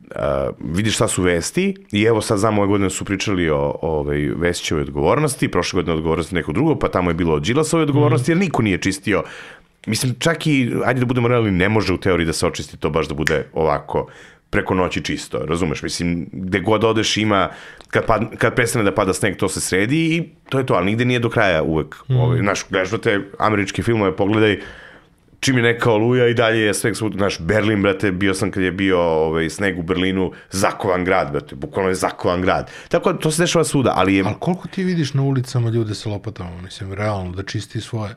[0.00, 0.16] uh,
[0.58, 4.18] vidiš šta su vesti i evo sad znamo ove godine su pričali o, o ovaj,
[4.36, 8.38] Vesićevoj odgovornosti, prošle godine odgovornosti nekog drugog, pa tamo je bilo o Đilasovoj odgovornosti, jer
[8.38, 9.22] niko nije čistio
[9.86, 12.90] Mislim, čak i, ajde da budemo realni, ne može u teoriji da se očisti to
[12.90, 14.06] baš da bude ovako
[14.52, 15.82] preko noći čisto, razumeš?
[15.82, 17.48] Mislim, gde god odeš ima,
[17.88, 20.86] kad, pad, kad prestane da pada sneg, to se sredi i to je to, ali
[20.86, 21.96] nigde nije do kraja uvek.
[22.08, 22.16] Mm.
[22.16, 24.60] Ovaj, znaš, gledaš da te američke filmove, pogledaj,
[25.40, 28.62] čim je neka oluja i dalje je sve svud, znaš, Berlin, brate, bio sam kad
[28.62, 32.70] je bio ovaj, sneg u Berlinu, zakovan grad, brate, bukvalno je zakovan grad.
[32.88, 35.94] Tako da to se dešava svuda, ali je, Ali koliko ti vidiš na ulicama ljude
[35.94, 38.14] sa lopatama, mislim, realno, da čisti svoje?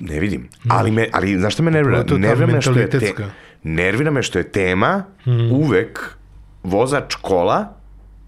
[0.00, 0.48] Ne vidim.
[0.68, 2.04] Ali, me, ali znaš što me nervira?
[2.18, 3.14] Nervira me što je, te.
[3.62, 5.04] Nervira me što je tema
[5.52, 6.16] uvek
[6.62, 7.74] vozač kola,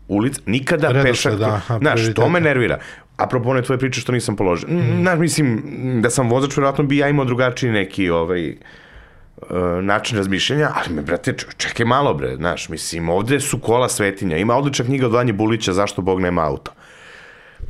[0.09, 1.35] ulica, nikada Redosled, pešak.
[1.35, 2.79] da, aha, znaš, to me nervira.
[3.17, 4.69] Apropo one tvoje priče što nisam položio.
[4.69, 5.01] Mm.
[5.01, 5.63] Znaš, mislim,
[6.03, 8.57] da sam vozač, verovatno bi ja imao drugačiji neki ovaj, uh,
[9.83, 14.57] način razmišljanja, ali me, brate, čekaj malo, bre, znaš, mislim, ovde su kola svetinja, ima
[14.57, 16.73] odlična knjiga od Vanje Bulića, zašto Bog nema auto.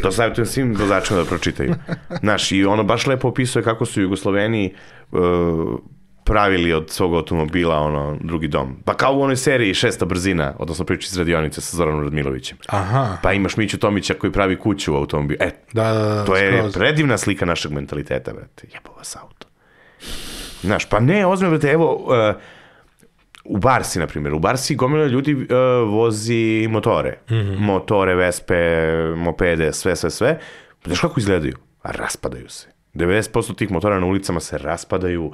[0.03, 1.75] To savjetujem svim vozačima da pročitaju.
[2.23, 4.75] Znaš, i ono baš lepo opisuje kako su Jugosloveni
[5.13, 5.21] uh,
[6.25, 8.77] pravili od svog automobila ono, drugi dom.
[8.85, 12.59] Pa kao u onoj seriji Šesta brzina, odnosno priči iz radionice sa Zoranom Radmilovićem.
[12.67, 15.39] Aha, Pa imaš Miću Tomića koji pravi kuću u automobilu.
[15.41, 16.75] E, da, da, da, to je skroz.
[16.75, 18.67] predivna slika našeg mentaliteta, brate.
[18.75, 19.47] Jebo vas auto.
[20.63, 22.41] Znaš, pa ne, ozme, brate, evo, uh,
[23.45, 25.49] u Barsi, na primjer, u Barsi gomila ljudi uh,
[25.89, 27.19] vozi motore.
[27.31, 27.59] Mm -hmm.
[27.59, 28.57] Motore, vespe,
[29.17, 30.39] mopede, sve, sve, sve.
[30.85, 31.57] Znaš kako izgledaju?
[31.83, 32.69] Raspadaju se.
[32.95, 35.33] 90% tih motora na ulicama se raspadaju,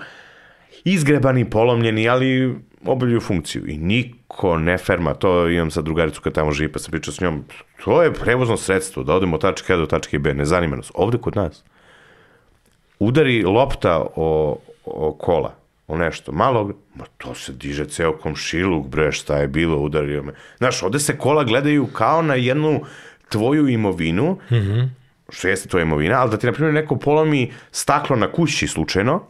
[0.84, 2.54] izgrebani, polomljeni, ali
[2.84, 3.66] obavljaju funkciju.
[3.66, 7.20] I niko ne ferma, to imam sa drugaricu kad tamo živi, pa sam pričao s
[7.20, 7.44] njom,
[7.84, 10.92] to je prevozno sredstvo, da odemo od tačke A do tačke B, ne zanima nas.
[10.94, 11.64] Ovde kod nas,
[12.98, 15.54] udari lopta o, o kola,
[15.86, 20.32] o nešto, malo, ma to se diže ceo komšiluk, bre, šta je bilo, udario me.
[20.58, 22.80] Znaš, ovde se kola gledaju kao na jednu
[23.28, 24.88] tvoju imovinu, mm -hmm.
[25.28, 29.22] što jeste tvoja imovina, ali da ti, na primjer, neko polomi staklo na kući slučajno,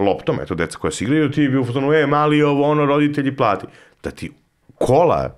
[0.00, 3.36] loptom, eto, deca koja se igraju, ti bi u fotonu, e, mali ovo, ono, roditelji
[3.36, 3.66] plati.
[4.02, 4.32] Da ti
[4.74, 5.36] kola,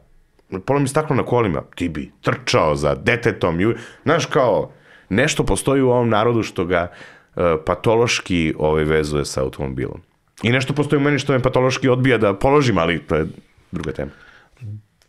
[0.67, 4.73] polomi staklo na kolima, ti bi trčao za detetom, ju, znaš, kao,
[5.09, 10.01] nešto postoji u ovom narodu što ga uh, patološki ovaj, vezuje sa automobilom.
[10.43, 13.27] I nešto postoji u meni što me patološki odbija da položim, ali to je
[13.73, 14.11] druga tema.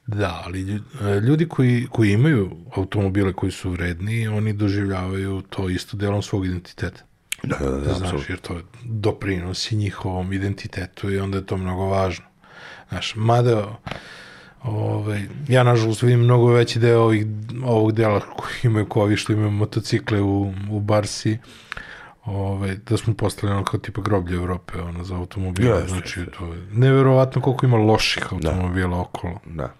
[0.08, 5.98] Da, ali lju- ljudi koji, koji imaju automobile koji su vredni, oni doživljavaju to isto
[5.98, 7.04] delom svog identiteta.
[7.44, 12.26] Da, da, da, Znaš, jer to doprinosi njihovom identitetu i onda je to mnogo važno.
[12.90, 13.78] Znaš, mada
[14.64, 17.26] ovaj, ja nažalost vidim mnogo veći deo ovih,
[17.66, 21.38] ovog dela koji imaju ko ovi što imaju motocikle u, u Barsi,
[22.26, 25.70] ovaj, da smo postali ono kao tipa groblje Evrope ono, za automobile.
[25.70, 29.40] Jeste, znači, to je neverovatno koliko ima loših automobila okolo.
[29.46, 29.74] Da.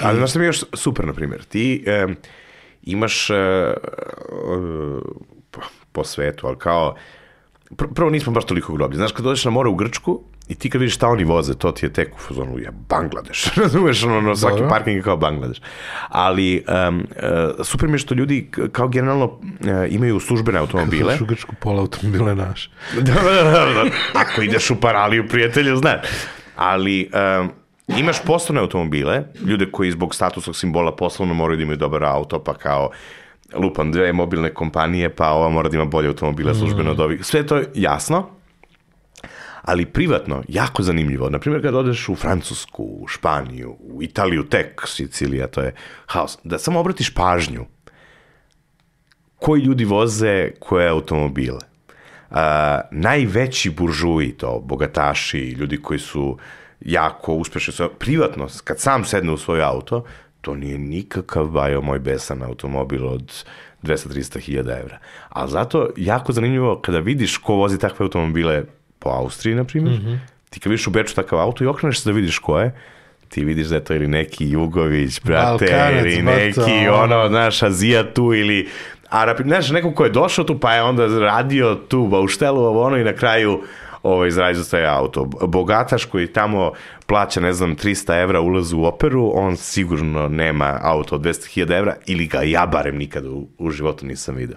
[0.00, 2.06] Ali znaš što mi je još super, na primjer, ti e,
[2.82, 3.74] imaš e, e,
[5.96, 6.94] po- svetu, ali kao,
[7.76, 8.96] pr prvo nismo baš toliko groblje.
[8.96, 11.72] Znaš, kad dođeš na more u Grčku i ti kad vidiš šta oni voze, to
[11.72, 14.70] ti je tek u fazonu, je Bangladeš, razumeš, ono, ono svaki Dobro.
[14.70, 15.60] parking je kao Bangladeš.
[16.08, 21.04] Ali um, e, super mi je što ljudi kao generalno e, imaju službene automobile.
[21.04, 22.70] Znaš, u Grčku pola automobila je naš.
[23.06, 23.84] da, da, da, da.
[24.14, 26.00] Ako ideš u paraliju, prijatelju, znaš.
[26.56, 27.50] Ali um,
[27.88, 32.54] imaš poslovne automobile, ljude koji zbog statusnog simbola poslovno moraju da imaju dobar auto, pa
[32.54, 32.90] kao
[33.54, 37.24] lupam dve mobilne kompanije, pa ova mora da ima bolje automobile službeno od ovih.
[37.24, 38.28] Sve to je jasno,
[39.62, 41.30] ali privatno, jako zanimljivo.
[41.30, 45.74] Naprimjer, kad odeš u Francusku, u Španiju, u Italiju, tek Sicilija, to je
[46.06, 47.66] haos, da samo obratiš pažnju
[49.36, 51.58] koji ljudi voze koje automobile.
[52.30, 52.36] Uh,
[52.90, 56.38] najveći buržuji to, bogataši, ljudi koji su
[56.80, 60.04] jako uspešni, privatno, kad sam sedne u svoj auto,
[60.46, 63.44] to nije nikakav bajo moj besan automobil od
[63.82, 64.98] 200-300 hiljada evra.
[65.28, 68.64] Ali zato jako zanimljivo kada vidiš ko vozi takve automobile
[68.98, 70.18] po Austriji, na primjer, mm -hmm.
[70.50, 72.74] ti kad vidiš u Beču takav auto i okreneš se da vidiš ko je,
[73.28, 77.02] ti vidiš da je to ili neki Jugović, brate, Balkanac, ili neki ono.
[77.02, 78.68] ono, znaš, Azijatu ili
[79.10, 82.96] Arapi, znaš, neko ko je došao tu pa je onda radio tu bauštelu, ovo ono
[82.96, 83.62] i na kraju
[84.02, 85.24] ovaj, izrađu taj auto.
[85.46, 86.72] Bogataš koji tamo
[87.06, 91.96] plaća, ne znam, 300 evra ulaz u operu, on sigurno nema auto od 200.000 evra
[92.06, 94.56] ili ga ja barem nikada u, u životu nisam vidio.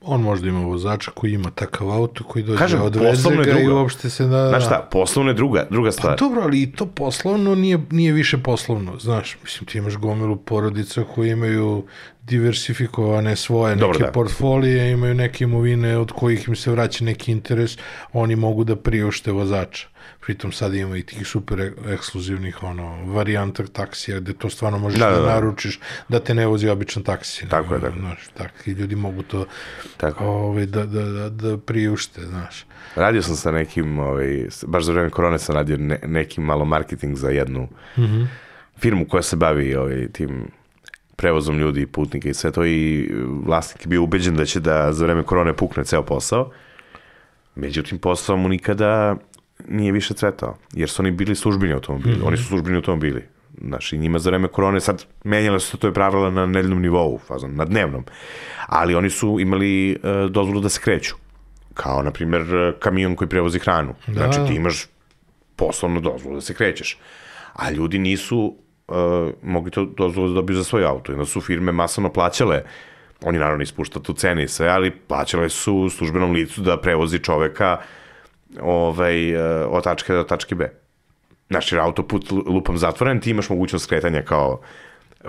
[0.00, 3.80] On možda ima vozača koji ima takav auto koji dođe, Kažem, odveze ga i drugo.
[3.80, 4.48] uopšte se da...
[4.48, 6.18] Znaš šta, poslovno je druga, druga Pa stvar.
[6.18, 11.04] dobro, ali i to poslovno nije, nije više poslovno, znaš, mislim, ti imaš gomilu porodica
[11.14, 11.84] koji imaju
[12.22, 14.12] diversifikovane svoje Dobro, neke da.
[14.12, 17.78] portfolije, imaju neke imovine od kojih im se vraća neki interes,
[18.12, 19.88] oni mogu da priušte vozača.
[20.20, 24.98] Pritom sad ima i tih super ek- ekskluzivnih ono, varijanta taksija gde to stvarno možeš
[24.98, 25.26] Da, da, da, da.
[25.26, 27.48] naručiš da te ne vozi običan taksi.
[27.48, 27.98] Tako je, tako.
[27.98, 29.46] Znaš, takvi ljudi mogu to
[29.96, 30.24] Tako.
[30.24, 32.66] ovaj, da, da, da, da priušte, znaš.
[32.94, 34.26] Radio sam sa nekim, ovaj,
[34.66, 37.68] baš za vreme korone sam radio ne, neki malo marketing za jednu
[38.76, 40.48] firmu koja se bavi ovaj, tim
[41.18, 43.10] prevozom ljudi i putnika i sve to i
[43.44, 46.50] vlasnik je bio ubeđen da će da za vreme korone pukne ceo posao.
[47.54, 49.16] Međutim, posao mu nikada
[49.68, 52.20] nije više cvetao, jer su oni bili službeni automobili.
[52.24, 53.24] Oni su službeni automobili.
[53.60, 56.82] Znaš, i njima za vreme korone sad menjale su se to je pravila na nedeljnom
[56.82, 58.04] nivou, fazon, na dnevnom.
[58.66, 59.96] Ali oni su imali e,
[60.30, 61.14] dozvolu da se kreću.
[61.74, 63.94] Kao, na primjer, e, kamion koji prevozi hranu.
[64.12, 64.86] Znači, ti imaš
[65.56, 66.98] poslovnu dozvolu da se krećeš.
[67.52, 68.56] A ljudi nisu
[68.88, 68.96] uh,
[69.42, 71.12] mogli to dozvolu da dobiju za svoj auto.
[71.12, 72.62] I onda su firme masovno plaćale
[73.22, 77.78] oni naravno ispuštaju tu cene i sve, ali plaćale su službenom licu da prevozi čoveka
[78.60, 80.70] ovaj, uh, od tačke do tačke B.
[81.50, 84.60] Znači, jer autoput lupom zatvoren, ti imaš mogućnost skretanja kao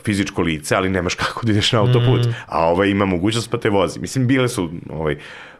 [0.06, 2.28] fizičko lice, ali nemaš kako da ideš na autoput.
[2.48, 4.00] A ovaj ima mogućnost pa te vozi.
[4.00, 5.18] Mislim, bile su ovaj,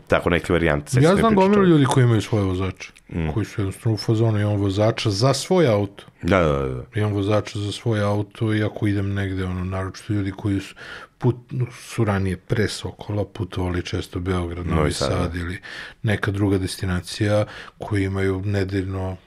[0.10, 1.00] tako neke varijante.
[1.02, 2.92] Ja znam gomilu ljudi koji imaju svoje vozače,
[3.34, 6.04] koji su jednostavno u fazonu, imam vozača za svoj auto.
[6.22, 6.68] Da, da, da.
[6.68, 6.84] da.
[6.96, 10.76] Imam vozača za svoj auto i ako idem negde, ono, naročito ljudi koji su,
[11.18, 11.36] put,
[11.72, 15.58] su ranije pre Sokola putovali često Beograd, Novi Sad, Sad ili
[16.04, 17.46] neka druga destinacija
[17.78, 19.18] koji imaju nedeljno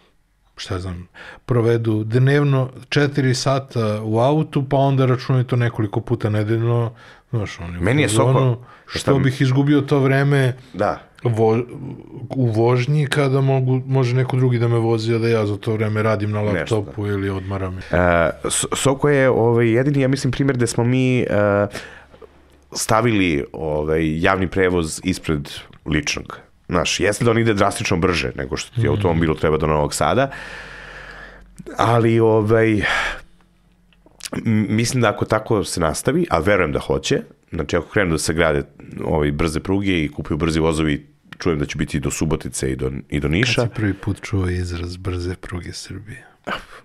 [0.57, 1.09] šta znam,
[1.47, 6.95] provedu dnevno 4 sata u autu, pa onda računaju to nekoliko puta nedeljno,
[7.33, 8.57] znaš, oni u Meni je Sokol-
[8.87, 11.01] Što šta- bih izgubio to vreme Da.
[11.25, 11.59] vo,
[12.31, 15.73] u vožnji kada mogu, može neko drugi da me vozi, a da ja za to
[15.73, 17.75] vreme radim na Nešto, laptopu ili odmaram.
[17.75, 17.81] Uh,
[18.73, 21.69] Soko je ovaj, jedini, ja mislim, primjer gde smo mi uh,
[22.73, 25.49] stavili ovaj, javni prevoz ispred
[25.87, 26.39] ličnog.
[26.69, 30.31] Znaš, jeste da on ide drastično brže nego što ti automobilu treba do Novog Sada,
[31.77, 32.83] ali ovaj,
[34.69, 37.21] mislim da ako tako se nastavi, a verujem da hoće,
[37.53, 38.63] znači ako krenu da se grade
[39.05, 41.07] ovaj, brze pruge i kupuju brzi vozovi,
[41.39, 43.63] čujem da će biti do Subotice i do, i do Niša.
[43.63, 46.27] Si prvi put čuo izraz brze pruge Srbije.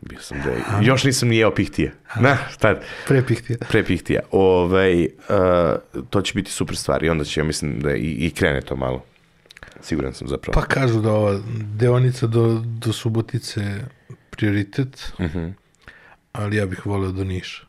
[0.01, 1.93] Bio sam da, još nisam ni jeo pihtije.
[2.19, 3.57] Na, tad, Pre pihtija.
[3.69, 4.21] pre pihtija.
[4.31, 5.09] Ovaj, uh,
[6.09, 8.75] to će biti super stvar i onda će, ja mislim, da i, i krene to
[8.75, 9.03] malo.
[9.81, 10.53] Siguran sam zapravo.
[10.61, 11.39] Pa kažu da ova
[11.75, 13.61] deonica do, do Subotice
[14.29, 15.47] prioritet, Mhm.
[16.37, 17.63] Ali ja bih voleo do Niša.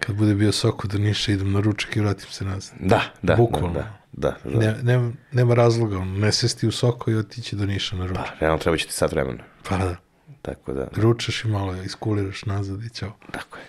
[0.00, 2.76] Kad bude bio soko do Niša, idem na ručak i vratim se nazad.
[2.80, 3.72] Da, da, Bukvalno.
[3.72, 4.58] da, da, da.
[4.58, 8.24] Ne, nema, nema razloga, ono, ne sesti u soko i otići do Niša na ručak.
[8.24, 9.44] Pa, realno treba će ti sat vremena.
[9.62, 9.96] Pa da,
[10.42, 13.12] Tako da, ručaš i malo iskuliraš nazad i ćao.
[13.30, 13.64] tako je.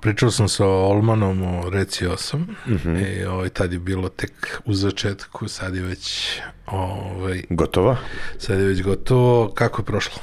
[0.00, 2.96] Pričao sam sa Olmanom o Reci 8 Mhm.
[2.96, 4.32] i ovaj, tad je bilo tek
[4.64, 6.30] u začetku, sad je već
[6.66, 7.96] ovaj, Gotovo?
[8.38, 9.50] sad je već gotovo.
[9.50, 10.22] Kako je prošlo?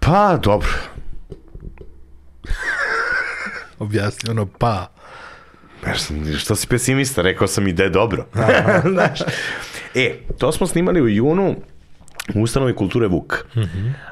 [0.00, 0.68] Pa, dobro.
[3.78, 4.90] Objasni ono pa.
[5.82, 6.00] Znaš,
[6.40, 8.26] što si pesimista, rekao sam i da je dobro.
[8.94, 9.20] Znaš.
[9.94, 11.56] E, to smo snimali u junu
[12.34, 13.46] u ustanovi kulture Vuk.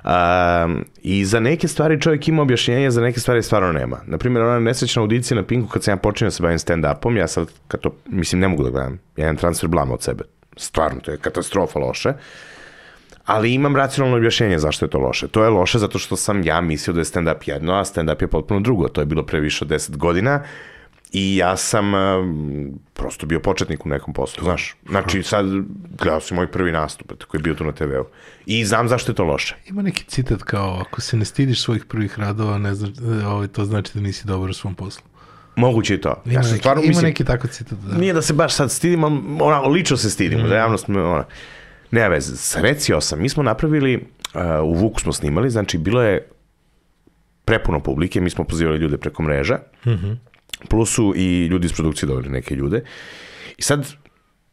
[0.04, 0.68] A,
[1.02, 4.00] I za neke stvari čovjek ima objašnjenje, za neke stvari stvarno nema.
[4.06, 7.28] Naprimjer, ona nesrećna audicija na Pinku kad sam ja počinio da se bavim stand-upom, ja
[7.28, 8.98] sad, kad to, mislim, ne mogu da gledam.
[9.16, 10.24] Ja imam transfer blama od sebe.
[10.56, 12.12] Stvarno, to je katastrofa loše.
[13.24, 15.28] Ali imam racionalno objašnjenje zašto je to loše.
[15.28, 18.28] To je loše zato što sam ja mislio da je stand-up jedno, a stand-up je
[18.28, 18.88] potpuno drugo.
[18.88, 20.42] To je bilo pre više od 10 godina
[21.14, 24.76] i ja sam um, prosto bio početnik u nekom poslu, znaš.
[24.88, 25.46] Znači, sad
[25.98, 28.04] gledao sam moj prvi nastup koji je bio tu na TV-u.
[28.46, 29.56] I znam zašto je to loše.
[29.66, 32.88] Ima neki citat kao, ako se ne stidiš svojih prvih radova, ne zna,
[33.30, 35.04] ovaj, to znači da nisi dobar u svom poslu.
[35.56, 36.22] Moguće je to.
[36.24, 37.78] Ima, ja sam neki, stvarno ima mislim, neki tako citat.
[37.78, 37.98] Da.
[37.98, 41.24] nije da se baš sad stidim, ali onako, lično se stidimo, da javnost me, ona,
[41.90, 42.36] nema veze.
[42.36, 43.96] Sa Reci 8, mi smo napravili,
[44.34, 46.28] uh, u Vuku smo snimali, znači bilo je
[47.44, 49.58] prepuno publike, mi smo pozivali ljude preko mreža,
[50.68, 52.84] plus su i ljudi iz produkcije doveli neke ljude.
[53.58, 53.86] I sad,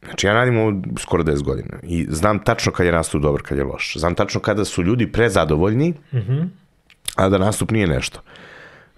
[0.06, 3.58] znači ja radim ovo skoro 10 godina i znam tačno kad je nastup dobar, kad
[3.58, 3.98] je loš.
[3.98, 5.94] Znam tačno kada su ljudi prezadovoljni,
[7.16, 8.22] a da nastup nije nešto.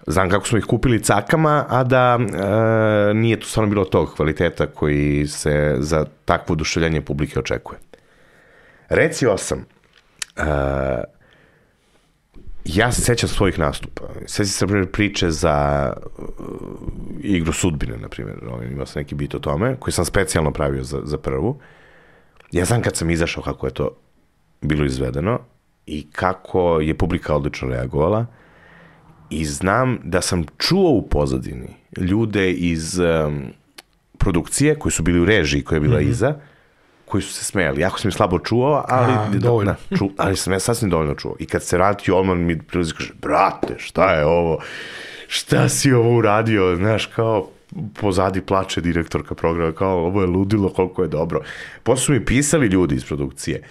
[0.06, 4.66] Znam kako smo ih kupili cakama, a da e, nije tu stvarno bilo tog kvaliteta
[4.66, 7.78] koji se za takvo oduševljanje publike očekuje.
[8.88, 9.64] Reci osam.
[10.36, 10.42] E,
[12.64, 14.02] ja se sećam svojih nastupa.
[14.26, 16.24] Sećam se primjer, priče za uh,
[17.20, 18.38] igru sudbine, na primjer.
[18.48, 21.58] Ovaj, imao sam neki bit o tome, koji sam specijalno pravio za, za prvu.
[22.52, 23.96] Ja znam kad sam izašao kako je to
[24.60, 25.40] bilo izvedeno
[25.86, 28.26] i kako je publika odlično reagovala
[29.30, 33.42] i znam da sam čuo u pozadini ljude iz um,
[34.18, 36.34] produkcije koji su bili u režiji koja je bila iza
[37.06, 37.80] koji su se smejali.
[37.80, 39.74] Jako sam ih slabo čuo, ali, A, dovoljno.
[39.90, 41.36] Da, ču, ali sam ja sasvim dovoljno čuo.
[41.38, 44.58] I kad se vrati Olman mi prilazi i kaže, brate, šta je ovo?
[45.28, 46.76] Šta si ovo uradio?
[46.76, 47.48] Znaš, kao
[48.00, 51.40] pozadi plače direktorka programa, kao ovo je ludilo, koliko je dobro.
[51.82, 53.62] Posle su mi pisali ljudi iz produkcije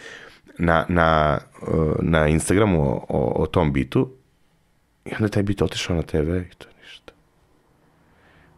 [0.57, 4.09] na, na, uh, na Instagramu o, o, o tom bitu
[5.05, 7.13] i onda je taj bit otišao na TV i to je ništa.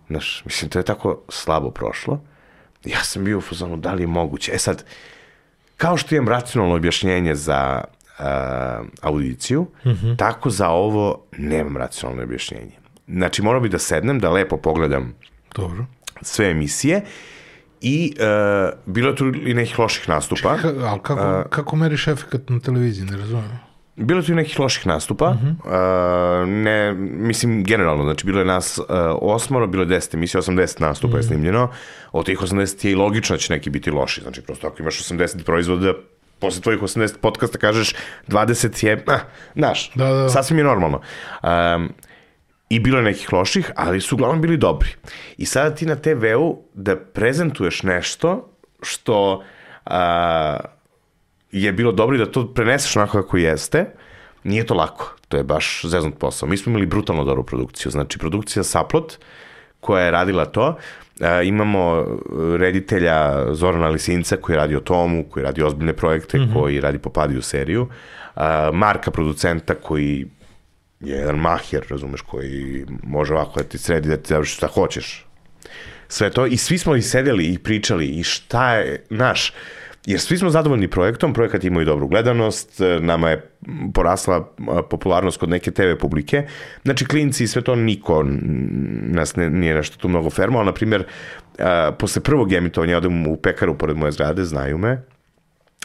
[0.07, 2.21] Znaš, mislim, to je tako slabo prošlo.
[2.85, 4.51] Ja sam bio u fazonu, da li je moguće?
[4.53, 4.83] E sad,
[5.77, 7.83] kao što imam racionalno objašnjenje za
[8.19, 8.25] uh,
[9.01, 9.67] audiciju,
[10.17, 12.71] tako za ovo nemam racionalno objašnjenje.
[13.07, 15.13] Znači, morao bi da sednem, da lepo pogledam
[15.55, 15.85] Dobro.
[16.21, 17.01] sve emisije
[17.81, 20.57] i uh, bilo je tu i nekih loših nastupa.
[20.57, 23.59] Ka, ali kako, kako meriš efekt na televiziji, ne razumijem.
[23.95, 25.29] Bilo je tu i nekih loših nastupa.
[25.29, 28.85] Uh ne, mislim, generalno, znači bilo je nas uh,
[29.21, 31.69] osmoro, bilo je 10 emisija, 80 nastupa je snimljeno.
[32.11, 34.21] Od tih 80 je i logično da će neki biti loši.
[34.21, 35.93] Znači, prosto ako imaš 80 proizvoda,
[36.39, 37.93] posle tvojih 80 podcasta kažeš
[38.27, 39.19] 20 je, ah,
[39.55, 40.29] znaš, Da, da.
[40.29, 41.01] sasvim je normalno.
[41.43, 41.93] Um,
[42.69, 44.89] I bilo je nekih loših, ali su uglavnom bili dobri.
[45.37, 48.49] I sada ti na TV-u da prezentuješ nešto
[48.81, 49.43] što
[49.85, 50.57] a,
[51.63, 53.85] je bilo dobro i da to preneseš onako kako jeste,
[54.43, 55.15] nije to lako.
[55.27, 56.49] To je baš zeznut posao.
[56.49, 57.91] Mi smo imali brutalno dobru produkciju.
[57.91, 59.17] Znači, produkcija Saplot,
[59.79, 60.77] koja je radila to,
[61.21, 66.81] a, imamo e, reditelja Zorana Lisinca koji radi o tomu, koji radi ozbiljne projekte, koji
[66.81, 67.87] radi Popadiju seriju,
[68.35, 70.27] a, Marka producenta koji
[70.99, 75.25] je jedan mahjer, razumeš, koji može ovako da ti sredi, da ti završi šta hoćeš.
[76.07, 76.45] Sve to.
[76.45, 79.53] I svi smo i sedeli i pričali i šta je, naš,
[80.05, 83.49] jer svi smo zadovoljni projektom, projekat ima i dobru gledanost, e, nama je
[83.93, 84.35] porasla
[84.67, 86.47] a, popularnost kod neke TV publike,
[86.83, 88.23] znači klinci i sve to niko
[89.01, 91.03] nas ne, nije nešto tu mnogo fermo, ali na primjer,
[91.59, 95.01] a, posle prvog emitovanja ja odem u pekaru pored moje zgrade, znaju me,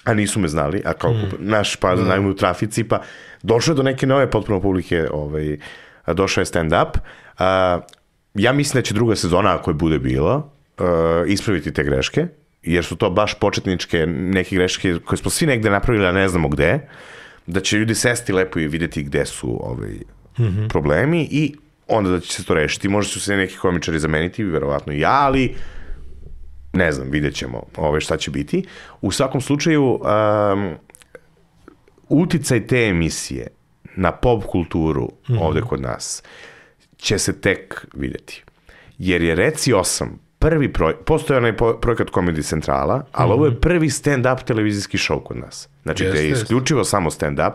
[0.04, 3.02] a nisu me znali, a kao naš pa znaju me u trafici, pa
[3.42, 5.56] došlo je do neke nove potpuno publike ovaj,
[6.06, 6.98] došao je stand-up.
[8.34, 12.26] Ja mislim da će druga sezona, ako je bude bilo, a, ispraviti te greške,
[12.62, 16.48] jer su to baš početničke neke greške koje smo svi negde napravili, a ne znamo
[16.48, 16.88] gde,
[17.46, 19.90] da će ljudi sesti lepo i videti gde su ovaj,
[20.38, 20.68] mm -hmm.
[20.68, 21.54] problemi i
[21.88, 22.88] onda da će se to rešiti.
[22.88, 25.54] Možda će se neki komičari zameniti, verovatno ja, ali
[26.72, 28.64] ne znam, vidjet ćemo ove, šta će biti.
[29.00, 30.74] U svakom slučaju, um,
[32.08, 33.46] uticaj te emisije
[33.96, 35.38] na pop kulturu mm -hmm.
[35.40, 36.22] ovde kod nas
[36.96, 38.44] će se tek videti.
[38.98, 40.06] Jer je Reci 8
[40.40, 43.34] prvi projekt, postoje onaj projekat Comedy Centrala, ali mm -hmm.
[43.34, 45.68] ovo je prvi stand-up televizijski show kod nas.
[45.82, 46.90] Znači, da je isključivo jeste.
[46.90, 47.52] samo stand-up.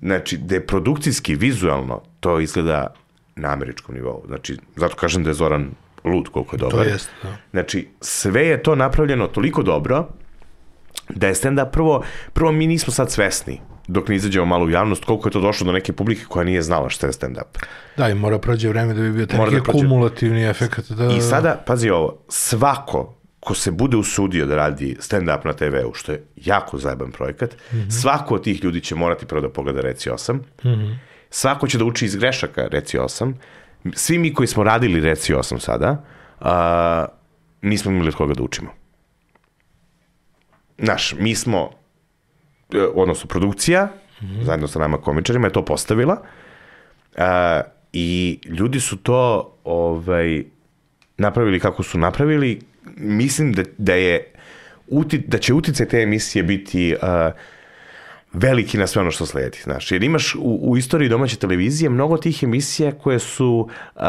[0.00, 2.94] Znači, je produkcijski, vizualno, to izgleda
[3.36, 4.22] na američkom nivou.
[4.26, 5.70] Znači, zato kažem da je Zoran
[6.04, 6.76] lud koliko je dobar.
[6.76, 7.36] To jest, da.
[7.50, 10.08] Znači, sve je to napravljeno toliko dobro
[11.08, 15.04] da je stand-up prvo, prvo mi nismo sad svesni dok ne izađemo malo u javnost,
[15.04, 17.64] koliko je to došlo do neke publike koja nije znala šta je stand-up.
[17.96, 19.60] Da, i mora prođe vreme da bi bio taj da prođe...
[19.60, 20.90] kumulativni efekt.
[20.90, 25.94] Da, I sada, pazi ovo, svako ko se bude usudio da radi stand-up na TV-u,
[25.94, 28.00] što je jako zajeban projekat, mm -hmm.
[28.00, 30.96] svako od tih ljudi će morati prvo da pogleda Reci 8, mm -hmm.
[31.30, 33.34] svako će da uči iz grešaka Reci 8,
[33.94, 36.04] svi mi koji smo radili Reci 8 sada,
[36.40, 37.06] a,
[37.62, 38.70] nismo imali od koga da učimo.
[40.78, 41.70] Znaš, mi smo,
[42.94, 43.84] odnosno produkcija,
[44.20, 44.44] mm -hmm.
[44.44, 46.22] zajedno sa nama komičarima, je to postavila
[47.16, 47.60] a,
[47.92, 50.44] i ljudi su to ovaj,
[51.18, 52.60] napravili kako su napravili.
[52.96, 54.32] Mislim da, da je
[54.86, 57.08] uti, da će uticaj te emisije biti uh,
[58.32, 59.58] veliki na sve ono što sledi.
[59.64, 64.02] Znaš, jer imaš u, u istoriji domaće televizije mnogo tih emisija koje su uh,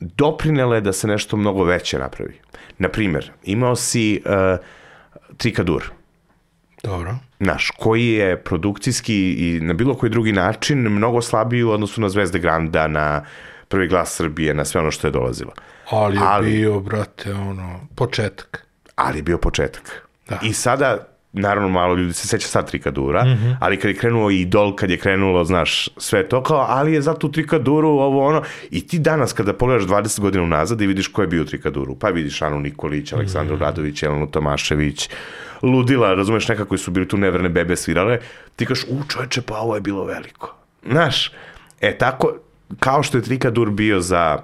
[0.00, 2.40] doprinele da se nešto mnogo veće napravi.
[2.78, 4.58] Naprimer, imao si uh,
[5.36, 5.90] Trikadur.
[6.86, 7.14] Dobro.
[7.38, 12.08] Naš, koji je produkcijski i na bilo koji drugi način mnogo slabiji u odnosu na
[12.08, 13.24] Zvezde Granda, na
[13.68, 15.52] prvi glas Srbije, na sve ono što je dolazilo.
[15.90, 18.66] Ali je ali, bio, brate, ono, početak.
[18.96, 20.06] Ali je bio početak.
[20.28, 20.38] Da.
[20.42, 23.56] I sada naravno malo ljudi se seća sad Trikadura, mm -hmm.
[23.60, 27.14] ali kad je krenuo Idol, kad je krenulo, znaš, sve to kao, ali je za
[27.14, 31.22] tu Trikaduru ovo ono, i ti danas kada pogledaš 20 godina unazad i vidiš ko
[31.22, 33.62] je bio u Trikaduru, pa vidiš Anu Nikolić, Aleksandru mm -hmm.
[33.62, 35.10] Radović, Jelenu Tomašević,
[35.62, 38.18] Ludila, razumeš, neka koji su bili tu neverne bebe svirale,
[38.56, 40.54] ti kaš, u čoveče, pa ovo je bilo veliko.
[40.90, 41.32] Znaš,
[41.80, 42.34] e tako,
[42.80, 44.38] kao što je Trikadur bio za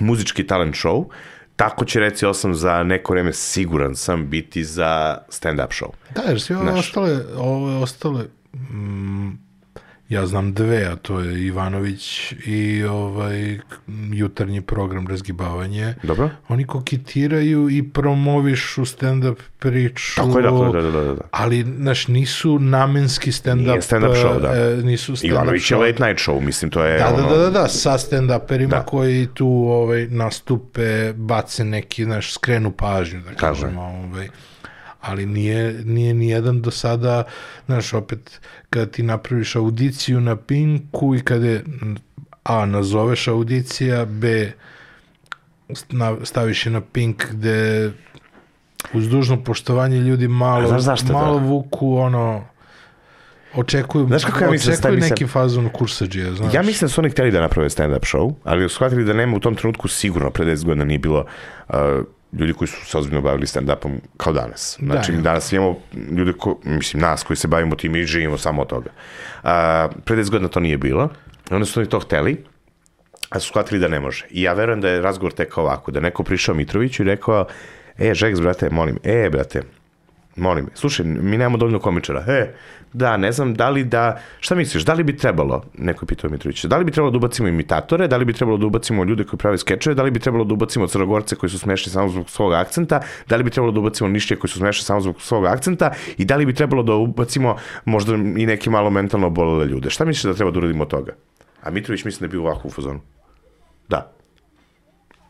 [0.00, 1.04] muzički talent show,
[1.56, 5.90] tako će reci osam za neko vreme siguran sam biti za stand-up show.
[6.14, 8.24] Da, jer svi ove ostale, ove ostale
[8.54, 9.43] mm,
[10.14, 13.58] ja znam dve, a to je Ivanović i ovaj
[14.12, 15.94] jutarnji program razgibavanje.
[16.02, 16.30] Dobro.
[16.48, 20.16] Oni koketiraju i promovišu stand-up priču.
[20.16, 21.22] Tako je, da, da, da, da.
[21.30, 23.66] Ali, znaš, nisu namenski stand-up.
[23.66, 24.48] Nije stand-up show, da.
[24.48, 27.28] E, nisu stand-up Ivanović je late night show, mislim, to je da, ono...
[27.28, 28.82] Da, da, da, da, sa stand-uperima da.
[28.82, 34.28] koji tu ovaj, nastupe, bace neki, znaš, skrenu pažnju, da kažemo, ovaj
[35.06, 37.24] ali nije, nije ni jedan do sada,
[37.66, 38.40] znaš, opet,
[38.70, 41.64] kada ti napraviš audiciju na Pinku i kada je,
[42.44, 44.52] A, nazoveš audicija, B,
[46.22, 47.90] staviš je na Pink gde
[48.92, 50.78] uz dužno poštovanje ljudi malo,
[51.12, 51.46] malo da?
[51.46, 52.44] vuku ono
[53.54, 56.54] očekuju, znaš kako ja mislim da očekuju neki fazon kursađija, znaš.
[56.54, 59.40] Ja mislim da su oni hteli da naprave stand-up show, ali shvatili da nema u
[59.40, 61.24] tom trenutku sigurno, pre 10 godina nije bilo
[61.68, 61.74] uh,
[62.38, 64.76] ljudi koji su se ozbiljno bavili stand-upom kao danas.
[64.80, 65.78] Da, znači, da, danas imamo
[66.16, 68.90] ljude, ko, mislim, nas koji se bavimo tim i živimo samo od toga.
[69.42, 71.08] A, pre 10 godina to nije bilo.
[71.50, 72.44] Onda su oni to hteli,
[73.30, 74.26] a su shvatili da ne može.
[74.30, 77.46] I ja verujem da je razgovor tekao ovako, da neko prišao Mitroviću i rekao,
[77.98, 79.62] e, Žeks, brate, molim, e, brate,
[80.36, 82.54] molim, slušaj, mi nemamo dovoljno komičara, e,
[82.94, 86.30] da, ne znam, da li da, šta misliš, da li bi trebalo, neko je pitao
[86.30, 89.24] Mitrovića, da li bi trebalo da ubacimo imitatore, da li bi trebalo da ubacimo ljude
[89.24, 92.30] koji prave skečeve, da li bi trebalo da ubacimo crnogorce koji su smešni samo zbog
[92.30, 95.46] svog akcenta, da li bi trebalo da ubacimo nišće koji su smešni samo zbog svog
[95.46, 99.90] akcenta i da li bi trebalo da ubacimo možda i neke malo mentalno bolele ljude.
[99.90, 101.12] Šta misliš da treba da uradimo toga?
[101.62, 103.00] A Mitrović mislim da bio ovako u fazonu.
[103.88, 104.12] Da.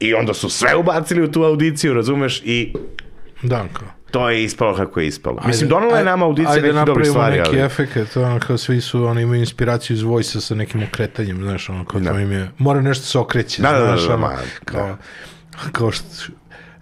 [0.00, 2.74] I onda su sve ubacili u tu audiciju, razumeš, i...
[3.42, 5.36] Da, kao to je ispalo kako je ispalo.
[5.38, 7.32] Ajde, Mislim, donalo je nama audicija nekih dobrih stvari.
[7.32, 7.66] Ajde neki ali...
[7.66, 11.84] efekt, ono kao svi su, oni imaju inspiraciju iz vojsa sa nekim okretanjem, znaš, ono
[11.84, 12.12] kao da.
[12.12, 15.70] to im je, mora nešto se okreće, da, znaš, da, da, da, ono, kao, da.
[15.72, 16.06] kao što,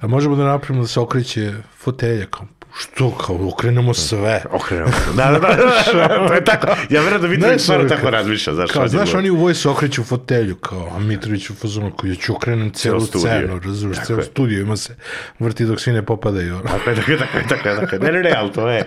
[0.00, 2.46] a možemo da napravimo da se okreće fotelja, kao,
[2.78, 4.42] Što, kao, okrenemo sve.
[4.50, 5.14] Okrenemo sve.
[5.16, 6.66] Da, da, da, da, to je tako.
[6.90, 8.54] Ja verujem da Mitrović stvarno tako razmišlja.
[8.54, 12.14] Znaš, kao, znaš, oni u vojsu okreću fotelju, kao, a Mitrović u fazonu, kao, ja
[12.14, 14.96] ću okrenem celu scenu, razumiješ, celu studiju ima se
[15.38, 16.60] vrti dok svi ne popadaju.
[16.66, 18.00] Tako je, tako je, tako je, tako je, tako je.
[18.00, 18.84] Ne, ne, ne, ali to je,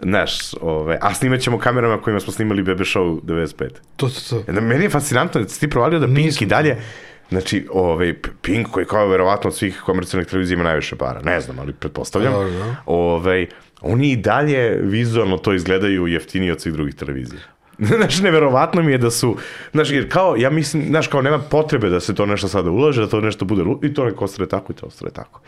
[0.00, 3.68] Znaš, ove, a snimat ćemo kamerama kojima smo snimali Bebe Show 95.
[3.96, 4.52] To, to, to.
[4.52, 6.44] Meni je fascinantno da si ti provalio da Pink Nisam.
[6.44, 6.76] i dalje,
[7.28, 11.58] znači, ovaj, Pink koji kao verovatno od svih komercijalnih televizija ima najviše para, ne znam,
[11.58, 12.76] ali pretpostavljam, Dobro, da.
[12.86, 13.46] ovaj,
[13.80, 17.40] oni i dalje vizualno to izgledaju jeftinije od svih drugih televizija.
[17.96, 19.36] Znaš, neverovatno mi je da su,
[19.72, 23.00] znaš, jer kao, ja mislim, znaš, kao nema potrebe da se to nešto sada ulaže,
[23.00, 25.40] da to nešto bude, i to neko ostane tako i to ostane tako.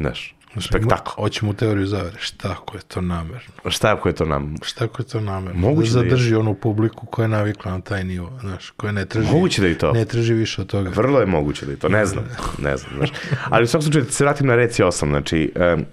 [0.00, 1.10] Znaš, spektakl.
[1.14, 2.16] Hoćemo u teoriju zavere.
[2.18, 3.70] Šta ako je to namerno?
[3.70, 4.54] Šta ako je to nam?
[4.62, 5.60] Šta ako je to namerno?
[5.60, 6.10] Moguće da da je.
[6.10, 9.68] zadrži onu publiku koja je navikla na taj nivo, znaš, koja ne traži, Moguće da
[9.68, 9.92] je to.
[9.92, 10.90] ne traži više od toga.
[10.90, 12.24] Vrlo je moguće da je to, ne znam,
[12.58, 13.10] ne znam, znaš.
[13.50, 15.84] Ali u svakom slučaju, da se vratim na Reci 8, znači, um,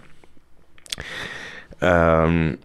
[1.81, 2.57] um,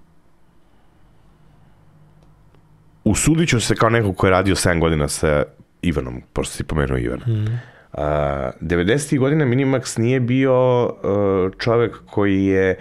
[3.05, 5.45] usudit ću se kao neko ko je radio 7 godina sa
[5.83, 7.27] Ivanom, pošto si pomenuo Ivana.
[7.27, 7.72] Mm.
[7.93, 9.19] Uh, 90.
[9.19, 10.93] godina Minimax nije bio uh,
[11.59, 12.77] čovek koji je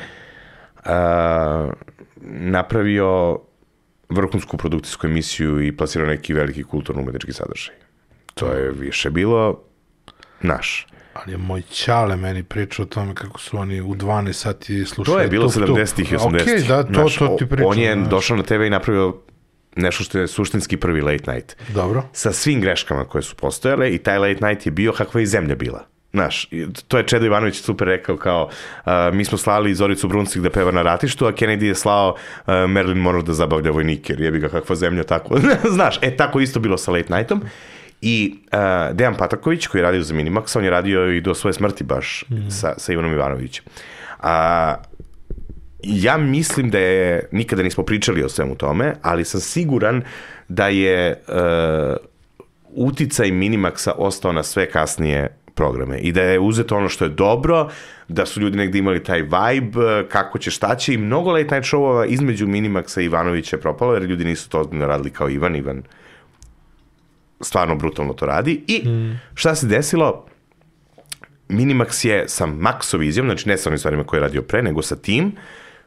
[0.77, 0.91] uh,
[2.25, 3.39] napravio
[4.09, 7.75] vrhunsku produkcijsku emisiju i plasirao neki veliki kulturno-umetnički sadržaj.
[8.33, 9.59] To je više bilo
[10.41, 10.87] naš.
[11.13, 15.15] Ali je moj ćale meni pričao o tome kako su oni u 12 sati slušali
[15.17, 15.77] To je bilo tuk, tuk.
[15.77, 16.41] 70-ih i 80-ih.
[16.41, 17.67] Okej, da, to, Znaš, to ti o- pričam.
[17.67, 18.09] On je znaš.
[18.09, 19.17] došao na TV i napravio
[19.75, 21.55] nešto što je suštinski prvi late night.
[21.69, 22.03] Dobro.
[22.13, 25.55] Sa svim greškama koje su postojale i taj late night je bio kakva je zemlja
[25.55, 25.91] bila.
[26.13, 26.49] Znaš,
[26.87, 28.49] to je Čedo Ivanović super rekao kao
[28.85, 32.53] uh, mi smo slali Zoricu Bruncik da peva na ratištu, a Kennedy je slao uh,
[32.53, 35.39] Marilyn Monroe da zabavlja vojnike, jer jebi ga kakva zemlja tako.
[35.75, 37.41] Znaš, e tako isto bilo sa late nightom.
[38.01, 41.53] I uh, Dejan Pataković koji je radio za Minimax, on je radio i do svoje
[41.53, 43.65] smrti baš sa, sa Ivanom Ivanovićem.
[44.19, 44.75] A,
[45.83, 50.03] ja mislim da je, nikada nismo pričali o svemu tome, ali sam siguran
[50.47, 51.95] da je uh,
[52.69, 57.69] uticaj Minimaxa ostao na sve kasnije programe i da je uzeto ono što je dobro,
[58.07, 61.73] da su ljudi negde imali taj vibe, kako će, šta će i mnogo late night
[61.73, 65.55] showova između Minimaxa i Ivanovića je propalo jer ljudi nisu to ozbiljno radili kao Ivan,
[65.55, 65.83] Ivan
[67.41, 68.63] stvarno brutalno to radi.
[68.67, 68.83] I
[69.33, 70.25] šta se desilo,
[71.49, 74.95] Minimax je sa Maxovizijom, znači ne sa onim stvarima koje je radio pre, nego sa
[74.95, 75.31] tim,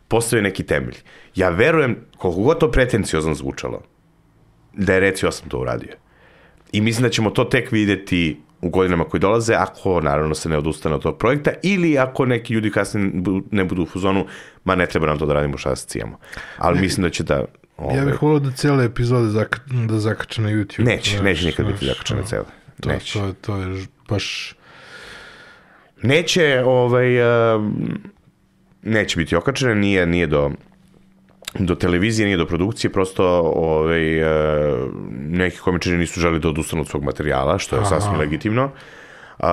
[0.09, 0.97] postavio neki temelj.
[1.35, 3.83] Ja verujem, koliko god to pretenciozno zvučalo,
[4.73, 5.93] da je Reci 8 to uradio.
[6.73, 10.59] I mislim da ćemo to tek videti u godinama koji dolaze, ako naravno se ne
[10.59, 13.11] odustane od tog projekta, ili ako neki ljudi kasnije
[13.51, 14.27] ne budu u fuzonu,
[14.65, 16.19] ma ne treba nam to da radimo šta se cijemo.
[16.59, 17.45] Ali mislim da će da...
[17.77, 19.59] Ove, Ja bih volio da cijele epizode zaka,
[19.89, 20.85] da zakače na YouTube.
[20.85, 22.45] Neće, znaš, neće nikad biti znaš, zakačene ono, cele.
[22.81, 23.19] To, Neće.
[23.19, 24.55] to, to je ž- baš...
[26.03, 27.21] Neće, ovaj,
[27.57, 27.75] um,
[28.85, 30.51] neće biti okačene, nije, nije do,
[31.55, 34.29] do televizije, nije do produkcije, prosto ovaj, uh,
[35.21, 37.89] neki komičari nisu želi da odustanu od svog materijala, što je Aha.
[37.91, 38.65] sasvim legitimno.
[38.65, 39.45] Uh,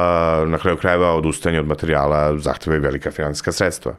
[0.47, 3.95] na kraju krajeva odustajanje od materijala zahteva i velika finansijska sredstva.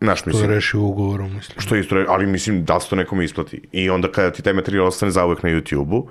[0.00, 1.60] Znaš, To mislim, reši ugovorom, mislim.
[1.60, 3.60] što isto, ali mislim da li se to nekome isplati.
[3.72, 6.08] I onda kada ti taj materijal ostane zauvek na YouTube-u,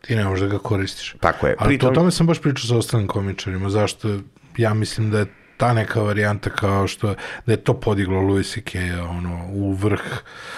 [0.00, 1.16] Ti ne možeš da ga koristiš.
[1.20, 1.56] tako je.
[1.58, 3.70] Ali to, o Pritom- tome sam baš pričao sa ostalim komičarima.
[3.70, 4.18] Zašto?
[4.56, 5.26] Ja mislim da je
[5.56, 7.14] ta neka varijanta kao što
[7.46, 8.78] da je to podiglo Louis C.K.
[9.10, 10.02] ono u vrh.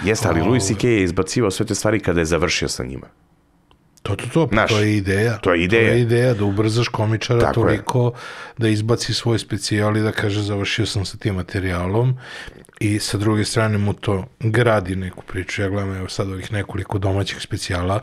[0.04, 0.88] Jeste, ali Louis C.K.
[0.88, 3.06] je izbacivao sve te stvari kada je završio sa njima.
[4.02, 5.38] To, to, to, Znaš, to je ideja.
[5.38, 5.90] to je ideja.
[5.90, 7.64] To je ideja da ubrzaš komičara Tako je.
[7.66, 8.12] toliko
[8.58, 12.18] da izbaci svoj specijal i da kaže završio sam sa tim materijalom
[12.80, 15.62] i sa druge strane mu to gradi neku priču.
[15.62, 18.00] Ja gledam evo sad ovih nekoliko domaćih specijala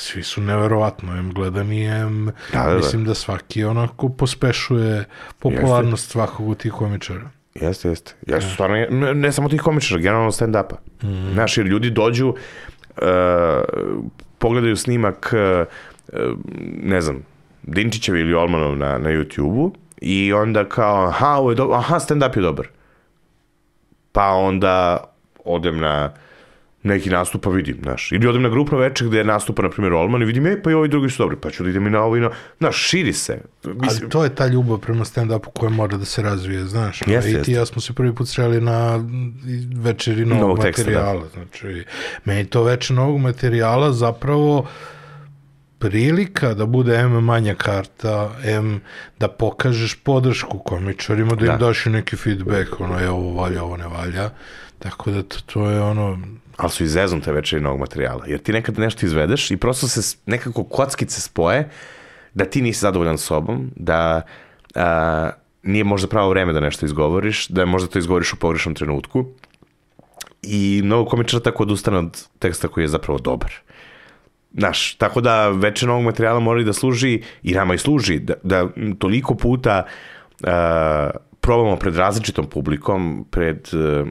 [0.00, 2.76] svi su neverovatno, em gledani, em, Da, da, da.
[2.76, 5.04] mislim da svaki onako pospešuje
[5.38, 7.30] popularnost svakog od tih komičara.
[7.54, 8.14] Jeste, jeste.
[8.26, 10.76] Ja su stvarno, ne, ne samo tih komičara, generalno stand-upa.
[11.02, 11.32] Mm.
[11.32, 12.34] Znaš, jer ljudi dođu, uh,
[14.38, 15.66] pogledaju snimak, uh,
[16.12, 16.38] uh,
[16.82, 17.22] ne znam,
[17.62, 22.36] Dinčićev ili Olmanov na, na YouTube-u i onda kao, aha, ovo je dobro, aha, stand-up
[22.36, 22.66] je dobar.
[24.12, 25.04] Pa onda
[25.44, 26.12] odem na
[26.82, 28.12] neki nastup pa vidim, znaš.
[28.12, 30.74] Ili odem na grupno veče gde nastupa, na primjer, Olman i vidim, e, pa i
[30.74, 32.30] ovi drugi su dobri, pa ću da idem i na ovo i na...
[32.58, 33.40] Znaš, širi se.
[33.64, 37.02] Mislim, Ali to je ta ljubav prema stand-upu koja mora da se razvije, znaš.
[37.06, 37.52] Jeste, I ti jeste.
[37.52, 39.04] ja smo se prvi put sreli na
[39.76, 40.90] večeri novog, Novog teksta, da.
[40.90, 41.28] materijala.
[41.34, 41.84] Znači,
[42.24, 44.66] meni to večer novog materijala zapravo
[45.78, 48.80] prilika da bude M manja karta, M
[49.18, 51.66] da pokažeš podršku komičarima, da im Da.
[51.66, 54.30] daš i neki feedback, ono, je ovo valja, ovo ne valja.
[54.78, 56.18] Tako da to, to je ono,
[56.60, 58.24] ali su izzeznute večeri novog materijala.
[58.26, 61.68] Jer ti nekad nešto izvedeš i prosto se nekako kockice spoje
[62.34, 64.22] da ti nisi zadovoljan sobom, da
[64.74, 65.30] a,
[65.62, 69.24] nije možda pravo vreme da nešto izgovoriš, da možda to izgovoriš u pogrešnom trenutku
[70.42, 73.52] i mnogo komičara tako odustane od teksta koji je zapravo dobar.
[74.54, 78.34] Znaš, tako da večer novog materijala mora i da služi, i nama i služi, da,
[78.42, 78.68] da
[78.98, 79.82] toliko puta
[80.42, 80.48] uh,
[81.40, 84.08] probamo pred različitom publikom, pred, uh,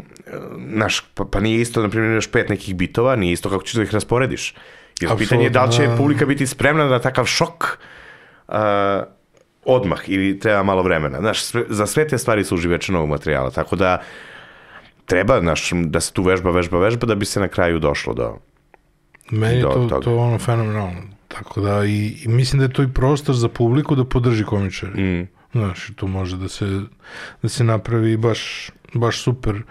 [0.57, 3.73] naš, pa, pa nije isto, na primjer, još pet nekih bitova, nije isto kako ćeš
[3.73, 4.55] da ih rasporediš.
[5.01, 7.77] Jer pitanje je da li će publika biti spremna na takav šok
[8.47, 8.55] uh,
[9.65, 11.19] odmah ili treba malo vremena.
[11.19, 14.01] Znaš, sve, za sve te stvari služi veče novog materijala, tako da
[15.05, 18.37] treba, znaš, da se tu vežba, vežba, vežba, da bi se na kraju došlo do...
[19.31, 20.03] Meni do to, toga.
[20.03, 21.01] to ono fenomenalno.
[21.27, 25.01] Tako da i, i mislim da je to i prostor za publiku da podrži komičari.
[25.01, 25.27] Mm.
[25.51, 26.81] Znaš, tu može da se,
[27.41, 29.61] da se napravi baš, baš super,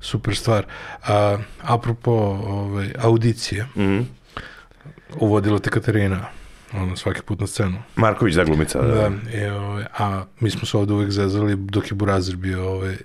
[0.00, 0.66] super stvar.
[1.02, 2.12] A, apropo
[2.46, 4.00] ovaj, audicije, Mm.
[5.14, 6.26] uvodila te Katarina,
[6.72, 7.78] ono, svaki put na scenu.
[7.96, 8.82] Marković da glumica.
[8.82, 8.94] Da.
[8.94, 12.96] Da, i, ovaj, a mi smo se ovde uvek zezali dok je Burazir bio ovaj,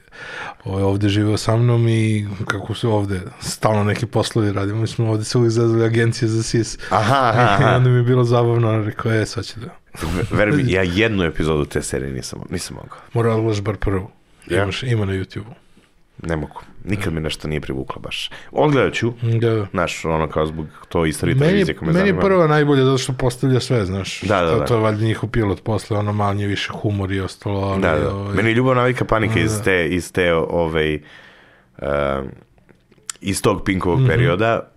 [0.63, 5.09] ovaj, ovde živeo sa mnom i kako se ovde stalno neki poslovi radimo, mi smo
[5.09, 6.77] ovde se uvek zezali agencije za SIS.
[6.89, 9.69] Aha, aha, I onda mi je bilo zabavno, ona rekao, e, sad će da...
[10.31, 12.97] Veruj mi, ja jednu epizodu te serije nisam, nisam mogao.
[13.13, 14.09] Mora da bar prvu.
[14.47, 14.63] Ja.
[14.63, 15.62] Imaš, ima na YouTube-u.
[16.17, 16.61] Ne mogu.
[16.85, 18.29] Nikad me nešto nije privuklo baš.
[18.51, 19.65] Odgledat ću, Da.
[19.71, 23.13] znaš, ono kao zbog to istorije televizije koja me meni je prva najbolja zato što
[23.13, 24.21] postavlja sve, znaš.
[24.21, 24.65] Da, da, to, da.
[24.65, 27.59] to je valjda njihov pilot posle, ono manje više humor i ostalo.
[27.61, 28.15] Ali, Da, da.
[28.15, 29.39] Ovaj, Meni je ljubav navika panika Da.
[29.39, 30.95] iz te, iz te ovaj,
[31.77, 31.85] uh,
[33.21, 34.07] iz tog Pinkovog Mhm.
[34.07, 34.71] perioda,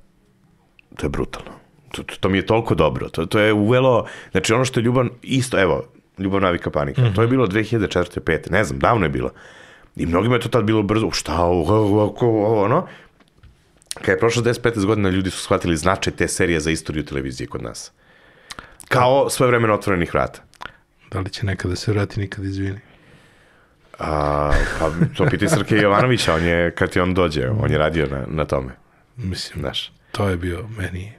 [0.96, 1.50] to je brutalno.
[1.92, 3.08] To, to, to mi je toliko dobro.
[3.08, 5.82] To, to je uvelo, znači ono što je ljubav, isto, evo,
[6.18, 7.02] ljubav navika panika.
[7.02, 7.14] Mhm.
[7.14, 8.20] To je bilo 2004.
[8.20, 8.50] 5.
[8.50, 9.30] Ne znam, davno je bilo.
[9.96, 12.86] I mnogima je to tad bilo brzo, šta, ovo, ono.
[13.94, 17.62] Kad je prošlo 10-15 godina, ljudi su shvatili značaj te serije za istoriju televizije kod
[17.62, 17.92] nas.
[18.88, 20.40] Kao svoje vremena otvorenih vrata.
[21.10, 22.80] Da li će nekada se vrati, nikad izvini.
[23.98, 28.06] A, pa to piti Srke Jovanovića, on je, kad je on dođe, on je radio
[28.06, 28.72] na, na tome,
[29.16, 29.92] Mislim, znaš.
[30.12, 31.12] to je bio meni,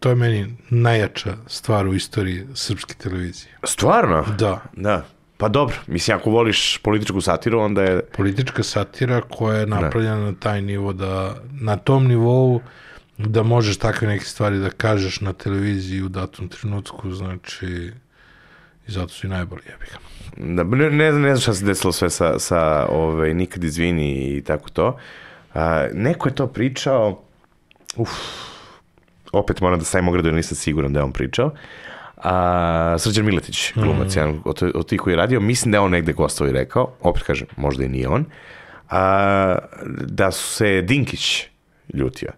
[0.00, 3.52] to je meni najjača stvar u istoriji srpske televizije.
[3.64, 4.24] Stvarno?
[4.38, 5.06] Da, Da.
[5.38, 8.02] Pa dobro, mislim, ako voliš političku satiru, onda je...
[8.16, 12.60] politička satira koja je napravljena na taj nivo da, na tom nivou
[13.18, 17.92] da možeš takve neke stvari da kažeš na televiziji u datom trenutku, znači
[18.88, 19.98] i zato su i najbolji, jebi ga.
[20.36, 24.36] Da, ne, ne, znam, ne znam šta se desilo sve sa, sa ovaj, nikad izvini
[24.36, 24.98] i tako to.
[25.54, 27.22] A, neko je to pričao,
[27.96, 28.10] uf,
[29.32, 31.50] opet moram da stavim ogradu nisam siguran da je on pričao.
[32.18, 35.90] A, Srđan Miletić, glumac, jedan od, od tih koji je radio, mislim da je on
[35.90, 38.24] negde gostovao i rekao, opet kažem, možda i nije on,
[38.90, 39.56] a,
[40.00, 41.44] da se Dinkić
[41.94, 42.30] ljutio,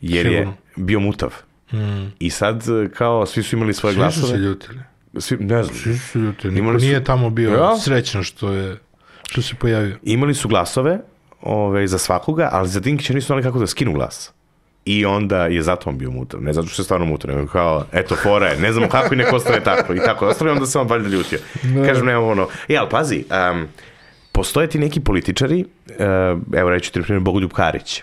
[0.00, 0.50] jer Sigurno.
[0.50, 1.34] je bio mutav.
[1.72, 2.06] Mm.
[2.18, 4.38] I sad, kao, svi su imali svoje Svi su se glasove.
[4.38, 4.78] ljutili.
[5.18, 6.54] Svi, ne znam, Svi su ljutili.
[6.54, 7.76] Niko Imali su- nije tamo bio Ja?
[7.78, 8.76] srećan što je
[9.22, 9.96] što se pojavio.
[10.02, 10.98] imali su glasove
[11.40, 14.32] ove, za svakoga, ali za Dinkića nisu znali kako da skinu glas.
[14.90, 16.40] I onda je zato on bio mutar.
[16.40, 19.16] Ne zato što je stvarno mutar, nego kao, eto, fora je, ne znamo kako i
[19.16, 19.94] neko ostane tako.
[19.94, 21.38] I tako, ostane onda se on valjda ljutio.
[21.86, 23.66] Kažem, nema ono, e, ali pazi, um,
[24.32, 25.94] postoje ti neki političari, uh,
[26.54, 28.02] evo reći ti, na primjer, Bogoljub Karić,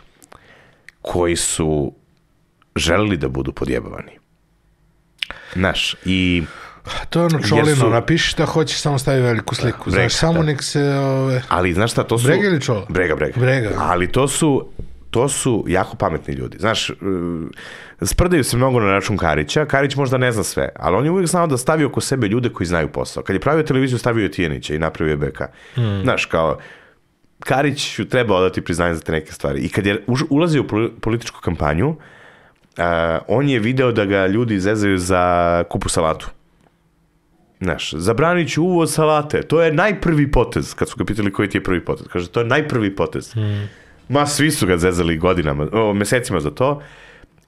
[1.02, 1.94] koji su
[2.76, 4.12] želeli da budu podjebavani.
[5.54, 6.44] Znaš, i
[7.10, 9.90] To je ono čolino, su- napiši šta hoćeš, samo stavi veliku sliku.
[9.90, 10.44] brega, Znaš, samo da.
[10.44, 10.84] nek se...
[10.90, 12.28] Ove, Ali znaš šta, to su...
[12.28, 12.86] Brega ili čola?
[12.90, 13.40] Brega, brega.
[13.40, 13.70] Brega.
[13.78, 14.68] Ali to su,
[15.16, 16.58] to su jako pametni ljudi.
[16.60, 16.98] Znaš, uh,
[18.02, 19.66] sprdaju se mnogo na račun Karića.
[19.66, 22.50] Karić možda ne zna sve, ali on je uvijek znao da stavi oko sebe ljude
[22.50, 23.24] koji znaju posao.
[23.24, 25.42] Kad je pravio televiziju, stavio je Tijenića i napravio je BK.
[25.76, 26.02] Hmm.
[26.04, 26.58] Znaš, kao,
[27.40, 29.62] Karić treba odati priznanje za te neke stvari.
[29.62, 31.96] I kad je ulazio u poli- političku kampanju, uh,
[33.28, 36.30] on je video da ga ljudi zezaju za kupu salatu.
[37.62, 39.42] Znaš, zabranit ću uvoz salate.
[39.42, 40.74] To je najprvi potez.
[40.74, 42.08] Kad su ga pitali koji ti je prvi potez.
[42.08, 43.34] Kaže, to je najprvi potez.
[44.10, 46.82] Ma, svi su ga zezali godinama, o, mesecima za to.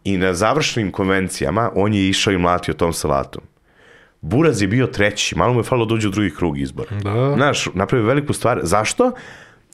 [0.03, 3.43] I na završnim konvencijama on je išao i mlatio tom salatom.
[4.21, 6.95] Buraz je bio treći, malo mu je falilo da uđe u drugi krug izbora.
[7.03, 7.33] Da.
[7.35, 8.59] Znaš, napravio veliku stvar.
[8.63, 9.11] Zašto?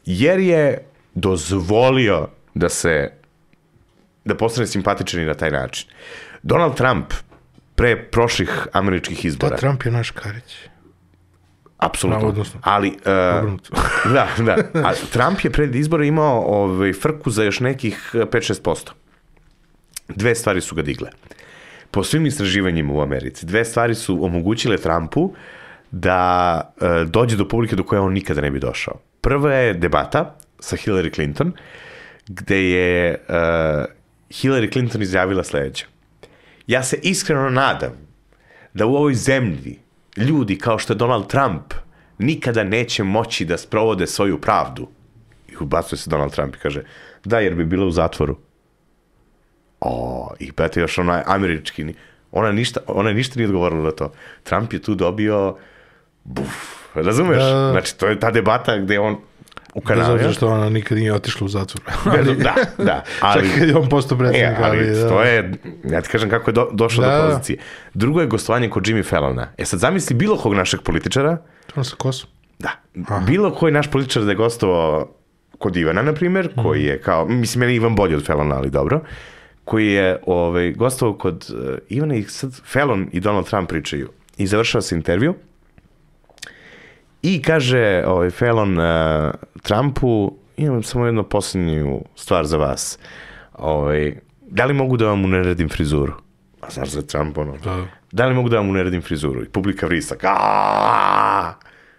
[0.05, 0.85] Jer je
[1.15, 3.11] dozvolio da se
[4.25, 5.89] da postane simpatičan i na taj način.
[6.43, 7.13] Donald Trump
[7.75, 9.57] pre prošlih američkih da, izbora.
[9.57, 10.55] Trump je naš Karić.
[11.85, 12.45] Apsolutno.
[12.61, 13.51] Ali, uh,
[14.15, 14.57] da, da.
[14.73, 18.91] A Trump je pred izbore imao ovaj, frku za još nekih eh, 5-6%.
[20.07, 21.09] Dve stvari su ga digle.
[21.91, 25.33] Po svim istraživanjima u Americi, dve stvari su omogućile Trumpu
[25.91, 28.99] da uh, dođe do publike do koje on nikada ne bi došao.
[29.21, 31.51] Prva je debata sa Hillary Clinton,
[32.27, 33.35] gde je uh,
[34.29, 35.85] Hillary Clinton izjavila sledeće.
[36.67, 37.91] Ja se iskreno nadam
[38.73, 39.82] da u ovoj zemlji
[40.17, 41.73] ljudi kao što je Donald Trump
[42.17, 44.87] nikada neće moći da sprovode svoju pravdu.
[45.47, 46.83] I ubacuje se Donald Trump i kaže,
[47.23, 48.37] da, jer bi bila u zatvoru.
[49.81, 51.93] O, i pete još onaj američki,
[52.31, 54.11] ona ništa, ona ništa nije odgovorila na to.
[54.43, 55.57] Trump je tu dobio,
[56.23, 57.37] buf, razumeš?
[57.37, 57.71] Da.
[57.71, 59.17] Znači, to je ta debata gde on
[59.73, 60.13] u Bez kanalu.
[60.13, 61.81] obzira što ona nikad nije otišla u zatvor.
[62.15, 63.03] Bez- da, da.
[63.21, 65.09] Ali, Čak kad je on postao E, predsjednik, ali ali, da.
[65.09, 67.29] to je, ja ti kažem kako je do, došlo Da, do da.
[67.29, 67.57] pozicije.
[67.93, 69.47] Drugo je gostovanje kod Jimmy Fallona.
[69.57, 71.37] E sad zamisli bilo kog našeg političara,
[71.75, 72.29] On sa kosom.
[72.59, 72.69] da,
[73.21, 75.07] bilo koji naš političar da je gostovao
[75.57, 78.69] kod Ivana, na primjer, koji je kao, mislim, meni je Ivan bolji od Fallona, ali
[78.69, 79.01] dobro,
[79.63, 81.59] koji je ovaj, gostovao kod uh,
[81.89, 84.09] Ivana i sad Fallon i Donald Trump pričaju.
[84.37, 85.33] I završava se intervju
[87.23, 88.85] i kaže ovaj, Fallon uh,
[89.61, 92.99] Trumpu, imam samo jednu posljednju stvar za vas.
[93.53, 96.13] Ovaj, da li mogu da vam uneredim frizuru?
[96.61, 97.85] A znaš za Trump, ono, Da.
[98.11, 99.43] da li mogu da vam uneredim frizuru?
[99.43, 100.23] I publika vrisak.
[100.23, 101.53] "Aaaa!"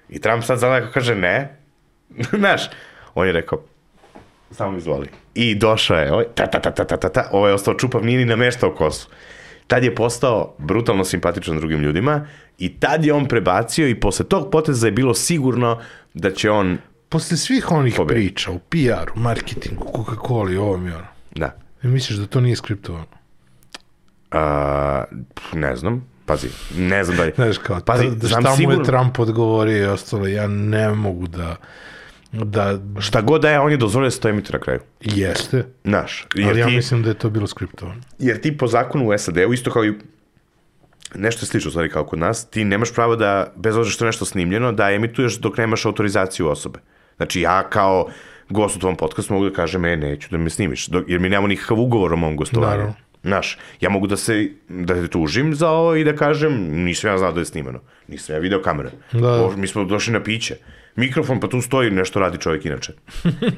[0.09, 1.57] I Trump sad zaleko kaže ne.
[2.39, 2.63] Znaš,
[3.15, 3.61] on je rekao,
[4.51, 5.09] samo izvoli.
[5.35, 8.05] I došao je, ovaj, ta, ta, ta, ta, ta, ta, ta, ovaj je ostao čupav,
[8.05, 9.09] nije ni nameštao kosu.
[9.67, 12.27] Tad je postao brutalno simpatičan drugim ljudima
[12.59, 15.81] i tad je on prebacio i posle tog poteza je bilo sigurno
[16.15, 16.79] da će on,
[17.09, 18.21] Posle svih onih Pobedi.
[18.21, 21.07] priča u PR-u, marketingu, Coca-Cola i ovom i ono.
[21.35, 23.07] da, I misliš da to nije skriptovano?
[24.31, 25.05] a,
[25.53, 28.81] ne znam, pazi, ne znam da je, Znaš kao, pazi, da, znam šta mu sigurno,
[28.81, 31.57] je Trump odgovorio i ostalo, ja ne mogu da,
[32.43, 34.81] da šta god da je, on je dozvolio da se to emituje na kraju.
[35.01, 35.65] jeste,
[36.35, 38.01] ali jer ja ti, mislim da je to bilo skriptovano.
[38.19, 39.93] jer ti po zakonu u SAD-u, isto kao i
[41.15, 44.09] nešto je slično stvari kao kod nas, ti nemaš pravo da, bez obzira što je
[44.09, 46.79] nešto snimljeno, da emituješ dok nemaš autorizaciju osobe.
[47.17, 48.09] Znači ja kao
[48.49, 51.29] gost u tvom podcastu mogu da kažem, e, neću da me snimiš, dok, jer mi
[51.29, 52.71] nemamo nikakav ugovor o mom gostovanju.
[52.71, 52.95] Naravno.
[53.23, 56.53] Znaš, ja mogu da se, da te tužim za ovo i da kažem,
[56.85, 57.81] nisam ja znao da je snimano.
[58.09, 58.91] Nisam ja video kamere.
[59.13, 59.45] Da.
[59.45, 60.57] O, mi smo došli na piće.
[60.97, 62.93] Mikrofon, pa tu stoji, nešto radi čovjek inače.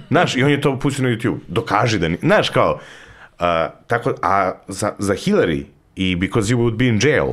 [0.08, 1.36] Znaš, i on je to pustio na YouTube.
[1.48, 2.16] Dokaži da ni...
[2.20, 2.78] Znaš, kao,
[3.38, 5.64] a, tako, a za, za Hillary
[5.96, 7.26] i Because You Would Be in Jail,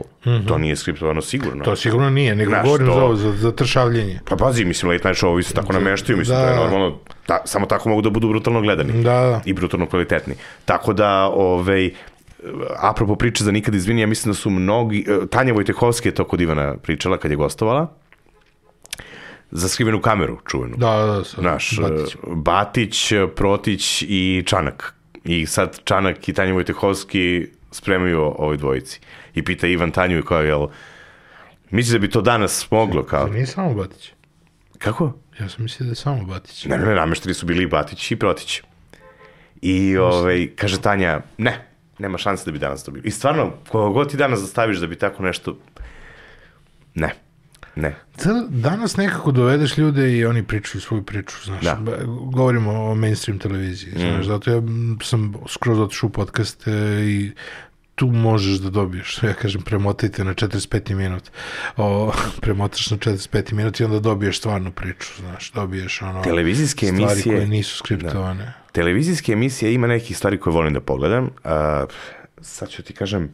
[0.47, 1.63] to nije skriptovano sigurno.
[1.63, 4.19] To sigurno nije, nego Znaš, govorim to- za ovo, za, za tršavljenje.
[4.29, 6.43] Pa pazi, mislim, late night show se tako nameštaju, mislim, Da.
[6.43, 8.93] to je normalno, ta, samo tako mogu da budu brutalno gledani.
[8.93, 9.41] Da, da.
[9.45, 10.33] I brutalno kvalitetni.
[10.65, 11.89] Tako da, ovaj,
[12.79, 16.23] apropo priče za nikad izvini, ja mislim da su mnogi, e, Tanja Vojtehovski je to
[16.23, 17.87] kod Ivana pričala kad je gostovala,
[19.55, 20.75] za skrivenu kameru čuvenu.
[20.77, 21.23] Da, da, da.
[21.23, 22.21] Znaš, Batićem.
[22.21, 22.33] Batić.
[22.35, 24.93] Batić, Protić i Čanak.
[25.23, 28.99] I sad Čanak i Tanja Vojtehovski spremaju ovoj dvojici.
[29.35, 30.67] I pita Ivan Tanju kao, jel,
[31.69, 34.11] misli da bi to danas moglo, kao, Nije samo Batić.
[34.77, 35.13] kako?
[35.39, 36.65] Ja sam mislio da je samo Batić.
[36.65, 38.61] Ne, ne, ne, namešteni su bili i Batić i Protić.
[39.61, 41.67] I ovaj, kaže Tanja, ne,
[41.99, 43.03] nema šanse da bi danas to bilo.
[43.05, 45.57] I stvarno, koga god ti danas zastaviš da bi tako nešto,
[46.95, 47.13] ne,
[47.75, 47.95] ne.
[48.17, 51.61] Sada, danas nekako dovedeš ljude i oni pričaju svoju priču, znaš.
[51.63, 51.79] Da.
[52.33, 54.61] Govorimo o mainstream televiziji, znaš, zato ja
[55.03, 56.67] sam skroz otišao u podcast
[57.03, 57.31] i
[57.95, 60.95] tu možeš da dobiješ, ja kažem, premotajte na 45.
[60.95, 61.31] minut.
[61.77, 63.53] O, premotaš na 45.
[63.53, 66.21] minut i onda dobiješ stvarnu priču, znaš, dobiješ ono...
[66.23, 68.53] Televizijske stvari emisije- koje nisu skriptovane.
[68.71, 71.23] Televizijske emisije ima nekih stvari koje volim da pogledam.
[71.23, 71.29] Uh,
[72.41, 73.33] sad ću ti kažem,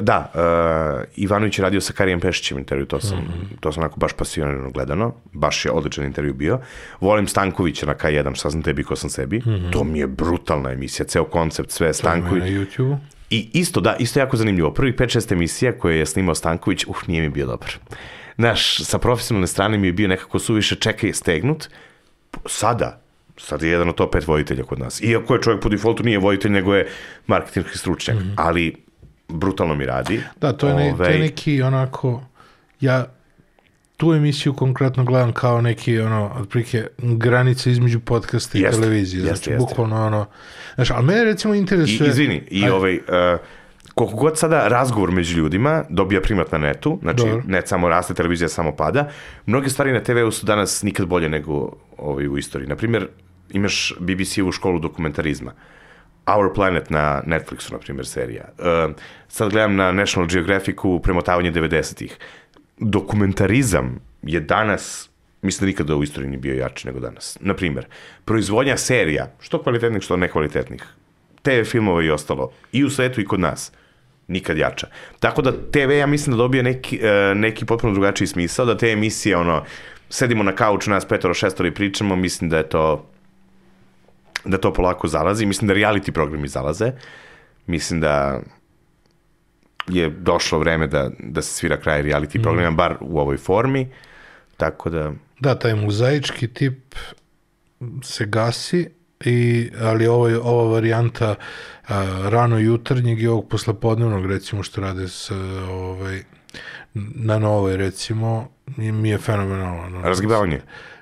[0.00, 3.18] da, uh, Ivanović je radio sa Karijem Pešićem intervju, to sam,
[3.60, 6.60] to sam onako baš pasionirano gledano, baš je odličan intervju bio.
[7.00, 9.42] Volim Stankovića na K1, šta sam tebi, ko sam sebi,
[9.72, 12.42] to mi je brutalna emisija, ceo koncept, sve Stanković.
[12.42, 12.96] na YouTube.
[13.30, 14.74] I isto, da, isto jako zanimljivo.
[14.74, 17.72] Prvih 5-6 emisija koje je snimao Stanković, uf, nije mi bio dobar.
[18.38, 21.68] Znaš, sa profesionalne strane mi je bio nekako suviše čekaj stegnut.
[22.46, 23.00] Sada,
[23.36, 25.00] sad je jedan od top 5 voditelja kod nas.
[25.02, 26.88] Iako je čovjek po defaultu nije voditelj, nego je
[27.26, 28.16] marketinški stručnjak.
[28.36, 28.85] Ali
[29.28, 30.20] brutalno mi radi.
[30.40, 32.22] Da, to je, ne, to je Ovaj, neki onako,
[32.80, 33.06] ja
[33.96, 39.20] tu emisiju konkretno gledam kao neki ono, otprilike granica između podcasta i Jeste, televizije.
[39.20, 39.66] jeste, znači, jeste.
[39.66, 40.26] bukvalno ono,
[40.74, 42.08] znaš, ali mene recimo I, interesuje...
[42.08, 42.72] izvini, i Ajde.
[42.72, 43.02] ovaj, uh,
[43.94, 47.42] koliko god sada razgovor među ljudima dobija primat na netu, znači Dobro.
[47.46, 49.08] net samo raste, televizija samo pada,
[49.46, 52.68] mnoge stvari na TV-u su danas nikad bolje nego ovaj, u istoriji.
[52.68, 53.08] Naprimjer,
[53.50, 55.52] imaš BBC-evu školu dokumentarizma.
[56.26, 58.44] Our Planet na Netflixu, na primjer, serija.
[58.58, 58.94] Uh,
[59.28, 62.16] sad gledam na National Geographicu premotavanje 90-ih.
[62.78, 65.10] Dokumentarizam je danas,
[65.42, 67.38] mislim da nikada u istoriji nije bio jači nego danas.
[67.40, 67.86] Na primjer,
[68.24, 70.82] proizvodnja serija, što kvalitetnih, što nekvalitetnih,
[71.42, 73.72] TV filmova i ostalo, i u svetu i kod nas,
[74.28, 74.86] nikad jača.
[75.20, 78.90] Tako da TV, ja mislim da dobije neki, e, neki potpuno drugačiji smisao, da te
[78.90, 79.64] emisije, ono,
[80.10, 83.06] sedimo na kauču, nas petoro, šestori pričamo, mislim da je to
[84.46, 85.46] da to polako zalazi.
[85.46, 86.92] Mislim da reality programi zalaze.
[87.66, 88.40] Mislim da
[89.88, 93.88] je došlo vreme da, da se svira kraj reality programa, bar u ovoj formi.
[94.56, 96.94] Tako da, Da, taj mozaički tip
[98.02, 98.88] se gasi,
[99.20, 99.40] i,
[99.80, 101.34] ali ovo, je- ova varijanta
[101.88, 101.94] a,
[102.24, 105.30] rano jutarnjeg i ovog poslepodnevnog, recimo, što rade s,
[105.70, 106.22] ovaj,
[107.14, 110.00] na novoj, recimo, mi je fenomenalno.
[110.02, 110.60] razgibavanje.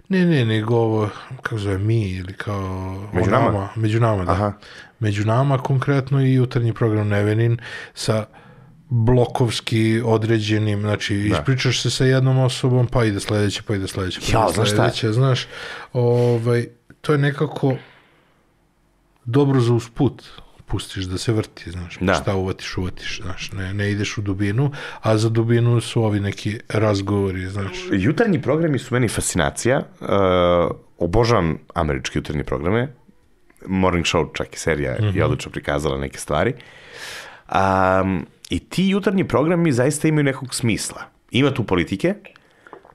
[0.08, 1.08] Ne, ne, nego ovo,
[1.42, 3.08] kako zove, mi ili kao...
[3.12, 3.68] Među o nama?
[3.76, 4.32] Među nama, da.
[4.32, 4.52] Aha.
[4.98, 7.58] Među nama konkretno i jutarnji program Nevenin
[7.94, 8.26] sa
[8.88, 14.38] blokovski određenim, znači ispričaš se sa jednom osobom, pa ide sledeće, pa ide sledeće, pa
[14.38, 14.76] Ja, ide znaš šta?
[14.76, 15.46] sledeće, znaš,
[15.92, 16.66] ovaj,
[17.00, 17.76] to je nekako
[19.24, 20.22] dobro za usput,
[20.66, 22.14] pustiš da se vrti, znaš, Da.
[22.14, 24.70] šta uvatiš, uvatiš, znaš, ne, ne ideš u dubinu,
[25.02, 27.72] a za dubinu su ovi neki razgovori, znaš.
[27.92, 29.82] Jutarnji programi su meni fascinacija.
[30.00, 30.08] Uh,
[30.98, 32.88] obožavam američke jutarnje programe.
[33.66, 36.54] Morning Show, čak i serija, je odlično prikazala neke stvari.
[38.02, 41.02] Um, I ti jutarnji programi zaista imaju nekog smisla.
[41.30, 42.14] Ima tu politike,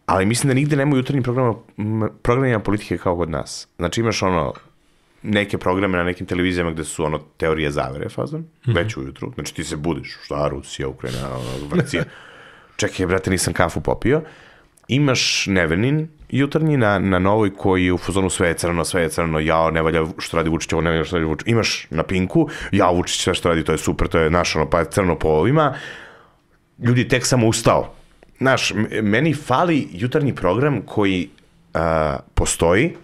[0.05, 1.53] ali mislim da nigde nema jutarnjih programa,
[2.21, 3.67] programima politike kao kod nas.
[3.77, 4.53] Znači imaš ono,
[5.23, 9.31] neke programe na nekim televizijama gde su ono teorije zavere fazon, već ujutru.
[9.35, 11.29] Znači ti se budiš, šta Rusija, Ukrajina,
[11.69, 12.03] vrcija.
[12.79, 14.21] Čekaj, brate, nisam kafu popio.
[14.87, 19.09] Imaš Nevenin jutarnji na, na novoj koji je u fazonu sve je crno, sve je
[19.09, 21.47] crno, jao, ne valja što radi Vučić, ovo ne valja što radi Vučić.
[21.47, 24.69] Imaš na Pinku, jao, Vučić sve što radi, to je super, to je naš, ono,
[24.69, 25.75] pa je crno po ovima.
[26.79, 27.93] Ljudi tek samo ustao.
[28.37, 31.29] Znaš, meni fali jutarnji program koji
[31.73, 32.95] a, postoji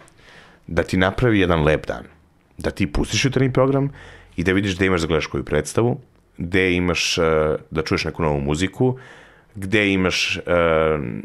[0.68, 2.04] da ti napravi jedan lep dan.
[2.58, 3.90] Da ti pustiš jutarnji program
[4.36, 6.00] i da vidiš da imaš da gledaš koju predstavu,
[6.38, 8.98] gde imaš a, da čuješ neku novu muziku,
[9.56, 11.24] gde imaš m,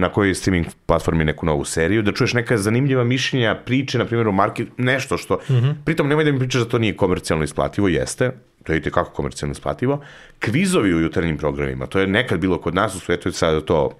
[0.00, 4.28] na kojoj streaming platformi neku novu seriju, da čuješ neka zanimljiva mišljenja, priče, na primjer
[4.28, 5.38] o market, nešto što,
[5.84, 8.30] pritom nemoj da mi pričaš da to nije komercijalno isplativo, jeste,
[8.64, 10.00] to je i kako komercijalno isplativo,
[10.38, 13.90] kvizovi u jutarnjim programima, to je nekad bilo kod nas u svetu, je sada to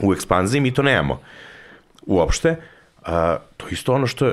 [0.00, 1.20] u ekspanziji, mi to nemamo
[2.06, 2.56] uopšte.
[3.06, 4.32] A, to je isto ono što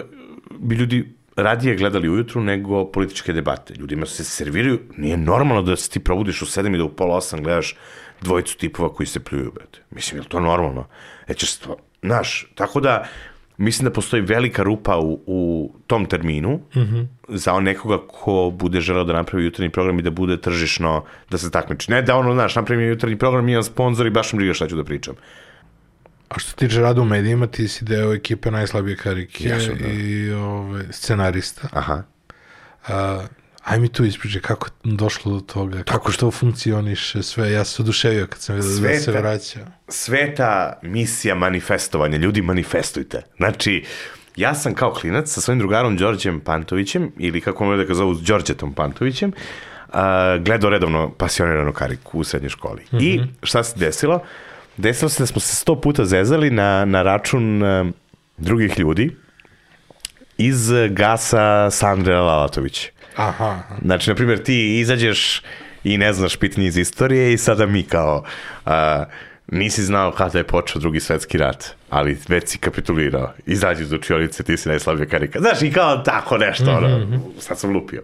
[0.60, 3.74] bi ljudi radije gledali ujutru nego političke debate.
[3.74, 7.18] Ljudima se serviraju, nije normalno da se ti probudiš u 7 i da u pola
[7.18, 7.76] 8 gledaš
[8.22, 9.80] dvojicu tipova koji se pljuju, brate.
[9.92, 10.88] Mislim, je li to normalno?
[11.28, 13.08] E ćeš, stvo, znaš, tako da,
[13.58, 17.08] mislim da postoji velika rupa u, u tom terminu mm -hmm.
[17.28, 21.52] za nekoga ko bude želeo da napravi jutarnji program i da bude tržišno, da se
[21.52, 21.92] takmiči.
[21.92, 24.76] Ne da ono, znaš, napravim jutarnji program, imam sponsor i baš mi briga šta ću
[24.76, 25.16] da pričam.
[26.36, 29.88] A što se tiče rada u medijima, ti si deo ekipe najslabije karike Jesam, da.
[29.88, 31.68] i ove, scenarista.
[31.72, 32.04] Aha.
[32.88, 33.26] A,
[33.64, 37.52] aj mi tu ispričaj kako je došlo do toga, kako što funkcioniše sve.
[37.52, 39.20] Ja sam se oduševio kad sam vidio da se Sveta.
[39.20, 39.60] vraća.
[39.88, 42.18] sveta misija manifestovanja.
[42.18, 43.22] Ljudi, manifestujte.
[43.38, 43.86] Znači,
[44.36, 48.14] ja sam kao klinac sa svojim drugarom Đorđem Pantovićem, ili kako može da ga zovu,
[48.14, 49.30] Đorđetom Pantovićem,
[49.88, 49.96] uh,
[50.40, 52.82] gledao redovno pasionirano kariku u srednjoj školi.
[52.92, 53.04] Mm -hmm.
[53.04, 54.24] I šta se desilo?
[54.78, 57.88] Desilo se da smo se sto puta zezali na, na račun uh,
[58.38, 59.16] drugih ljudi
[60.38, 62.90] iz gasa Sandre Lalatović.
[63.16, 63.76] Aha, aha.
[63.82, 65.42] Znači, na primjer, ti izađeš
[65.84, 68.24] i ne znaš pitanje iz istorije i sada mi kao
[68.66, 69.04] a,
[69.48, 73.34] nisi znao kada je počeo drugi svetski rat, ali već si kapitulirao.
[73.46, 75.40] Izađi iz učionice, ti si najslabija karika.
[75.40, 78.04] Znaš, i kao tako nešto, ono, sad sam lupio.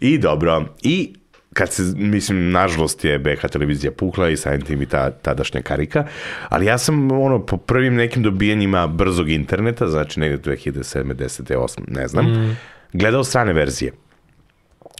[0.00, 1.14] I dobro, i
[1.58, 6.04] kad se, mislim, nažalost je BK televizija pukla i samim tim i ta tadašnja karika,
[6.48, 11.14] ali ja sam, ono, po prvim nekim dobijanjima brzog interneta, znači negde 2007.
[11.14, 11.56] 10.
[11.56, 11.80] 8.
[11.88, 12.56] ne znam, mm.
[12.92, 13.92] gledao strane verzije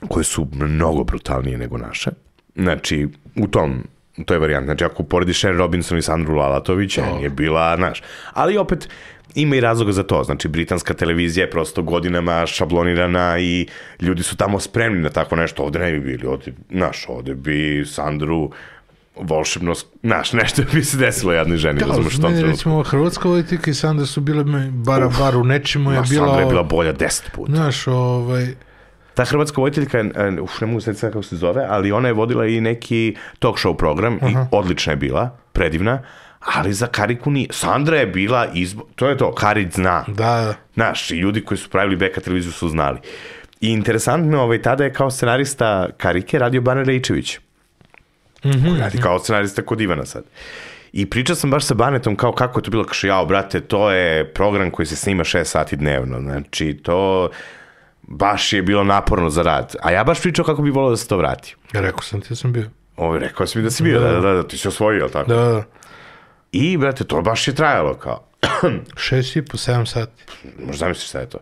[0.09, 2.10] koje su mnogo brutalnije nego naše.
[2.56, 3.85] Znači, u tom,
[4.18, 4.66] u toj varijanti.
[4.66, 7.22] Znači, ako porediš Shen Robinson i Sandru Lalatović, oh.
[7.22, 8.02] je bila, znaš.
[8.32, 8.89] Ali opet,
[9.34, 10.24] ima i razloga za to.
[10.24, 13.66] Znači, britanska televizija je prosto godinama šablonirana i
[14.00, 15.62] ljudi su tamo spremni na tako nešto.
[15.62, 18.50] Ovde ne bi bili, ovde, znaš, ovde bi Sandru
[19.20, 22.50] volšebno, znaš, nešto bi se desilo jednoj ženi, razumeš što tom trenutku.
[22.50, 26.26] recimo, hrvatska politika i Sandra su bile me bara bar u nečemu je bila...
[26.26, 27.52] Sandra je bila bolja deset puta.
[27.52, 28.46] Znaš, ovaj...
[29.14, 32.46] Ta hrvatska vojiteljka, e, uf, ne mogu se kako se zove, ali ona je vodila
[32.46, 36.02] i neki talk show program i odlična je bila, predivna,
[36.40, 37.48] ali za Kariku nije.
[37.51, 38.82] Sandra je bila izbo...
[38.94, 40.05] To je to, Karik zna.
[40.06, 40.55] Da, da.
[40.74, 42.98] Znaš, i ljudi koji su pravili Beka televiziju su znali.
[43.60, 47.39] I interesantno, ovaj, tada je kao scenarista Karike radio Bane Rejčević.
[48.44, 48.81] Mm -hmm.
[48.81, 50.24] Radi kao scenarista kod Ivana sad.
[50.93, 53.90] I pričao sam baš sa Banetom kao kako je to bilo, kaže, jao, brate, to
[53.90, 56.20] je program koji se snima 6 sati dnevno.
[56.20, 57.28] Znači, to
[58.02, 59.74] baš je bilo naporno za rad.
[59.82, 61.56] A ja baš pričao kako bi volao da se to vrati.
[61.73, 62.70] Rekao sam ti da sam bio.
[62.97, 65.09] Ovo, rekao si mi da si bio, da, da, da, da ti si osvojio, jel
[65.09, 65.35] tako?
[65.35, 65.65] Da, da.
[66.53, 68.25] I, brate, to baš je trajalo kao.
[69.07, 70.25] Šest i po, sedam sati.
[70.59, 71.39] Možda zamisliš šta je to.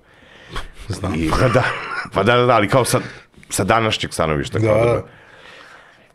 [0.89, 1.15] Znam.
[1.15, 1.65] I, pa da,
[2.13, 3.01] pa da, da, da, ali kao sa,
[3.49, 4.59] sa današnjeg stanovišta.
[4.59, 5.03] Da, kao da.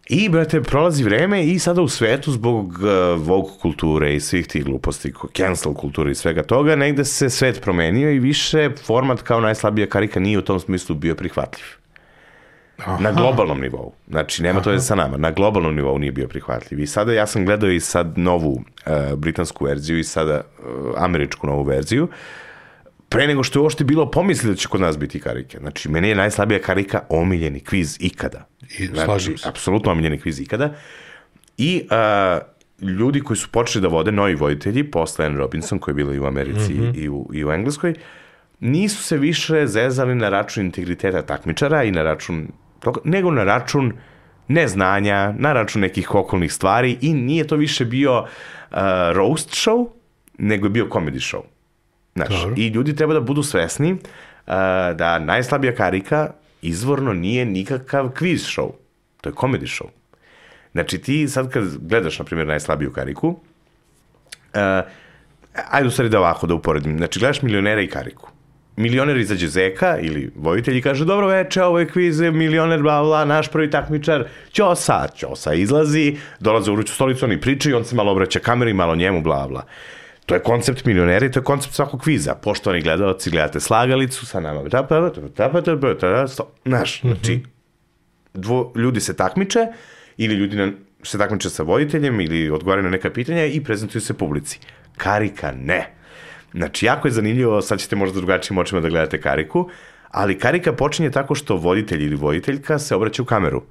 [0.10, 2.80] I, brate, prolazi vreme i sada u svetu zbog uh,
[3.28, 8.12] Vogue kulture i svih tih gluposti, cancel kulture i svega toga, negde se svet promenio
[8.12, 11.81] i više format kao najslabija karika nije u tom smislu bio prihvatljiv.
[12.86, 12.98] Aha.
[13.03, 13.94] Na globalnom nivou.
[14.08, 15.18] Znači, nema to je sa nama.
[15.18, 16.80] Na globalnom nivou nije bio prihvatljiv.
[16.80, 18.64] I sada ja sam gledao i sad novu uh,
[19.18, 20.66] britansku verziju i sada uh,
[20.98, 22.08] američku novu verziju.
[23.10, 25.58] Pre nego što je uopšte bilo pomisli da će kod nas biti karike.
[25.58, 28.45] Znači, meni je najslabija karika omiljeni kviz ikada.
[28.80, 29.49] I znači, slažem se.
[29.49, 30.74] Apsolutno omiljeni kviz ikada.
[31.58, 31.88] I
[32.82, 36.14] uh, ljudi koji su počeli da vode, novi voditelji, posle Anne Robinson, koji je bila
[36.16, 36.91] i u Americi Mhm.
[36.95, 37.94] i, u, i u Engleskoj,
[38.60, 42.48] nisu se više zezali na račun integriteta takmičara i na račun
[43.03, 43.94] nego na račun
[44.48, 48.78] neznanja, na račun nekih okolnih stvari i nije to više bio uh,
[49.14, 49.88] roast show,
[50.38, 51.41] nego je bio comedy show.
[52.16, 52.56] Znaš, Dobro.
[52.58, 53.99] I ljudi treba da budu svesni uh,
[54.95, 56.32] da najslabija karika
[56.62, 58.72] izvorno nije nikakav quiz show.
[59.22, 59.88] To je comedy show.
[60.72, 63.40] Znači ti sad kad gledaš, na primjer, najslabiju kariku, uh,
[65.70, 66.98] ajde u stvari da ovako da uporedim.
[66.98, 68.30] Znači gledaš milionera i kariku.
[68.82, 73.26] Milioner izađe zeka ili vojitelj i kaže dobro veče, ovo je kviz, milioner, bla, bla,
[73.26, 78.12] naš prvi takmičar, Ćosa, Ćosa izlazi, dolaze u vruću stolicu, oni pričaju, on se malo
[78.12, 79.66] obraća kameri, malo njemu, bla, bla.
[80.26, 82.36] To je koncept milionera i to je koncept svakog kviza.
[82.36, 84.62] Poštovani gledalci, gledate slagalicu sa nama.
[86.66, 87.40] Znaš, znači,
[88.34, 89.60] dvo, ljudi se takmiče
[90.18, 90.72] ili ljudi na,
[91.03, 94.60] se takmiče sa voditeljem ili odgovaraju na neka pitanja i prezentuju se publici.
[94.98, 96.01] Karika ne.
[96.53, 99.69] Znači, jako je zanimljivo, sad ćete možda drugačijim očima da gledate kariku,
[100.10, 103.64] ali karika počinje tako što voditelj ili voditeljka se obraća u kameru.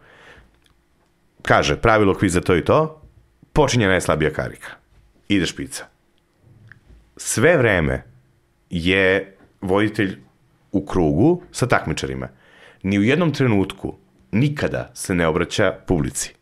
[1.43, 3.03] Kaže, pravilo kviza to i to,
[3.53, 4.69] počinje najslabija karika.
[5.29, 5.85] Ide špica.
[7.17, 8.05] Sve vreme
[8.71, 10.19] je voditelj
[10.73, 12.29] u krugu sa takmičarima.
[12.83, 13.97] Ni u jednom trenutku
[14.33, 16.35] nikada se ne obraća publici.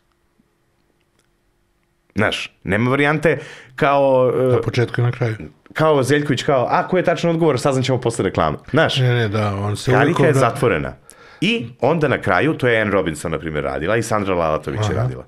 [2.15, 3.39] Znaš, nema varijante
[3.77, 5.37] kao, e, Na početku i na kraju.
[5.79, 8.59] Kao Zeljković, kao, a ko je tačan odgovor, saznaćemo posle reklame.
[8.71, 10.93] Znaš, Ne, ne, da, on se uvijek Karika je zatvorena.
[11.41, 14.97] I onda na kraju, to je Anne Robinson, na primjer, radila i Sandra Lalatović je
[14.97, 15.27] radila.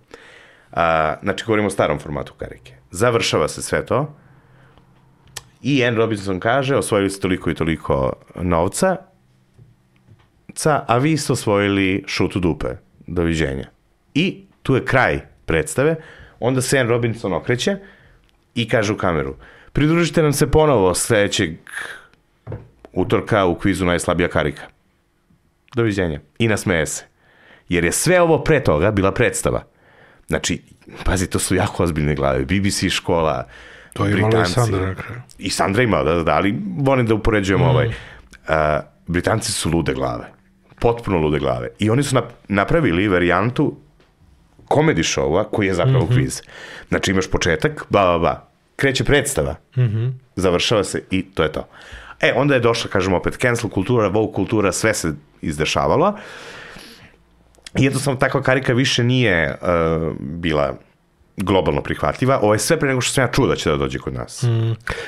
[0.73, 2.75] A, znači, govorimo o starom formatu karike.
[2.91, 4.17] Završava se sve to
[5.63, 8.97] i Anne Robinson kaže, osvojili ste toliko i toliko novca,
[10.55, 12.69] ca, a vi ste osvojili šutu dupe.
[13.07, 13.69] Doviđenja.
[14.15, 15.97] I tu je kraj predstave.
[16.41, 17.77] Onda se Anne Robinson okreće
[18.55, 19.37] i kaže u kameru,
[19.73, 21.51] pridružite nam se ponovo sledećeg
[22.93, 24.63] utorka u kvizu najslabija karika.
[25.75, 26.21] Doviđenja.
[26.39, 27.05] I nasmeje se.
[27.69, 29.65] Jer je sve ovo pre toga bila predstava.
[30.27, 30.63] Znači,
[31.05, 32.45] pazi, to su jako ozbiljne glave.
[32.45, 33.47] BBC škola,
[33.93, 34.47] To je imala i.
[34.47, 35.21] Sandra na kraju.
[35.39, 37.87] I Sandra ima, da, da, da, ali volim da upoređujemo ovaj.
[37.87, 37.95] Uh,
[39.07, 40.33] Britanci su lude glave.
[40.79, 41.69] Potpuno lude glave.
[41.79, 43.77] I oni su nap- napravili varijantu
[44.65, 46.43] komedi šova koji je zapravo kviz.
[46.89, 48.50] Znači imaš početak, ba, ba, ba.
[48.81, 49.55] Kreće predstava.
[50.37, 51.67] Završava se i to je to.
[52.21, 56.17] E, onda je došla, kažemo opet, cancel kultura, woke kultura, sve se izdešavalo.
[57.79, 60.75] I jednostavno takva karika više nije uh, bila
[61.43, 62.39] globalno prihvatljiva.
[62.43, 64.45] Ovo je sve pre nego što sam ja čuo da će da dođe kod nas.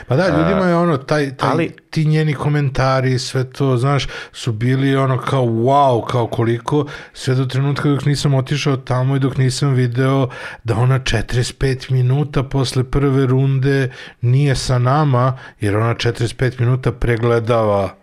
[0.07, 4.53] Pa da, ljudima je ono, taj, taj, ali- ti njeni komentari, sve to, znaš, su
[4.53, 9.37] bili ono kao wow, kao koliko, sve do trenutka dok nisam otišao tamo i dok
[9.37, 10.29] nisam video
[10.65, 13.91] da ona 45 minuta posle prve runde
[14.21, 18.02] nije sa nama, jer ona 45 minuta pregledava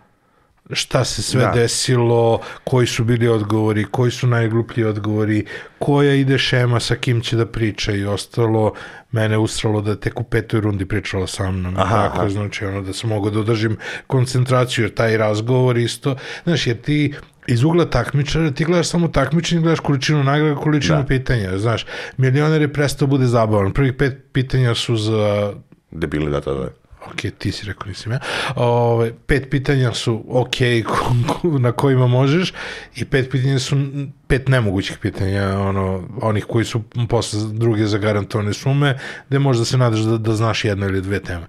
[0.72, 1.50] šta se sve Da.
[1.54, 5.44] desilo, koji su bili odgovori, koji su najgluplji odgovori,
[5.78, 8.72] koja ide šema sa kim će da priča i ostalo.
[9.12, 11.74] Mene usralo da je tek u petoj rundi pričala sa mnom.
[11.78, 12.28] Aha, tako, aha.
[12.28, 13.76] znači ono da sam mogao da održim
[14.06, 17.14] koncentraciju, jer taj razgovor isto, znaš, jer ti
[17.46, 21.06] iz ugla takmičara, ti gledaš samo takmičenje, gledaš količinu nagrada, količinu Da.
[21.06, 21.86] pitanja, znaš,
[22.16, 23.72] milioner je prestao bude zabavan.
[23.72, 25.52] Prvih pet pitanja su za
[25.90, 26.68] Debili da to da.
[27.06, 28.18] Ok, ti si rekao, nisam ja.
[28.56, 30.56] Ove, pet pitanja su ok,
[31.64, 32.52] na kojima možeš
[32.96, 33.76] i pet pitanja su
[34.26, 38.98] pet nemogućih pitanja, ono, onih koji su posle druge zagarantovane sume,
[39.28, 41.46] gde možda se nadaš da, da znaš jedno ili dve teme.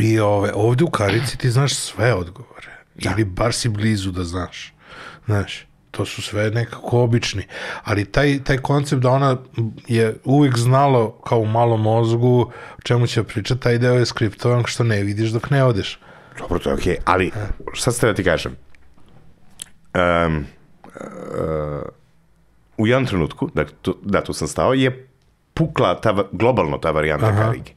[0.00, 2.68] I ove, ovde u Karici ti znaš sve odgovore.
[2.96, 4.74] Ili bar si blizu da znaš.
[5.26, 7.42] Znaš, to su sve nekako obični.
[7.84, 9.36] Ali taj, taj koncept da ona
[9.88, 12.40] je uvijek znala kao u malom mozgu
[12.78, 15.98] o čemu će pričati, taj deo je skriptovan što ne vidiš dok ne odeš.
[16.38, 17.30] Dobro, to je okej, ali
[17.72, 18.56] šta ste da ti kažem?
[19.94, 20.46] Um,
[20.94, 21.82] uh,
[22.76, 25.08] u jednom trenutku, da, tu, da, tu sam stao, je
[25.54, 27.42] pukla ta, globalno ta varijanta Aha.
[27.42, 27.72] karike.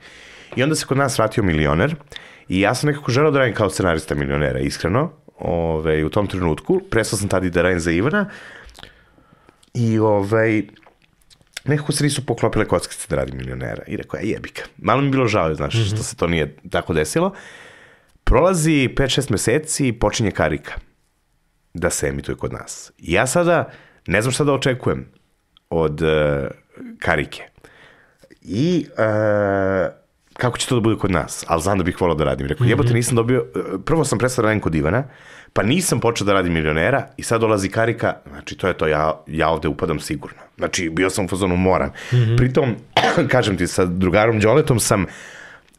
[0.56, 1.96] I onda se kod nas vratio milioner
[2.50, 6.82] i ja sam nekako želeo da radim kao scenarista milionera, iskreno, ove, u tom trenutku.
[6.90, 8.30] Prestao sam tada i da radim za Ivana
[9.74, 10.64] i ovaj,
[11.66, 13.84] nekako se nisu poklopile kockice da radim milionera.
[13.88, 14.62] I rekao, je jebika.
[14.78, 17.34] Malo mi je bilo žao, znaš, što se to nije tako desilo.
[18.24, 20.74] Prolazi 5-6 meseci i počinje karika.
[21.74, 22.92] da se emituje kod nas.
[22.98, 23.72] I ja sada
[24.08, 25.06] ne znam šta da očekujem
[25.70, 26.10] od uh,
[27.00, 27.44] karike.
[28.42, 30.05] I uh,
[30.38, 32.48] kako će to da bude kod nas, ali znam da bih volao da radim.
[32.48, 33.46] Rekao, jebote, nisam dobio,
[33.86, 35.04] prvo sam prestao da radim kod Ivana,
[35.54, 39.24] pa nisam počeo da radim milionera i sad dolazi karika, znači to je to, ja,
[39.28, 40.38] ja ovde upadam sigurno.
[40.58, 41.92] Znači, bio sam u fazonu moram.
[42.38, 42.76] Pritom,
[43.34, 45.06] kažem ti, sa drugarom Đoletom sam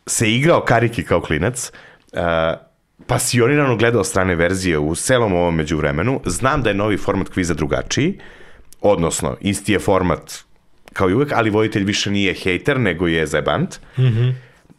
[0.06, 1.72] se igrao kariki kao klinac,
[2.12, 2.20] uh,
[3.06, 8.18] pasionirano gledao strane verzije u celom ovom međuvremenu, znam da je novi format kviza drugačiji,
[8.80, 10.32] odnosno, isti je format
[10.92, 13.76] kao i uvek, ali voditelj više nije hejter, nego je zajebant.
[13.98, 14.32] Mm -hmm.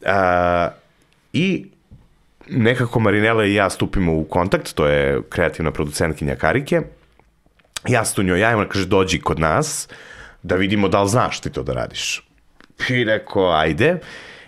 [0.08, 0.74] Uh,
[1.34, 1.66] I
[2.50, 6.82] nekako Marinela i ja stupimo u kontakt, to je kreativna producentkinja Karike,
[7.88, 9.88] ja se tu njoj javim, ona kaže dođi kod nas,
[10.44, 12.24] da vidimo da li znaš ti to da radiš.
[12.90, 14.00] I rekao, ajde,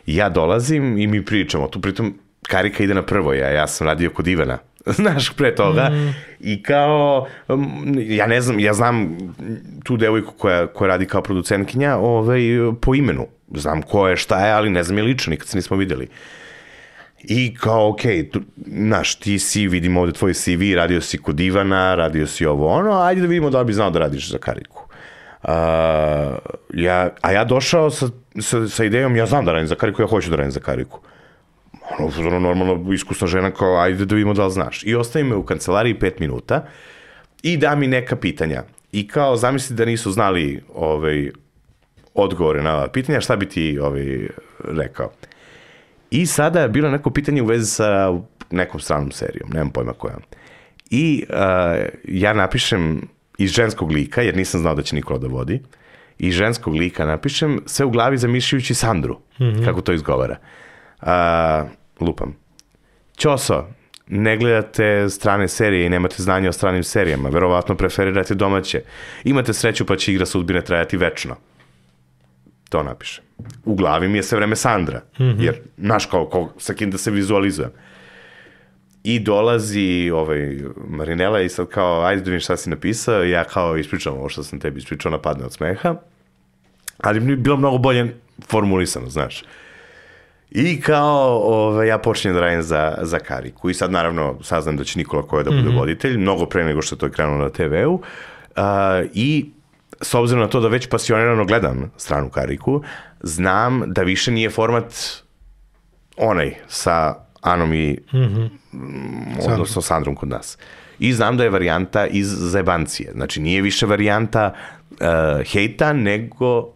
[0.06, 4.10] ja dolazim i mi pričamo, tu pritom Karika ide na prvo, ja, ja sam radio
[4.10, 4.58] kod Ivana,
[5.00, 6.16] znaš, pre toga, mm.
[6.40, 7.28] i kao,
[7.98, 9.18] ja ne znam, ja znam
[9.84, 12.42] tu devojku koja, koja radi kao producentkinja ovaj,
[12.82, 15.78] po imenu, znam ko je, šta je, ali ne znam je lično, nikad se nismo
[15.78, 16.08] videli.
[17.24, 18.02] I kao, ok,
[18.32, 22.68] tu, znaš, ti si, vidimo ovde tvoj CV, radio si kod Ivana, radio si ovo
[22.68, 24.84] ono, ajde da vidimo da li bi znao da radiš za Kariku.
[25.44, 25.50] Uh,
[26.74, 28.10] ja, a ja došao sa,
[28.42, 31.00] sa, sa idejom, ja znam da radim za Kariku, ja hoću da radim za Kariku.
[32.00, 34.84] Ono, ono, normalno, iskusna žena kao, ajde da vidimo da li znaš.
[34.86, 36.66] I ostavi me u kancelariji pet minuta
[37.44, 38.64] i da mi neka pitanja.
[38.92, 41.32] I kao, zamisli da nisu znali ovaj,
[42.22, 44.28] odgovore na ova pitanja, šta bi ti ovaj,
[44.64, 45.12] rekao?
[46.12, 48.14] I sada je bilo neko pitanje u vezi sa
[48.52, 50.18] nekom stranom serijom, nemam pojma koja.
[50.90, 51.36] I uh,
[52.04, 53.02] ja napišem
[53.38, 55.62] iz ženskog lika, jer nisam znao da će Nikola da vodi,
[56.18, 59.66] iz ženskog lika napišem sve u glavi zamišljajući Sandru, mm -hmm.
[59.66, 60.38] kako to izgovara.
[61.02, 61.70] Uh,
[62.00, 62.36] lupam.
[63.18, 63.68] Ćoso,
[64.08, 68.82] ne gledate strane serije i nemate znanja o stranim serijama, verovatno preferirate domaće.
[69.24, 71.36] Imate sreću pa će igra sudbine trajati večno.
[72.70, 73.24] To napišem.
[73.66, 75.42] U glavi mi je sve vreme Sandra, mm -hmm.
[75.44, 77.72] jer, znaš, kao, kao, sa kim da se vizualizujem.
[79.04, 83.78] I dolazi ovaj, Marinela i sad kao, ajde da vidim šta si napisao, ja kao
[83.78, 85.96] ispričam ovo što sam tebi ispričao, napadne od smeha,
[86.98, 88.16] ali mi je bilo mnogo bolje
[88.48, 89.44] formulisano, znaš.
[90.52, 94.84] I kao, ovaj, ja počinjem da radim za, za Kariku i sad naravno saznam da
[94.84, 95.80] će Nikola Koja da bude mm -hmm.
[95.80, 97.94] voditelj, mnogo pre nego što to je krenulo na TV-u.
[97.94, 98.02] Uh,
[99.14, 99.52] I
[100.02, 102.84] s obzirom na to da već pasionirano gledam stranu Kariku,
[103.24, 104.94] znam da više nije format
[106.18, 108.50] onaj sa Anom i mm -hmm.
[109.54, 110.58] odnosno Sandrom kod nas.
[111.00, 113.12] I znam da je varijanta iz zajebancije.
[113.12, 114.54] Znači nije više varijanta
[114.90, 114.98] uh,
[115.52, 116.74] hejta nego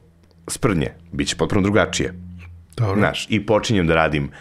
[0.48, 0.94] sprdnje.
[1.12, 2.14] Biće potpuno drugačije.
[2.78, 2.96] Dobro.
[2.96, 4.32] Znaš, i počinjem da radim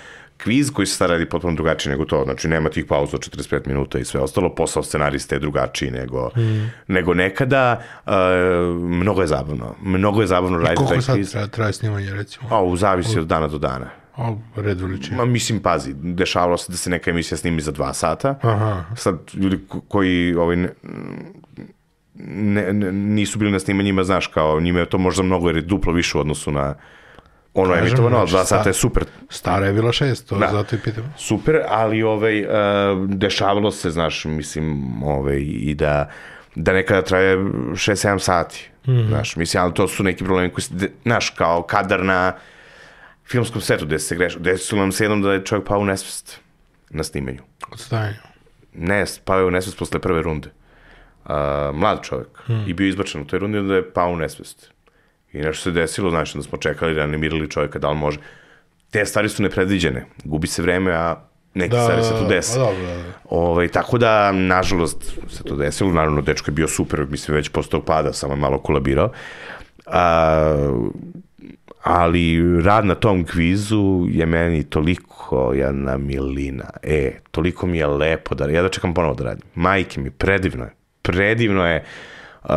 [0.42, 2.24] kviz koji se sad radi potpuno drugačije nego to.
[2.24, 4.54] Znači, nema tih pauza od 45 minuta i sve ostalo.
[4.54, 6.70] Posao scenariste je drugačiji nego, mm.
[6.88, 7.82] nego nekada.
[8.06, 8.12] Uh,
[8.90, 9.74] mnogo je zabavno.
[9.82, 11.06] Mnogo je zabavno raditi taj kviz.
[11.06, 12.48] koliko sad traje, traje snimanje, recimo?
[12.50, 13.90] O, zavisi od dana do dana.
[14.16, 15.16] O, red veličine.
[15.16, 18.38] Ma, mislim, pazi, dešavalo se da se neka emisija snimi za dva sata.
[18.42, 18.84] Aha.
[18.96, 20.70] Sad, ljudi ko- koji ovaj, ne,
[22.14, 25.62] ne, ne, nisu bili na snimanjima, znaš, kao njima je to možda mnogo jer je
[25.62, 26.74] duplo više u odnosu na
[27.54, 29.04] ono Kažem, emitovano, znači, dva sata je super.
[29.30, 30.48] Stara je bila šest, to Da.
[30.52, 31.14] zato i pitam.
[31.18, 32.48] Super, ali ovaj, uh,
[33.08, 36.10] dešavalo se, znaš, mislim, ovaj, i da,
[36.54, 38.70] da nekada traje 6-7 sati.
[38.86, 39.08] Mm -hmm.
[39.08, 42.32] Znaš, mislim, ali to su neki problemi koji se, znaš, kao kadar na
[43.26, 45.84] filmskom setu gde se greš, gde su nam se jednom da je čovjek pao u
[45.84, 46.40] nesvest
[46.90, 47.42] na snimanju.
[47.72, 48.18] Od stajanja.
[48.74, 50.48] Ne, pao je u nesvest posle prve runde.
[51.24, 51.30] Uh,
[51.74, 52.48] mlad čovjek.
[52.48, 52.64] Mm.
[52.66, 54.72] I bio izbačen u toj rundi, onda je pao u nesvest.
[55.32, 58.18] I nešto se desilo, znači da smo čekali, da animirali čovjeka, da li može.
[58.90, 60.04] Te stvari su nepredviđene.
[60.24, 61.16] Gubi se vreme, a
[61.54, 62.52] neke da, stvari se tu desi.
[62.54, 63.12] Pa dobro, da, da.
[63.24, 65.92] Ovaj, tako da, nažalost, se to desilo.
[65.92, 69.10] Naravno, dečko je bio super, mislim, već posle tog pada, samo je malo kolabirao.
[69.86, 70.80] A,
[71.82, 76.70] ali rad na tom kvizu je meni toliko jedna milina.
[76.82, 79.44] E, toliko mi je lepo da, ja da čekam ponovo da radim.
[79.54, 80.70] Majke mi, predivno je.
[81.02, 81.84] Predivno je.
[82.44, 82.50] Uh,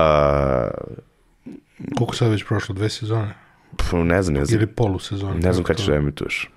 [1.97, 2.76] Koliko sad već prošlo?
[2.76, 3.45] Dve sezone?
[3.77, 4.60] pf, ne znam, ne znam.
[4.60, 5.39] Ili polusezone?
[5.39, 6.49] Ne znam kada ćeš da emituješ.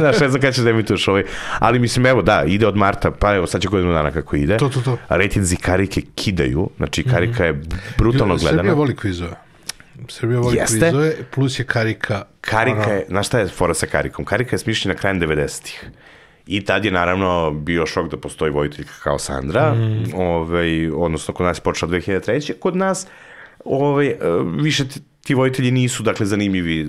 [0.00, 1.24] Znaš, ne znam kada ćeš da emituješ ovaj.
[1.58, 4.56] Ali mislim, evo, da, ide od marta, pa evo, sad će godinu dana kako ide.
[4.56, 4.98] To, to, to.
[5.08, 7.62] Ratinzi Karike kidaju, znači Karika je
[7.98, 8.74] brutalno Srbija gledana.
[8.74, 9.36] voli kvizove.
[10.08, 10.78] Srbija voli Jeste.
[10.78, 12.22] kvizove, plus je Karika...
[12.40, 14.24] Karika ono, je, znaš šta je fora sa Karikom?
[14.24, 15.90] Karika je smišljena krajem 90-ih.
[16.46, 20.04] I tad je naravno bio šok da postoji vojiteljka kao Sandra, mm.
[20.14, 22.52] ovaj, odnosno kod nas je počela 2003.
[22.58, 23.06] Kod nas
[23.64, 24.16] ovaj, e,
[24.62, 26.88] više ti, ti vojitelji nisu dakle zanimljivi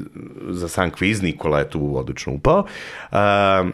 [0.50, 2.60] za sam kviz, Nikola je tu odlično upao.
[2.60, 3.74] Um,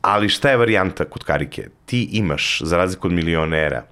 [0.00, 1.68] ali šta je varijanta kod Karike?
[1.86, 3.84] Ti imaš, za razliku od milionera,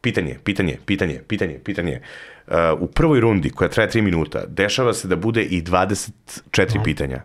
[0.00, 2.00] pitanje, pitanje, pitanje, pitanje, pitanje.
[2.46, 7.22] Uh, u prvoj rundi, koja traje 3 minuta, dešava se da bude i 24 pitanja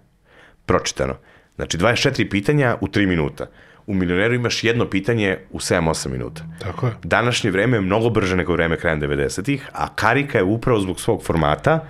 [0.65, 1.15] pročitano.
[1.55, 3.47] Znači, 24 pitanja u 3 minuta.
[3.87, 6.43] U milioneru imaš jedno pitanje u 7-8 minuta.
[6.59, 6.93] Tako je.
[7.03, 11.23] Današnje vreme je mnogo brže nego vreme krajem 90-ih, a Karika je upravo zbog svog
[11.23, 11.85] formata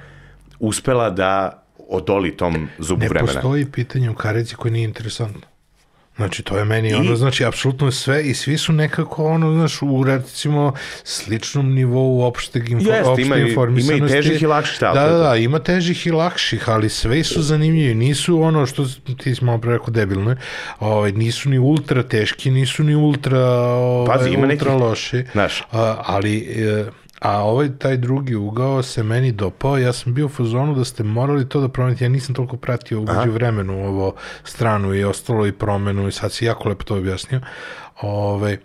[0.60, 3.34] uspela da odoli tom zubu Ne vremena.
[3.34, 5.42] postoji pitanje u karici koje nije interesantno.
[6.18, 10.04] Znači, to je meni ono, znači, apsolutno sve i svi su nekako, ono, znaš, u,
[10.04, 10.74] recimo,
[11.04, 14.08] sličnom nivou opšteg info, Jeste, opšte ima i- ima i informisanosti.
[14.14, 17.96] težih i lakših, Da, da, da, ima težih i lakših, ali sve su zanimljivi.
[17.96, 18.86] Nisu ono što
[19.18, 20.36] ti si malo pre rekao debilne,
[20.80, 25.24] ovaj, nisu ni ultra teški, nisu ni ultra, ovaj, Pazi, ima ultra nekih- loši.
[25.32, 25.64] Znaš.
[25.72, 26.86] A, ali, e,
[27.22, 31.04] a ovaj taj drugi ugao se meni dopao, ja sam bio u fazonu da ste
[31.04, 35.52] morali to da promenite, ja nisam toliko pratio umeđu vremenu ovo stranu i ostalo i
[35.52, 37.42] promenu i sad si jako lepo to objasnio.
[38.02, 38.58] Ove,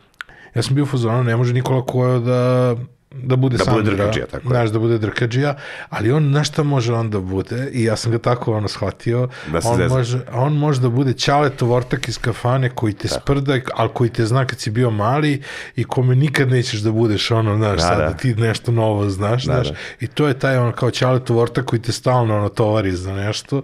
[0.54, 2.76] ja sam bio u fazonu, ne može Nikola Kojo da
[3.14, 5.54] da bude Da bude Sandra, drkađija, tako znaš, da bude drkađija,
[5.88, 9.28] ali on na šta može on da bude, i ja sam ga tako ono shvatio,
[9.46, 9.88] Da on, zezne.
[9.88, 14.26] može, on može da bude Ćaletov ortak iz kafane koji te sprda, ali koji te
[14.26, 15.42] zna kad si bio mali
[15.76, 18.04] i kome nikad nećeš da budeš ono, znaš, Da, sad da.
[18.04, 19.74] da ti nešto novo znaš, znaš, da.
[20.00, 23.62] i to je taj ono kao Ćaletov ortak koji te stalno ono tovari za nešto,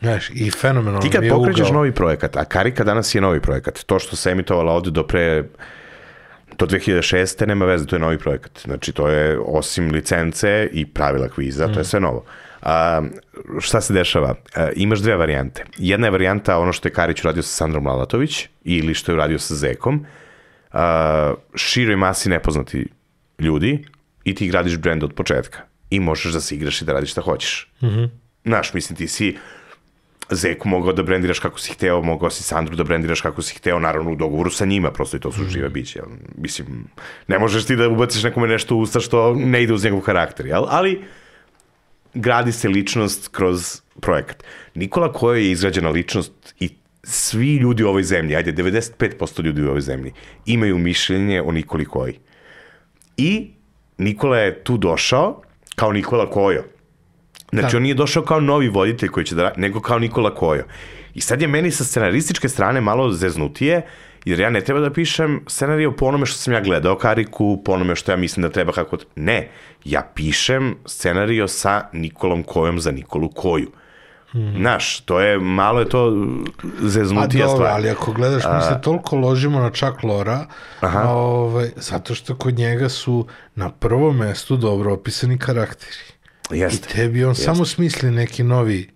[0.00, 1.74] znaš, i fenomenalno Ti kad pokrećeš ugao.
[1.74, 5.44] novi projekat, a Karika danas je novi projekat, to što se emitovala ovde do pre
[6.58, 7.46] do 2006.
[7.46, 8.60] nema veze, to je novi projekat.
[8.64, 12.24] Znači, to je osim licence i pravila kviza, to je sve novo.
[12.62, 13.02] A,
[13.60, 14.34] šta se dešava?
[14.54, 15.64] A, imaš dve varijante.
[15.78, 19.38] Jedna je varijanta ono što je Karić uradio sa Sandrom Lalatović ili što je uradio
[19.38, 20.06] sa Zekom.
[20.72, 22.86] A, široj masi nepoznati
[23.38, 23.84] ljudi
[24.24, 25.58] i ti gradiš brend od početka.
[25.90, 27.72] I možeš da se igraš i da radiš šta hoćeš.
[27.80, 28.08] Mm -hmm.
[28.44, 29.36] Znaš, mislim, ti si
[30.30, 33.78] Zeku mogao da brendiraš kako si hteo, mogao si Sandru da brendiraš kako si hteo,
[33.78, 35.98] naravno u dogovoru sa njima, prosto i to su žive biće.
[35.98, 36.08] jel?
[36.36, 36.84] Mislim,
[37.28, 40.46] ne možeš ti da ubaciš nekome nešto u usta što ne ide uz njegov karakter,
[40.46, 40.64] jel?
[40.68, 41.04] ali
[42.14, 44.44] gradi se ličnost kroz projekat.
[44.74, 46.70] Nikola Kojo je izgrađena ličnost i
[47.02, 50.12] svi ljudi u ovoj zemlji, ajde, 95% ljudi u ovoj zemlji,
[50.46, 52.18] imaju mišljenje o Nikoli Koji.
[53.16, 53.50] I
[53.98, 55.42] Nikola je tu došao
[55.76, 56.64] kao Nikola Kojo.
[57.52, 57.76] Znači, Da.
[57.76, 60.64] on nije došao kao novi voditelj koji će da, nego kao Nikola Kojo.
[61.14, 63.82] I sad je meni sa scenarističke strane malo zeznutije,
[64.24, 67.72] jer ja ne treba da pišem scenariju po onome što sam ja gledao Kariku, po
[67.72, 68.96] onome što ja mislim da treba kako...
[69.16, 69.48] Ne,
[69.84, 73.70] ja pišem scenario sa Nikolom Kojom za Nikolu Koju.
[74.56, 76.06] Znaš, to je, malo je to
[76.62, 77.72] A zeznutija dobro, stvar.
[77.72, 80.46] ali ako gledaš, mi se toliko ložimo na Chuck Lora,
[81.06, 85.96] ovaj, zato što kod njega su na prvom mestu dobro opisani karakteri.
[86.52, 86.88] I Jeste.
[86.88, 88.90] tebi on samo smisli neki novi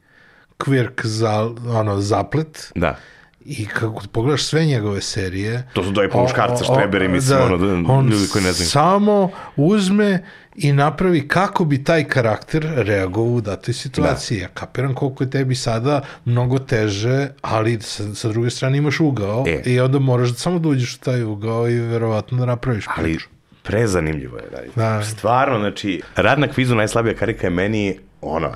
[0.59, 2.97] quirk za, ono, zaplet Da.
[3.41, 5.69] i kako pogledaš sve njegove serije...
[5.73, 8.71] To su o- muškarca, štreberi, mislim, ono, da, on ljudi koji ne znaju.
[8.71, 10.25] samo uzme
[10.57, 14.39] i napravi kako bi taj karakter reagovao u datoj situaciji.
[14.39, 19.45] Ja kapiram koliko je tebi sada mnogo teže, ali sa, sa druge strane imaš ugao
[19.47, 19.63] E.
[19.67, 23.03] i onda moraš da samo da uđeš u taj ugao i verovatno da napraviš Ali
[23.05, 23.29] priču.
[23.63, 24.73] Prezanimljivo je raditi.
[24.77, 25.03] Da.
[25.03, 28.53] Stvarno, znači, rad na kvizu najslabija karika je meni, ono,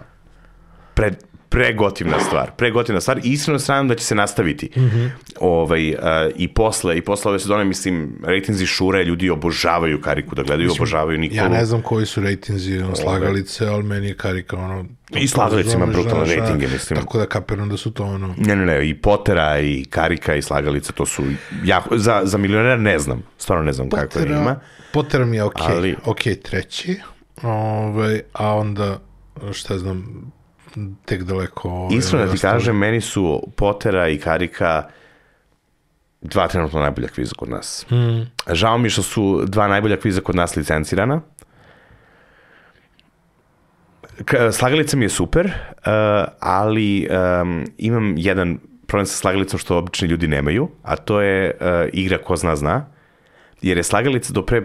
[0.95, 1.13] pre,
[1.49, 4.71] pregotivna stvar, pregotivna stvar i iskreno se nadam da će se nastaviti.
[4.77, 4.81] Mm.
[4.81, 5.11] -hmm.
[5.41, 5.99] ovaj, uh,
[6.37, 11.19] I posle, i posle ove sezone, mislim, rejtinzi šure, ljudi obožavaju kariku da gledaju, obožavaju
[11.19, 11.39] Nikolu.
[11.39, 14.85] Ja ne znam koji su rejtinzi ono, slagalice, ali meni je karika ono...
[15.11, 17.01] I slagalice ima brutalne rejtinge, mislim.
[17.01, 18.35] Tako da kapiram da su to ono...
[18.39, 21.23] Ne, ne, ne, i Potera, i Karika, i Slagalica, to su
[21.65, 24.61] jako, za, za milionera ne znam, stvarno ne znam kako je ima.
[24.93, 26.97] Potter mi je ok, Ali- ok treći,
[27.43, 28.99] ovaj, a onda,
[29.53, 30.33] šta znam,
[31.05, 31.69] tek daleko...
[31.69, 34.89] Ovaj, Iskreno da ti kažem, meni su Potera i Karika
[36.21, 37.87] dva trenutno najbolja kviza kod nas.
[37.91, 38.23] Mm.
[38.53, 41.21] Žao mi je što su dva najbolja kviza kod nas licencirana.
[44.53, 45.53] Slagalica mi je super, uh,
[46.41, 47.09] ali
[47.79, 52.37] imam jedan problem sa slagalicom što obični ljudi nemaju, a to je uh, igra ko
[52.37, 52.87] zna zna,
[53.63, 54.63] jer je slagalica do pre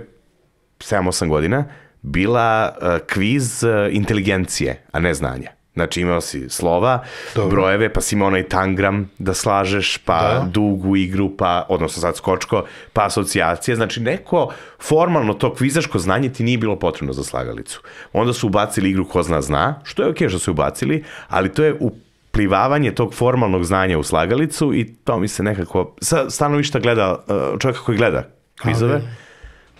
[0.80, 1.66] 7-8 godina
[2.02, 5.61] bila uh, kviz inteligencije, a ne znanja.
[5.74, 7.04] Znači imao si slova,
[7.36, 7.50] Dobro.
[7.50, 10.48] brojeve, pa si imao onaj tangram da slažeš, pa Da.
[10.52, 13.76] dugu igru, pa, odnosno sad skočko, pa asocijacije.
[13.76, 17.82] Znači neko formalno to kvizaško znanje ti nije bilo potrebno za slagalicu.
[18.14, 21.64] Onda su ubacili igru ko zna zna, što je okej što su ubacili, ali to
[21.64, 27.12] je uplivavanje tog formalnog znanja u slagalicu i to mi se nekako, sa stanovišta gleda,
[27.28, 28.24] uh, čovjeka koji gleda
[28.62, 29.04] kvizove, Ali-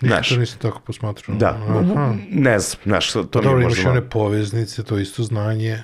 [0.02, 1.36] Nikad to nisam tako posmatrao.
[1.36, 2.14] Da, Aha.
[2.30, 3.90] ne znam, znaš, to mi Dobro, je imaš i možda...
[3.90, 5.78] one poveznice, to isto znanje,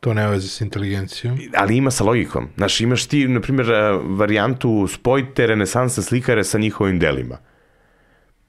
[0.00, 1.38] to ne veze s inteligencijom.
[1.56, 2.48] Ali ima sa logikom.
[2.56, 3.74] Znaš, imaš ti, na primjer, eh,
[4.04, 7.38] varijantu spojite renesanse slikare sa njihovim delima.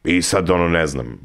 [0.03, 1.17] I sad ono, ne znam,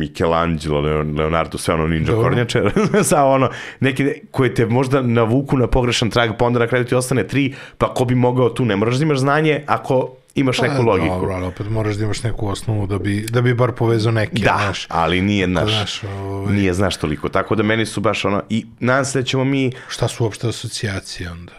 [0.00, 2.22] Michelangelo, Leo- Leonardo, sve ono ninja Dobro.
[2.22, 2.62] kornjače,
[3.10, 3.50] sa ono,
[3.80, 7.54] neke koje te možda navuku na pogrešan trag, pa onda na kraju ti ostane tri,
[7.78, 11.08] pa ko bi mogao tu, ne moraš da imaš znanje ako imaš neku Pa, logiku.
[11.10, 14.32] Dobro, ali opet moraš da imaš neku osnovu da bi, da bi bar povezao neke,
[14.34, 14.86] Da, znaš.
[14.88, 18.66] ali nije naš, znaš, ovaj- nije znaš toliko, tako da meni su baš ono, i
[18.80, 21.52] nadam se da ćemo mi, Šta su uopšte asocijacije onda?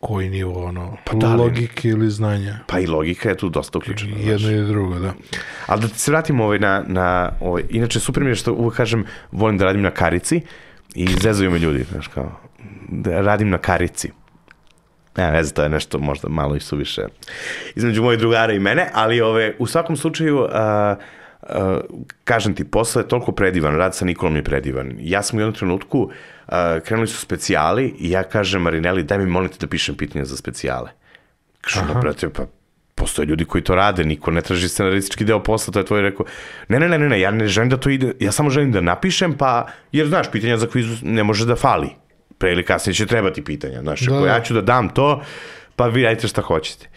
[0.00, 2.58] Koji nivo, ono, Pa da li- logike ili znanja?
[2.66, 4.16] pa i logika je tu dosta uključena.
[4.16, 5.12] I jedno i drugo, da.
[5.66, 9.04] Ali da se vratimo ovaj na, na ovaj, inače super mi je što uvek kažem,
[9.32, 10.40] volim da radim na karici
[10.94, 12.40] i zezuju me ljudi, znaš kao,
[12.88, 14.10] da radim na karici.
[15.16, 17.02] Ne, ne znam, to je nešto možda malo i suviše
[17.74, 20.96] između mojih drugara i mene, ali ove, u svakom slučaju, a,
[21.42, 21.80] a,
[22.24, 24.94] kažem ti, posao je toliko predivan, rad sa Nikolom je predivan.
[24.98, 26.10] Ja sam u jednom trenutku,
[26.46, 30.36] a, krenuli su specijali i ja kažem Marineli, daj mi molite da pišem pitanja za
[30.36, 30.90] specijale.
[31.60, 32.46] Kažem, no, brate, pa
[32.94, 36.26] postoje ljudi koji to rade, niko ne traži scenaristički deo posla, to je tvoj rekao,
[36.68, 38.80] ne, ne, ne, ne, ne, ja ne želim da to ide, ja samo želim da
[38.80, 41.90] napišem, pa, jer znaš, pitanja za kvizu ne može da fali.
[42.42, 44.30] Pre ili kasnije će trebati pitanja, znaš, Da, ako da.
[44.32, 45.22] ja ću da dam to,
[45.76, 46.88] pa vi radite šta hoćete.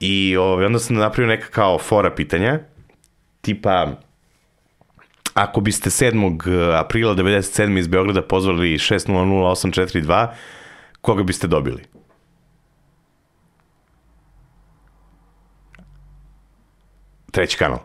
[0.00, 2.58] I ovaj, onda sam napravio neka kao fora pitanja,
[3.40, 3.88] tipa,
[5.34, 6.74] ako biste 7.
[6.78, 7.78] aprila 97.
[7.78, 10.28] iz Beograda pozvali 600-842,
[11.00, 11.82] koga biste dobili?
[17.30, 17.78] Treći kanal.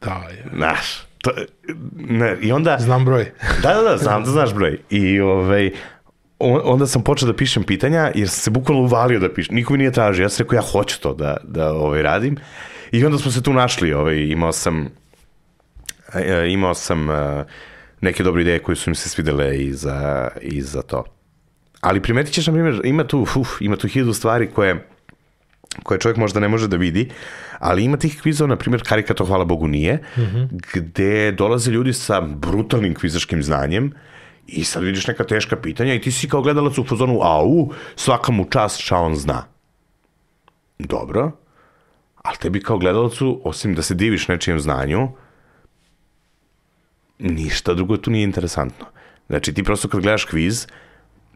[0.00, 0.44] Da, je.
[0.56, 1.30] Znaš, to,
[1.96, 2.76] ne, i onda...
[2.80, 3.24] Znam broj.
[3.62, 4.78] Da, da, da, znam da znaš broj.
[4.90, 5.70] I ovaj,
[6.38, 9.54] on- onda sam počeo da pišem pitanja, jer sam se bukvalno uvalio da pišem.
[9.54, 10.22] Niko mi nije tražio.
[10.22, 12.36] Ja sam rekao, ja hoću to da, da ovaj, radim.
[12.92, 13.92] I onda smo se tu našli.
[13.92, 14.88] Ovaj, imao sam
[16.14, 17.44] e, imao sam e,
[18.00, 21.04] neke dobre ideje koje su mi se svidele i za, i za to.
[21.80, 24.88] Ali primetit ćeš, na primjer, ima tu, uf, ima tu hiljadu stvari koje
[25.82, 27.08] koje čovjek možda ne može da vidi,
[27.58, 29.98] ali ima tih kvizova, na primjer, Karika to hvala Bogu nije,
[30.74, 33.92] gde dolaze ljudi sa brutalnim kvizaškim znanjem
[34.46, 38.32] i sad vidiš neka teška pitanja i ti si kao gledalac u fazonu, au, svaka
[38.32, 39.44] mu čast šta on zna.
[40.78, 41.32] Dobro,
[42.22, 45.08] ali tebi kao gledalacu, osim da se diviš nečijem znanju,
[47.18, 48.86] ništa drugo tu nije interesantno.
[49.28, 50.66] Znači, ti prosto kad gledaš kviz,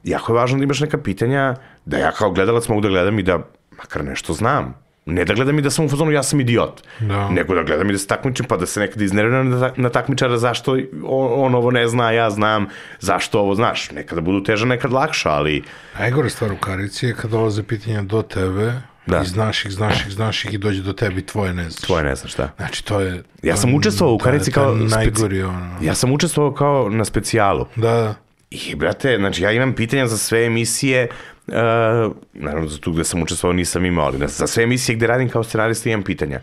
[0.04, 3.22] jako je važno da imaš neka pitanja, da ja kao gledalac mogu da gledam i
[3.22, 3.48] da
[3.82, 4.74] makar nešto znam.
[5.06, 7.28] Ne da gledam i da sam u fazonu ja sam idiot, Da.
[7.30, 9.88] nego da gledam i da se takmičim pa da se nekad iznerviram na, ta- na
[9.88, 10.72] takmičara zašto
[11.04, 12.66] on, on ovo ne zna, ja znam,
[13.00, 13.90] zašto ovo znaš.
[13.90, 15.62] Nekada budu teža, nekad lakša, ali
[15.98, 18.72] Najgore stvar u karici je kad dolaze pitanja do tebe
[19.06, 19.20] Da.
[19.20, 21.80] i znaš ih, znaš ih, znaš ih i dođe do tebe i tvoje ne znaš.
[21.80, 22.50] tvoje ne znaš šta.
[22.56, 23.22] Znači, to je...
[23.42, 25.76] Ja sam učestvovao u karici to je kao Najgori, ono.
[25.80, 27.66] Ja sam učestvovao kao na specijalu.
[27.76, 28.14] Da, da.
[28.50, 31.08] I, brate, znači, ja imam pitanja za sve emisije,
[31.46, 35.28] uh, naravno za tu gde sam učestvovao nisam imao, ali za sve emisije gde radim
[35.28, 36.40] kao scenarista imam pitanja.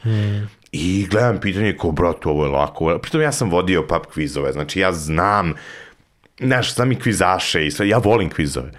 [0.71, 2.99] I gledam pitanje kao, brate, ovo je lako.
[3.01, 5.53] Pritom ja sam vodio pub kvizove, znači ja znam,
[6.39, 8.71] znaš, znam i kvizaše i sve, ja volim kvizove.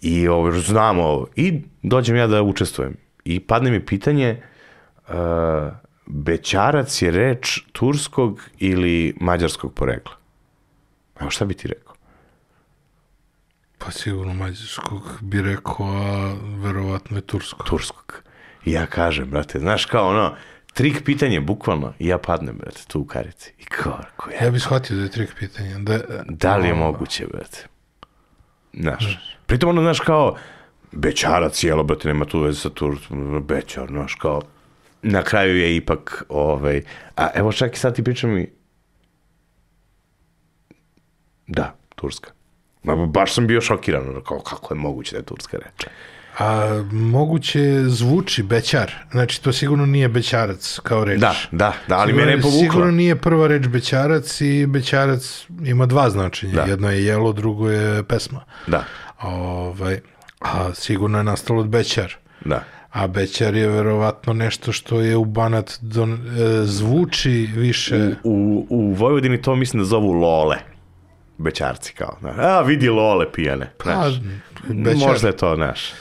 [0.00, 1.26] I ovo, znam ovo.
[1.36, 2.96] I dođem ja da učestvujem.
[3.24, 4.42] I padne mi pitanje,
[5.08, 5.14] uh,
[6.06, 10.14] bećarac je reč turskog ili mađarskog porekla.
[11.20, 11.81] Evo šta bi ti rekao?
[13.84, 17.64] Pa sigurno mađarskog bi rekao, a verovatno je tursko.
[17.64, 18.22] turskog.
[18.64, 20.34] I ja kažem, brate, znaš kao ono,
[20.72, 23.52] trik pitanje, bukvalno, i ja padnem, brate, tu u karici.
[23.58, 25.78] I kao, ko Ja bih shvatio da je trik pitanja.
[25.78, 25.98] Da,
[26.28, 27.66] da li je moguće, brate?
[28.72, 30.36] Znaš, pritom ono, znaš, kao,
[30.92, 34.42] bećarac, jelo, brate, nema tu veze sa Turskom, bećar, znaš, kao,
[35.02, 36.82] na kraju je ipak, ovaj,
[37.16, 38.50] a evo čak i sad ti pričam mi,
[41.46, 42.41] da, Turska.
[42.84, 45.86] Ma, baš sam bio šokiran, kao, kako je moguće da je Turska reč.
[46.38, 48.92] A moguće zvuči bećar.
[49.10, 51.20] Znači, to sigurno nije bećarac kao reč.
[51.20, 52.60] Da, da, da, ali Sigurno- mene je povuklo.
[52.60, 56.54] Sigurno nije prva reč bećarac i bećarac ima dva značenja.
[56.54, 56.62] Da.
[56.62, 58.40] Jedno je jelo, drugo je pesma.
[58.66, 58.84] Da,
[59.22, 60.00] Ovaj,
[60.40, 62.14] a sigurno je nastalo od bećar.
[62.44, 62.64] da.
[62.92, 66.18] A bećar je verovatno nešto što je u Banat don, e,
[66.64, 68.14] zvuči više...
[68.24, 70.56] U, u Vojvodini to mislim da zovu lole.
[71.42, 72.16] Bećarci kao.
[72.20, 72.34] Znaš.
[72.38, 73.72] A, vidi lole pijane.
[73.82, 74.20] Znaš.
[74.64, 75.08] bećar.
[75.08, 75.92] Možda je to, znaš.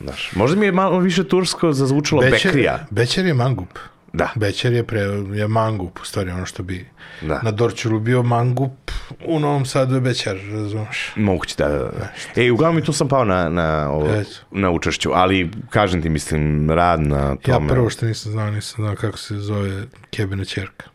[0.00, 2.86] Znaš, možda mi je malo više tursko zazvučalo bekrija.
[2.90, 3.78] Bećar je mangup.
[4.12, 4.28] Da.
[4.34, 5.00] Bećar je, pre,
[5.34, 6.86] je mangup, u stvari ono što bi
[7.20, 7.40] Da.
[7.42, 8.90] na Dorčulu bio mangup,
[9.24, 11.12] u Novom Sadu je bećar, razumeš?
[11.16, 12.08] Moguće, da, da, da.
[12.36, 14.08] E, uglavnom i tu sam pao na, na, ovo,
[14.50, 17.68] na učešću, ali kažem ti, mislim, rad na Ja tome.
[17.68, 20.86] prvo što nisam znao, nisam znao kako se zove Kebina čerka.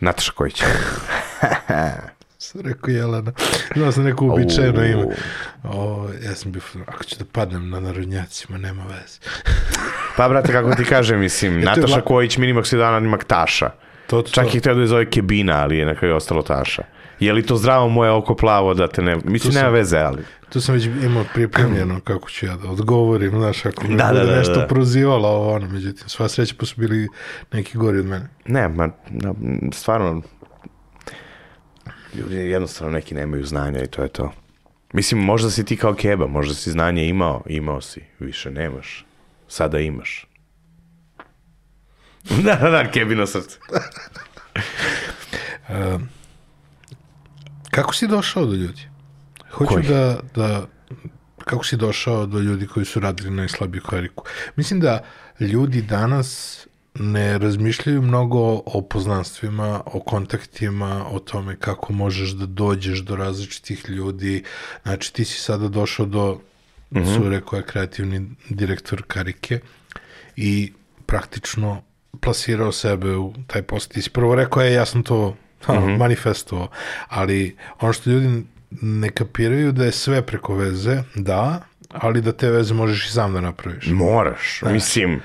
[0.00, 0.62] Nataša Kojić.
[2.38, 3.32] sam rekao Jelena.
[3.76, 5.06] Znao sam neko uobičajeno ime.
[5.64, 9.18] O, ja sam bio, ako ću da padnem na narodnjacima, nema veze.
[10.16, 13.70] Pa, brate, kako ti kažem, mislim, je Nataša Kojić minimak se dana ima Taša.
[14.06, 16.82] To, to, Čak i htio da je zove Kebina, ali je na kraju ostalo Taša.
[17.20, 19.16] Je li to zdravo moje oko plavo da te ne...
[19.24, 20.22] Mislim, sam- nema veze, ali...
[20.48, 24.20] Tu sam već imao pripremljeno kako ću ja da odgovorim, znaš, ako me Da, bude
[24.20, 24.66] da, da, nešto da.
[24.66, 27.08] prozivalo ovo, ono, međutim, sva sreća pa su bili
[27.52, 28.28] neki gori od mene.
[28.46, 28.88] Ne, ma,
[29.72, 30.22] stvarno,
[32.14, 34.32] ljudi jednostavno neki nemaju znanja i to je to.
[34.92, 39.06] Mislim, možda si ti kao keba, možda si znanje imao, imao si, više nemaš.
[39.48, 40.26] Sada imaš.
[42.44, 43.58] da, da, da, kebino srce.
[47.70, 48.88] Kako si došao do ljudi?
[49.50, 49.88] Hoću Kojih?
[49.88, 50.66] da, da,
[51.44, 54.24] kako si došao do ljudi koji su radili najslabiju kariku?
[54.56, 55.04] Mislim da
[55.40, 56.65] ljudi danas
[56.98, 63.84] ne razmišljaju mnogo o poznanstvima, o kontaktima, o tome kako možeš da dođeš do različitih
[63.88, 64.42] ljudi.
[64.82, 66.40] Znači, ti si sada došao do
[67.14, 69.60] cure koja je kreativni direktor karike
[70.36, 70.72] i
[71.06, 71.82] praktično
[72.20, 73.92] plasirao sebe u taj post.
[73.92, 75.36] Ti si prvo rekao, je, ja sam to
[75.66, 76.68] ono, manifestovao,
[77.08, 81.60] ali ono što ljudi ne kapiraju da je sve preko veze, da,
[81.90, 83.86] ali da te veze možeš i sam da napraviš.
[83.86, 85.20] Moraš, mislim,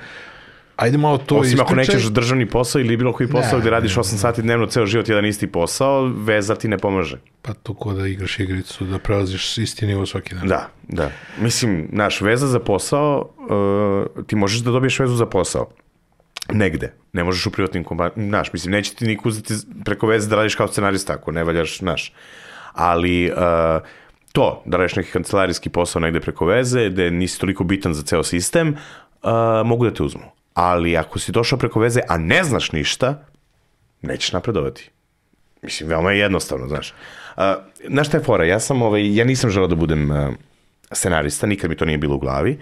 [0.82, 1.94] Ajde malo to osim ako ispričaj.
[1.94, 4.86] nećeš državni posao ili bilo koji posao Ne, gde radiš ne, 8 sati dnevno, ceo
[4.86, 7.18] život jedan isti posao, veza ti ne pomaže.
[7.42, 10.48] Pa to ko da igraš igricu, da prelaziš isti nivo svaki dan.
[10.48, 11.10] Da, da.
[11.40, 13.30] Mislim, naš veza za posao,
[14.16, 15.70] uh, ti možeš da dobiješ vezu za posao.
[16.52, 16.92] Negde.
[17.12, 18.28] Ne možeš u privatnim kompanijama.
[18.28, 19.54] Znaš, mislim, neće ti niko uzeti
[19.84, 22.12] preko veze da radiš kao scenarista ako ne valjaš, znaš.
[22.72, 23.36] Ali uh,
[24.32, 28.22] to, da radiš neki kancelarijski posao negde preko veze, da nisi toliko bitan za ceo
[28.22, 28.68] sistem,
[29.22, 29.30] uh,
[29.66, 30.41] mogu da te uzmu.
[30.54, 33.24] Ali ako si došao preko veze, a ne znaš ništa,
[34.02, 34.90] nećeš napredovati.
[35.62, 36.94] Mislim, veoma je jednostavno, znaš.
[37.36, 37.42] Uh,
[37.88, 38.44] znaš šta je fora?
[38.44, 40.16] Ja sam, ovaj, ja nisam želeo da budem uh,
[40.92, 42.58] scenarista, nikad mi to nije bilo u glavi.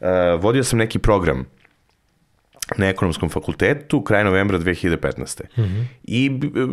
[0.00, 0.06] Uh,
[0.40, 1.44] vodio sam neki program
[2.76, 5.40] na ekonomskom fakultetu kraj novembra 2015.
[6.04, 6.66] I b- b-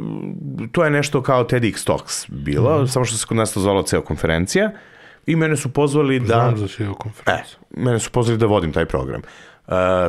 [0.72, 4.02] to je nešto kao TEDx Talks bilo, samo što se kod nas to zvala ceo
[4.02, 4.72] konferencija.
[5.26, 6.26] I mene su pozvali da...
[6.26, 7.58] Znam za sve o E, konferenciju.
[7.70, 9.22] mene su pozvali da vodim taj program.
[9.22, 9.28] Uh,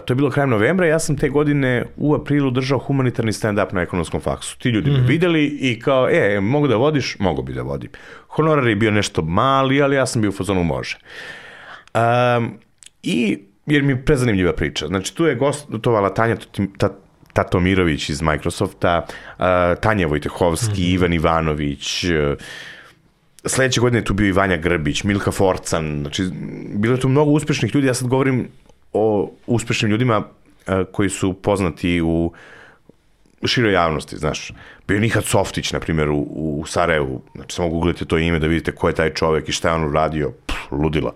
[0.04, 3.82] to je bilo krajem novembra, ja sam te godine u aprilu držao humanitarni stand-up na
[3.82, 4.58] ekonomskom faksu.
[4.58, 7.16] Ti ljudi me videli i kao, e, mogu da vodiš?
[7.18, 7.90] Mogu bi da vodim.
[8.28, 10.98] Honorar je bio nešto mali, ali ja sam bio u fazonu može.
[11.94, 12.58] Um,
[13.02, 14.86] I, jer mi je prezanimljiva priča.
[14.86, 16.36] Znači, tu je gostovala Tanja
[16.78, 16.96] Ta-
[17.32, 19.44] Tatomirović iz Microsofta, uh,
[19.80, 22.10] Tanja Vojtehovski, Ivan Ivanović, uh,
[23.44, 26.24] sledeće godine je tu bio i Vanja Grbić, Milka Forcan, znači
[26.74, 28.48] bilo je tu mnogo uspešnih ljudi, ja sad govorim
[28.96, 30.22] o uspešnim ljudima
[30.66, 32.32] a, koji su poznati u
[33.44, 34.52] široj javnosti, znaš.
[34.88, 36.26] Bio je Nihat Softić, na primjer, u,
[36.60, 39.68] u Sarajevu, znači samo googlite to ime da vidite ko je taj čovek i šta
[39.68, 41.12] je on uradio, Pff, ludila.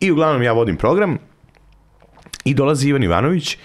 [0.00, 1.18] I uglavnom ja vodim program
[2.44, 3.58] i dolazi Ivan Ivanović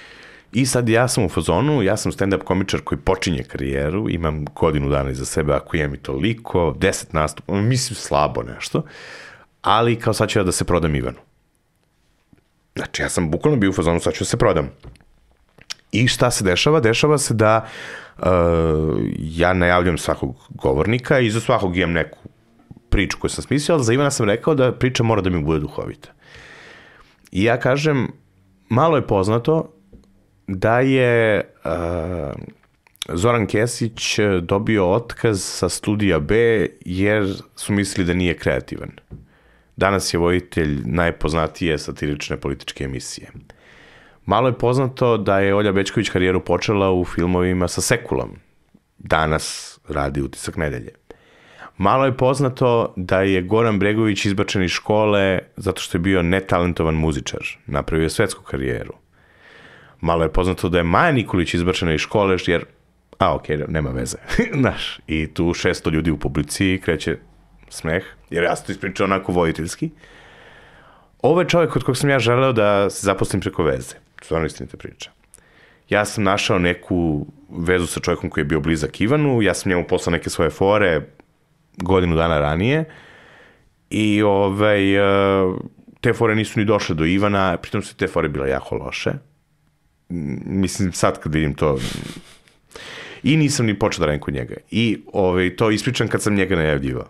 [0.52, 4.90] i sad ja sam u fazonu, ja sam stand-up komičar koji počinje karijeru, imam godinu
[4.90, 8.84] dana iza sebe, ako imam i toliko, deset nastupa, mislim slabo nešto,
[9.62, 11.29] ali kao sad ću ja da se prodam Ivanu.
[12.80, 14.70] Znači, ja sam bukvalno bio u fazonu, sad ću da se prodam.
[15.92, 16.80] I šta se dešava?
[16.80, 17.66] Dešava se da
[18.18, 18.26] uh,
[19.20, 22.18] ja najavljam svakog govornika i za svakog imam neku
[22.90, 25.60] priču koju sam smislio, ali za Ivana sam rekao da priča mora da mi bude
[25.60, 26.10] duhovita.
[27.32, 28.08] I ja kažem,
[28.70, 29.74] malo je poznato
[30.48, 32.34] da je uh,
[33.14, 38.92] Zoran Kesić dobio otkaz sa studija B jer su mislili da nije kreativan.
[39.80, 43.28] Danas je vojitelj najpoznatije satirične političke emisije.
[44.26, 48.30] Malo je poznato da je Olja Bečković karijeru počela u filmovima sa Sekulom.
[48.98, 50.92] Danas radi utisak nedelje.
[51.78, 56.96] Malo je poznato da je Goran Bregović izbačen iz škole zato što je bio netalentovan
[56.96, 57.48] muzičar.
[57.66, 58.94] Napravio je svetsku karijeru.
[60.02, 62.66] Malo je poznato da je Maja Nikolić izbačena iz škole jer
[63.20, 64.18] a okej, nema veze.
[64.62, 67.18] Znaš, i tu 600 ljudi u publici kreće
[67.70, 69.90] smeh, jer ja sam to ispričao onako vojiteljski.
[71.22, 73.96] Ovo je čovjek od kog sam ja želeo da se zaposlim preko veze.
[74.22, 75.12] Stvarno istinita priča.
[75.90, 79.88] Ja sam našao neku vezu sa čovjekom koji je bio blizak Ivanu, ja sam njemu
[79.88, 81.02] poslao neke svoje fore
[81.78, 82.86] godinu dana ranije
[83.90, 85.54] i ovaj, eh,
[86.02, 89.12] te fore nisu ni došle do Ivana, pritom su te fore bile jako loše.
[90.10, 91.80] Mislim, sad kad vidim to,
[93.24, 94.56] i nisam ni počeo da radim kod njega.
[94.72, 97.08] I ovaj, to ispričam kad sam njega najavljivao.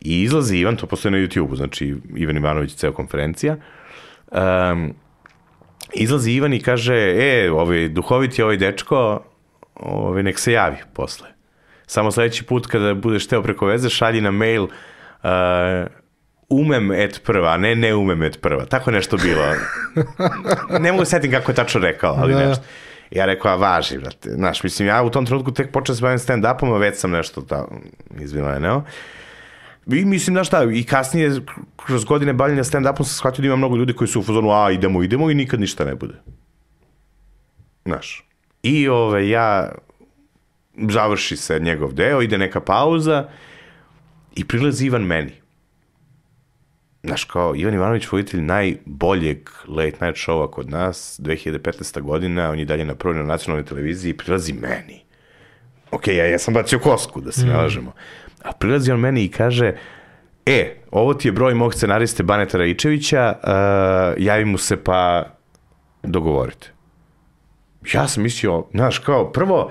[0.00, 3.56] I izlazi Ivan, to postoje na YouTube-u, znači Ivan Ivanović, ceo konferencija.
[4.32, 4.94] Um,
[5.94, 9.24] izlazi Ivan i kaže, e, ovaj, duhovit je ovaj dečko,
[9.74, 11.28] ovaj, nek se javi posle.
[11.86, 14.70] Samo sledeći put kada budeš teo preko veze, šalji na mail uh,
[16.48, 18.64] umem et prva, a ne ne umem et prva.
[18.64, 19.42] Tako je nešto bilo.
[20.84, 22.48] ne mogu setim kako je tačno rekao, ali Da.
[22.48, 22.64] nešto.
[23.10, 24.30] Ja rekao, a važi, brate.
[24.30, 27.40] Znaš, mislim, ja u tom trenutku tek počeo se bavim stand-upom, a već sam nešto
[27.40, 27.68] ta,
[28.20, 28.82] izvileneo.
[29.86, 31.30] I mislim, znaš šta, i kasnije,
[31.76, 34.70] kroz godine bavljenja stand-upom sam shvatio da ima mnogo ljudi koji su u fazonu, a
[34.70, 36.14] idemo, idemo i nikad ništa ne bude.
[37.84, 38.24] Znaš.
[38.62, 39.72] I ove, ja,
[40.88, 43.28] završi se njegov deo, ide neka pauza
[44.36, 45.32] i prilazi Ivan meni.
[47.02, 52.00] Znaš, kao Ivan Ivanović, voditelj najboljeg late night showa kod nas, 2015.
[52.00, 55.04] godina, on je dalje na prvoj na nacionalnoj televiziji i prilazi meni.
[55.90, 57.92] Ok, ja, ja sam bacio kosku, da se ne lažemo.
[58.42, 59.72] A prilazi on meni i kaže,
[60.46, 65.24] e, ovo ti je broj mog scenariste Baneta Raičevića, uh, javi mu se pa
[66.02, 66.72] dogovorite.
[67.92, 69.70] Ja sam mislio, znaš, kao, prvo,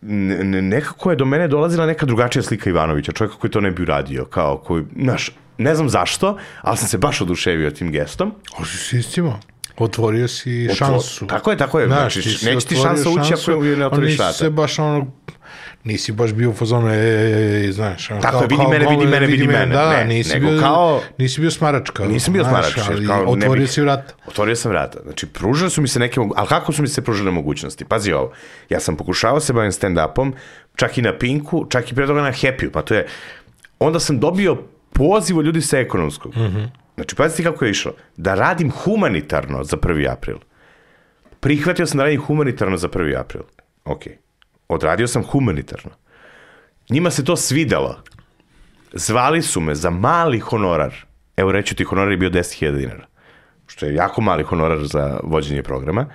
[0.00, 3.70] ne- ne- nekako je do mene dolazila neka drugačija slika Ivanovića, čovjeka koji to ne
[3.70, 8.34] bi uradio, kao koji, znaš, ne znam zašto, ali sam se baš oduševio tim gestom.
[8.58, 9.40] Oži si istimo.
[9.78, 11.26] Otvorio si šansu.
[11.26, 11.86] Tako je, tako je.
[11.86, 14.32] Znaš, Znači, ti si neće ti šansa ući ako ne a otvoriš nisi vrata.
[14.32, 15.06] se baš ono,
[15.84, 18.10] nisi baš bio u fazonu, e, e, e, znaš.
[18.10, 19.66] ono, Tako kao- je, vidi kao mene, vidi mene, vidi mene.
[19.66, 22.04] Da, da, Ne, nisi nego bio, kao- nisi bio smaračka.
[22.04, 24.14] Nisam bio znaš, smarač, ali kao ne otvorio bih- si vrata.
[24.26, 24.98] Otvorio sam vrata.
[25.02, 27.84] Znači, pružile su mi se neke, ali kako su mi se pružile mogućnosti?
[27.84, 28.32] Pazi ovo,
[28.68, 30.32] ja sam pokušavao se bavim stand-upom,
[30.76, 33.06] čak i na Pinku, čak i pre toga na Happy, pa to je,
[33.78, 34.56] onda sam dobio
[34.92, 36.34] poziv od ljudi sa ekonomskog.
[36.94, 37.92] Znači, pazite kako je išlo.
[38.16, 40.12] Da radim humanitarno za 1.
[40.12, 40.36] april.
[41.40, 43.20] Prihvatio sam da radim humanitarno za 1.
[43.20, 43.42] april.
[43.84, 44.02] Ok.
[44.68, 45.90] Odradio sam humanitarno.
[46.90, 48.02] Njima se to svidelo.
[48.92, 50.94] Zvali su me za mali honorar.
[51.36, 53.06] Evo reću ti, honorar je bio 10.000 dinara.
[53.66, 56.06] Što je jako mali honorar za vođenje programa.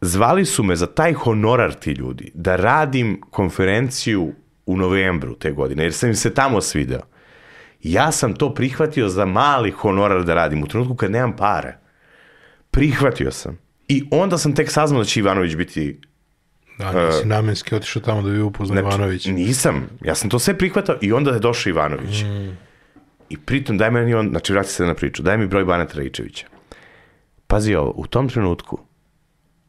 [0.00, 4.32] Zvali su me za taj honorar ti ljudi da radim konferenciju
[4.66, 7.00] u novembru te godine, jer sam im se tamo svideo.
[7.84, 11.72] Ja sam to prihvatio za mali honorar da radim u trenutku kad nemam para.
[12.70, 13.58] Prihvatio sam.
[13.88, 16.00] I onda sam tek saznao da će Ivanović biti
[16.78, 19.26] Da, nisi namenski otišao tamo da bi upoznao Ivanović.
[19.26, 19.88] Nisam.
[20.04, 22.24] Ja sam to sve prihvatao i onda je došao Ivanović.
[23.28, 26.46] I pritom daj meni on, znači vrati se na priču, daj mi broj Baneta Rajičevića.
[27.46, 28.78] Pazi ovo, u tom trenutku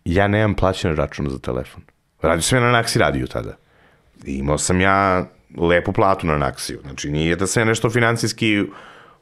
[0.05, 1.83] ja nemam plaćen račun za telefon.
[2.21, 3.57] Radio sam ja na Naksi radiju tada.
[4.25, 5.25] I imao sam ja
[5.57, 6.79] lepu platu na Naksiju.
[6.81, 8.65] Znači nije da ja nešto financijski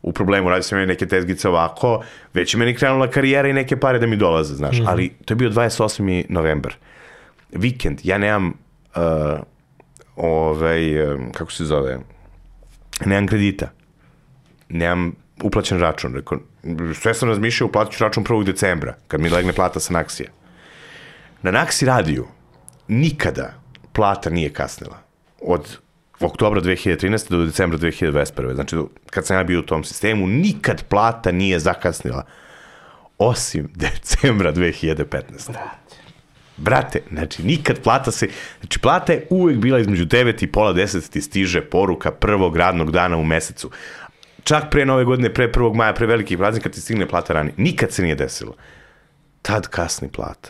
[0.01, 2.03] u problemu, radio sam ja neke tezgice ovako,
[2.34, 4.77] već je meni krenula karijera i neke pare da mi dolaze, znaš.
[4.85, 6.26] Ali to je bio 28.
[6.30, 6.76] novembar.
[7.51, 8.53] Vikend, ja nemam
[8.95, 9.39] uh,
[10.15, 11.99] ovaj, um, kako se zove,
[13.05, 13.72] nemam kredita,
[14.69, 16.15] nemam uplaćen račun.
[16.15, 16.39] Rekao,
[16.93, 18.43] sve sam razmišljao, uplatit ću račun 1.
[18.43, 20.30] decembra, kad mi legne plata sa Naksija.
[21.41, 22.27] Na Naksi radiju
[22.88, 23.53] nikada
[23.93, 24.97] plata nije kasnila.
[25.41, 25.77] Od
[26.25, 27.29] oktobra 2013.
[27.29, 28.53] do decembra 2021.
[28.53, 28.77] Znači,
[29.09, 32.25] kad sam ja bio u tom sistemu, nikad plata nije zakasnila.
[33.17, 35.51] Osim decembra 2015.
[36.57, 38.27] Brate, znači nikad plata se,
[38.59, 42.91] znači plata je uvek bila između 9 i pola 10 ti stiže poruka prvog radnog
[42.91, 43.71] dana u mesecu.
[44.43, 45.75] Čak pre nove godine, pre 1.
[45.75, 47.53] maja, pre velikih praznika ti stigne plata ranije.
[47.57, 48.55] Nikad se nije desilo.
[49.41, 50.49] Tad kasni plata.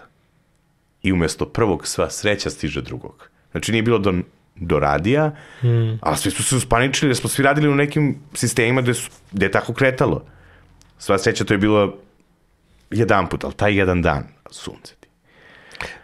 [1.01, 3.29] I umesto prvog sva sreća stiže drugog.
[3.51, 4.13] Znači nije bilo do,
[4.55, 5.31] do radija,
[5.63, 5.99] mm.
[6.01, 9.45] a svi su se uspaničili jer smo svi radili u nekim sistemima gde, su, gde
[9.45, 10.25] je tako kretalo.
[10.97, 11.97] Sva sreća to je bilo
[12.89, 15.07] jedan put, ali taj jedan dan, sunce ti.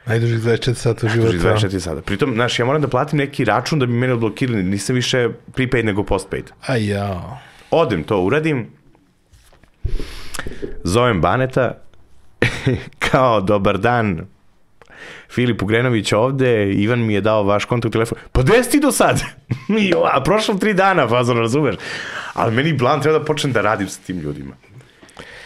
[0.06, 1.34] Najduži 24 sata u životu.
[1.34, 2.02] 24 sada.
[2.02, 4.64] Pritom, znaš, ja moram da platim neki račun da bi mene odblokirali.
[4.64, 6.52] Nisam više prepaid nego postpaid.
[6.68, 7.38] A jao.
[7.72, 8.68] Odem to, uradim.
[10.84, 11.82] Zovem Baneta.
[13.12, 14.28] kao, dobar dan.
[15.30, 18.18] Filip Ugrenović ovde, Ivan mi je dao vaš kontakt telefon.
[18.32, 19.22] Pa gde si ti do sad?
[20.14, 21.76] A prošlo tri dana, fazon, razumeš?
[22.34, 24.56] Ali meni blan treba da počnem da radim sa tim ljudima.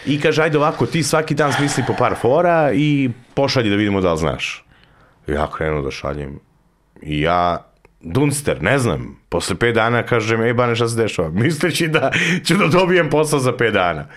[0.05, 4.01] I kaže, ajde ovako, ti svaki dan smisli po par fora i pošalji da vidimo
[4.01, 4.65] da li znaš.
[5.27, 6.39] Ja krenu da šaljem.
[7.01, 7.72] I ja,
[8.03, 11.29] Dunster, ne znam, posle 5 dana kažem, ej Bane, šta se dešava?
[11.43, 12.11] Misleći da
[12.45, 14.07] ću da dobijem posao za 5 dana.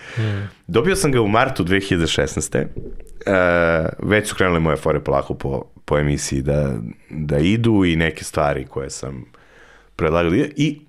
[0.67, 2.57] Dobio sam ga u martu 2016.
[2.57, 2.67] E,
[3.99, 6.73] već su krenule moje fore polako po, po emisiji da,
[7.09, 9.25] da idu i neke stvari koje sam
[9.95, 10.33] predlagao.
[10.35, 10.81] I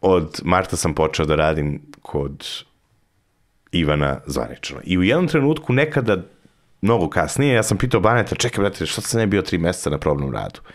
[0.00, 2.46] od marta sam počeo da radim kod
[3.72, 4.76] Ivana zvanično.
[4.84, 6.22] I u jednom trenutku nekada
[6.80, 9.98] mnogo kasnije, ja sam pitao Baneta, čekaj, brate, što sam ne bio tri meseca na
[9.98, 10.60] probnom radu?
[10.60, 10.70] Uh,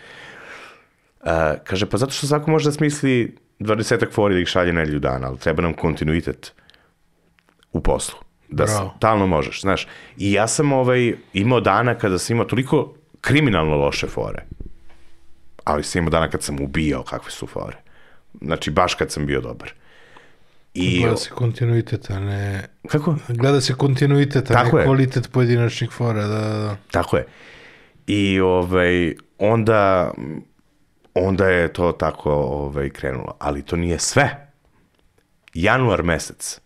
[1.63, 5.27] kaže, pa zato što svako može da smisli 20 fori da ih šalje nedelju dana,
[5.27, 6.53] ali treba nam kontinuitet
[7.71, 8.19] u poslu.
[8.49, 8.93] Da Bravo.
[8.97, 9.87] stalno možeš, znaš.
[10.17, 14.43] I ja sam ovaj, imao dana kada sam imao toliko kriminalno loše fore.
[15.63, 17.77] ali sam imao dana kad sam ubijao kakve su fore.
[18.41, 19.71] Znači, baš kad sam bio dobar.
[20.73, 22.67] I, Gleda se kontinuitet, a ne...
[22.87, 23.15] kako?
[23.27, 24.85] Gleda se kontinuitet, a Tako ne je.
[24.85, 26.75] kvalitet pojedinačnih fora, da, da, da.
[26.91, 27.25] Tako je.
[28.07, 30.11] I ovaj, onda,
[31.13, 33.35] onda je to tako ovaj, krenulo.
[33.39, 34.47] Ali to nije sve.
[35.53, 36.59] Januar mesec.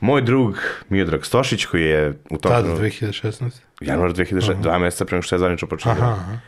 [0.00, 2.52] Moj drug Miodrag Stošić koji je u tom...
[2.52, 3.50] Tada, trenutku- 2016.
[3.80, 5.92] Januar 2006, dva meseca pre nego što je zvanično počeo.
[5.92, 6.38] Aha, aha.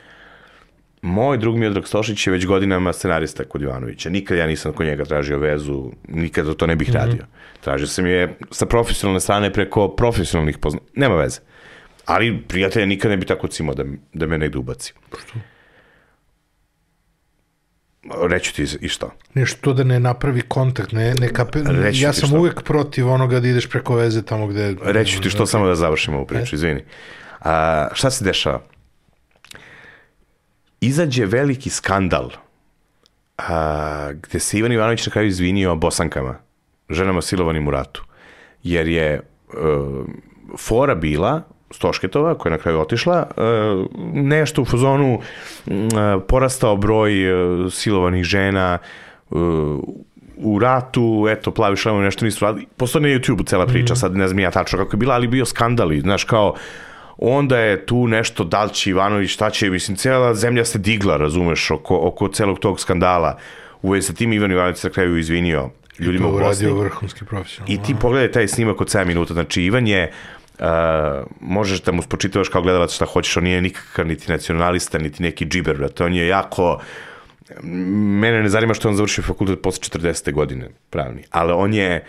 [1.03, 4.11] Moj drug Miodrag Stošić je već godinama scenarista kod Ivanovića.
[4.11, 7.25] Nikad ja nisam kod njega tražio vezu, nikada to ne bih radio.
[7.61, 10.81] Tražio sam je sa profesionalne strane preko profesionalnih pozna...
[10.95, 11.41] Nema veze.
[12.07, 14.95] Ali prijatelja nikad ne bi tako cimao da, da me negde ubaci.
[18.29, 19.11] Reću ti i što?
[19.35, 21.59] Nešto da ne napravi kontakt, ne, ne kape...
[21.67, 22.39] Reći ja sam što.
[22.39, 24.77] uvek protiv onoga da ideš preko veze tamo gde...
[24.83, 26.85] Reći ti što samo da završimo ovu priču, izvini.
[27.41, 28.61] A, šta se dešava?
[30.81, 32.31] Izađe veliki skandal
[33.39, 36.39] a, gde se Ivan Ivanović na kraju izvinio bosankama,
[36.89, 38.05] ženama silovanim u ratu.
[38.63, 39.21] Jer je e,
[40.59, 43.43] fora bila Stošketova, koja je na kraju otišla, e,
[44.15, 45.21] nešto u fazonu
[45.67, 45.71] e,
[46.29, 48.79] porastao broj e, silovanih žena
[50.37, 52.67] u ratu, eto, plavi šlemovi nešto nisu radili.
[52.77, 55.45] Postoje na YouTube-u cela priča, sad ne znam ja tačno kako je bila, ali bio
[55.45, 56.55] skandal i, znaš, kao,
[57.19, 61.17] onda je tu nešto, da li će Ivanović, šta će, mislim, cela zemlja se digla,
[61.17, 63.39] razumeš, oko, oko celog tog skandala.
[63.83, 66.67] U vezi sa tim Ivan Ivanović na kraju izvinio ljudima To u Bosni.
[66.67, 67.75] uradio vrhunski profesionalno.
[67.75, 70.13] I ti pogledaj taj snimak od 7 minuta, znači Ivan je
[70.61, 70.67] Uh,
[71.41, 75.47] možeš da mu spočitavaš kao gledalac šta hoćeš, on nije nikakav niti nacionalista, niti neki
[75.47, 76.05] džiber, brate.
[76.05, 76.81] On je jako,
[77.63, 80.33] mene ne zanima što on završio fakultet posle 40.
[80.33, 82.05] godine, pravni, ali on je,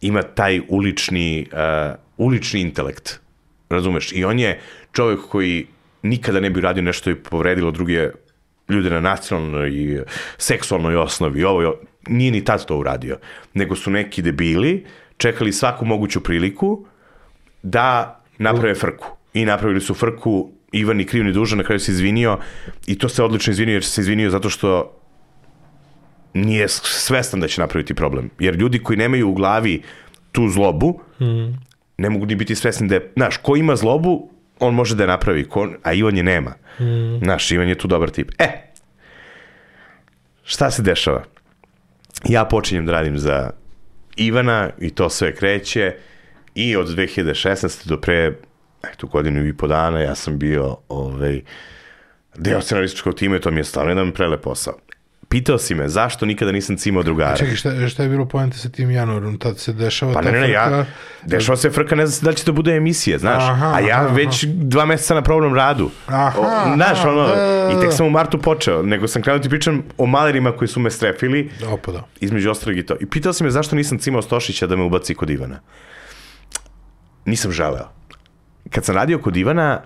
[0.00, 3.20] ima taj ulični, uh, ulični intelekt,
[3.68, 4.12] razumeš?
[4.12, 4.60] I on je
[4.92, 5.66] čovjek koji
[6.02, 8.10] nikada ne bi uradio nešto što bi povredilo druge
[8.68, 10.00] ljude na nacionalnoj i
[10.38, 11.44] seksualnoj osnovi.
[11.44, 11.70] Ovo je,
[12.08, 13.18] nije ni tad to uradio.
[13.54, 14.84] Nego su neki debili
[15.16, 16.86] čekali svaku moguću priliku
[17.66, 19.06] da naprave frku.
[19.34, 22.38] I napravili su frku, Ivan ni kriv ni dužan, na kraju se izvinio
[22.86, 24.92] i to se odlično izvinio jer se izvinio zato što
[26.34, 28.30] nije svestan da će napraviti problem.
[28.38, 29.82] Jer ljudi koji nemaju u glavi
[30.32, 31.54] tu zlobu, mm.
[31.98, 35.08] ne mogu ni biti svesni da je, znaš, ko ima zlobu, on može da je
[35.08, 36.54] napravi, ko, a Ivan je nema.
[36.80, 37.24] Mm.
[37.50, 38.30] Ivan je tu dobar tip.
[38.38, 38.72] E,
[40.44, 41.24] šta se dešava?
[42.24, 43.50] Ja počinjem da radim za
[44.16, 45.96] Ivana i to sve kreće
[46.56, 47.88] i od 2016.
[47.88, 48.32] do pre
[48.92, 51.40] eto, godinu i po dana ja sam bio ovaj,
[52.36, 54.74] deo scenarističkog tima i to mi je stvarno jedan prelep posao.
[55.28, 57.36] Pitao si me zašto nikada nisam cimao drugara.
[57.36, 59.38] Čekaj, šta, šta je bilo poenta sa tim januarom?
[59.38, 60.84] Tad se dešava Pa ta ne, ne, ne, ja, frka?
[61.24, 64.04] dešava se frka, ne znam da li će to bude emisija, znaš, Aha, a ja
[64.04, 65.90] aha, već dva meseca na probnom radu.
[66.06, 67.96] Aha, O, znaš, aha, ono, da, da, i tek da.
[67.96, 71.50] sam u martu počeo, nego sam krenuo ti pričam o malerima koji su me strefili,
[71.68, 72.04] Opa, da.
[72.20, 72.96] između ostalog i to.
[73.00, 75.60] I pitao sam me zašto nisam cimao Stošića da me ubaci kod Ivana.
[77.26, 77.88] Nisam želeo.
[78.70, 79.80] Kad sam radio kod Ivana,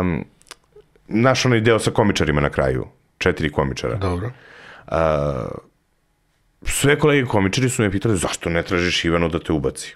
[0.00, 0.24] um,
[1.08, 2.86] naš onaj deo sa komičarima na kraju,
[3.18, 3.96] četiri komičara.
[3.96, 4.30] Dobro.
[6.62, 9.94] Sve kolege komičari su me pitali zašto ne tražiš Ivanu da te ubaci.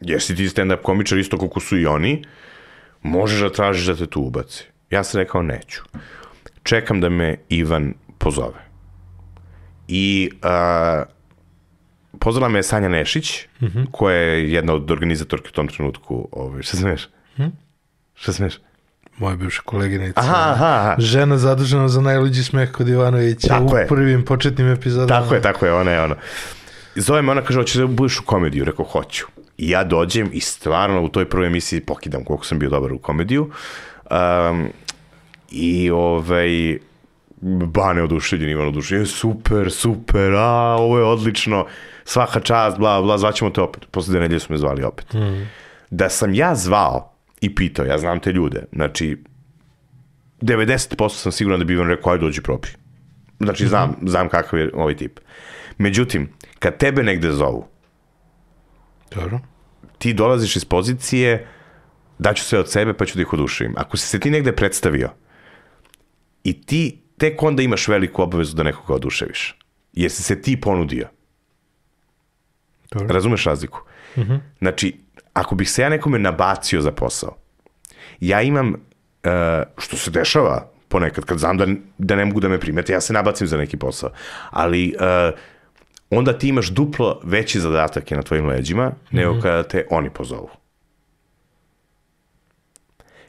[0.00, 2.24] Jesi ti stand-up komičar isto koliko su i oni,
[3.02, 4.64] možeš da tražiš da te tu ubaci.
[4.90, 5.82] Ja sam rekao neću.
[6.62, 8.64] Čekam da me Ivan pozove.
[9.88, 11.19] I uh,
[12.18, 13.86] pozvala me je Sanja Nešić, mm -hmm.
[13.90, 16.28] koja je jedna od organizatorki u tom trenutku.
[16.32, 17.08] Ovaj, šta smeš?
[17.36, 17.44] Hm?
[18.14, 18.58] Šta smeš?
[19.18, 20.20] Moja bivša koleginica.
[20.20, 20.94] Aha, aha, aha.
[20.98, 23.86] Žena zadužena za najluđi smeh kod Ivanovića Tako u je.
[23.86, 25.20] prvim početnim epizodama.
[25.20, 26.14] Tako je, tako je, ona je ono.
[26.94, 28.64] Zove me, ona kaže, hoćeš da budeš u komediju?
[28.64, 29.26] Rekao, hoću.
[29.58, 32.98] I ja dođem i stvarno u toj prvoj emisiji pokidam koliko sam bio dobar u
[32.98, 33.50] komediju.
[34.10, 34.68] Um,
[35.50, 36.78] I ovaj,
[37.66, 41.66] Bane oduševljen, Ivan oduševljen, super, super, a, ovo je odlično,
[42.10, 43.86] svaka čast, bla, bla, zvaćemo te opet.
[43.90, 45.12] Posle dve nedelje su me zvali opet.
[45.12, 45.46] Mm.
[45.90, 49.18] Da sam ja zvao i pitao, ja znam te ljude, znači,
[50.40, 52.68] 90% sam siguran da bi Ivan rekao, ajde dođi probi.
[53.40, 55.20] Znači, znam, znam kakav je ovaj tip.
[55.78, 56.28] Međutim,
[56.58, 57.66] kad tebe negde zovu,
[59.14, 59.40] Dobro.
[59.98, 61.46] ti dolaziš iz pozicije
[62.18, 63.74] daću sve od sebe pa ću da ih oduševim.
[63.76, 65.10] Ako si se ti negde predstavio
[66.44, 69.58] i ti tek onda imaš veliku obavezu da nekoga oduševiš.
[69.92, 71.08] Jer si se ti ponudio.
[72.90, 73.14] Dobro.
[73.14, 73.80] Razumeš razliku?
[74.16, 74.40] Mm -hmm.
[74.58, 74.96] Znači,
[75.32, 77.36] ako bih se ja nekome nabacio za posao,
[78.20, 79.30] ja imam, uh,
[79.78, 81.66] što se dešava ponekad, kad znam da,
[81.98, 84.10] da ne mogu da me primete, ja se nabacim za neki posao.
[84.50, 85.38] Ali uh,
[86.10, 89.16] onda ti imaš duplo veći zadatak je na tvojim leđima, mm -hmm.
[89.16, 90.50] nego kada te oni pozovu.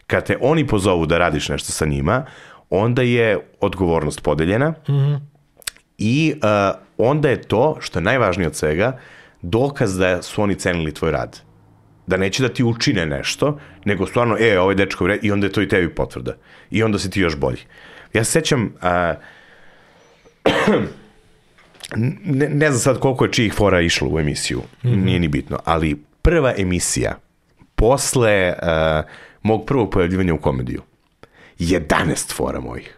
[0.07, 2.25] Kada te oni pozovu da radiš nešto sa njima,
[2.69, 4.73] onda je odgovornost podeljena
[5.97, 8.97] i uh, onda je to, što je najvažnije od svega,
[9.41, 11.39] dokaz da su oni cenili tvoj rad.
[12.07, 15.51] Da neće da ti učine nešto, nego stvarno, e, ovaj dečko vred, i onda je
[15.51, 16.37] to i tebi potvrda.
[16.71, 17.59] I onda si ti još bolji.
[18.13, 19.17] Ja se sećam, uh,
[22.25, 25.03] ne, ne znam sad koliko je čijih fora išlo u emisiju, mm -hmm.
[25.05, 27.17] nije ni bitno, ali prva emisija
[27.75, 29.09] posle uh,
[29.43, 30.81] mog prvog pojavljivanja u komediju,
[31.59, 32.97] 11 fora mojih.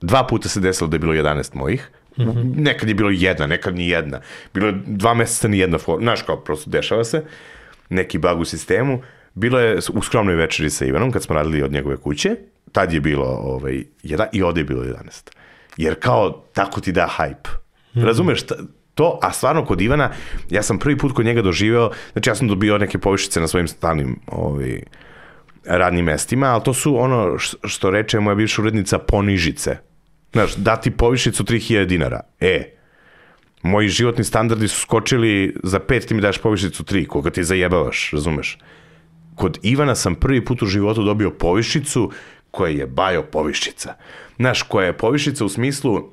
[0.00, 2.62] Dva puta se desilo da je bilo 11 mojih, -hmm.
[2.62, 4.20] Nekad je bilo jedna, nekad ni jedna.
[4.54, 6.02] Bilo je dva meseca ni jedna fora.
[6.02, 7.24] Znaš kao, prosto dešava se.
[7.90, 9.02] Neki bug u sistemu.
[9.34, 12.36] Bilo je u skromnoj večeri sa Ivanom, kad smo radili od njegove kuće.
[12.72, 14.94] Tad je bilo ovaj, jedan, i ovde je bilo 11.
[15.76, 17.48] Jer kao, tako ti da hype.
[17.94, 18.04] Mm -hmm.
[18.04, 18.40] Razumeš,
[18.94, 20.10] to, a stvarno kod Ivana,
[20.50, 23.68] ja sam prvi put kod njega doživeo, znači ja sam dobio neke povišice na svojim
[23.68, 24.82] stalnim ovaj,
[25.64, 29.76] radnim mestima, ali to su ono što reče moja bivša urednica ponižice.
[30.32, 32.20] Znaš, dati povišicu 3000 dinara.
[32.40, 32.74] E,
[33.62, 38.10] moji životni standardi su skočili za 5, ti mi daš povišicu 3, koga ti zajebavaš,
[38.12, 38.58] razumeš?
[39.34, 42.10] Kod Ivana sam prvi put u životu dobio povišicu
[42.50, 43.94] koja je bajo povišica.
[44.36, 46.04] Znaš, koja je povišica u smislu uh,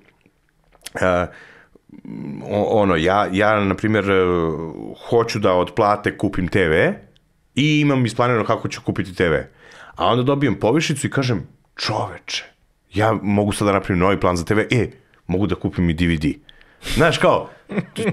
[2.70, 4.06] ono, ja, ja na primjer,
[5.10, 6.74] hoću da od plate kupim TV
[7.56, 9.34] i imam isplanirano kako ću kupiti TV.
[9.96, 12.55] A onda dobijem povišicu i kažem, čoveče,
[12.96, 14.90] ja mogu sad da napravim novi plan za TV, e,
[15.28, 16.26] mogu da kupim i DVD.
[16.96, 17.50] Znaš, kao,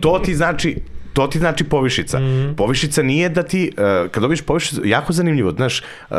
[0.01, 0.77] to ti znači,
[1.13, 2.19] to ti znači povišica.
[2.19, 2.55] Mm.
[2.57, 6.17] Povišica nije da ti, uh, kad dobiješ povišicu, jako zanimljivo, znaš, uh,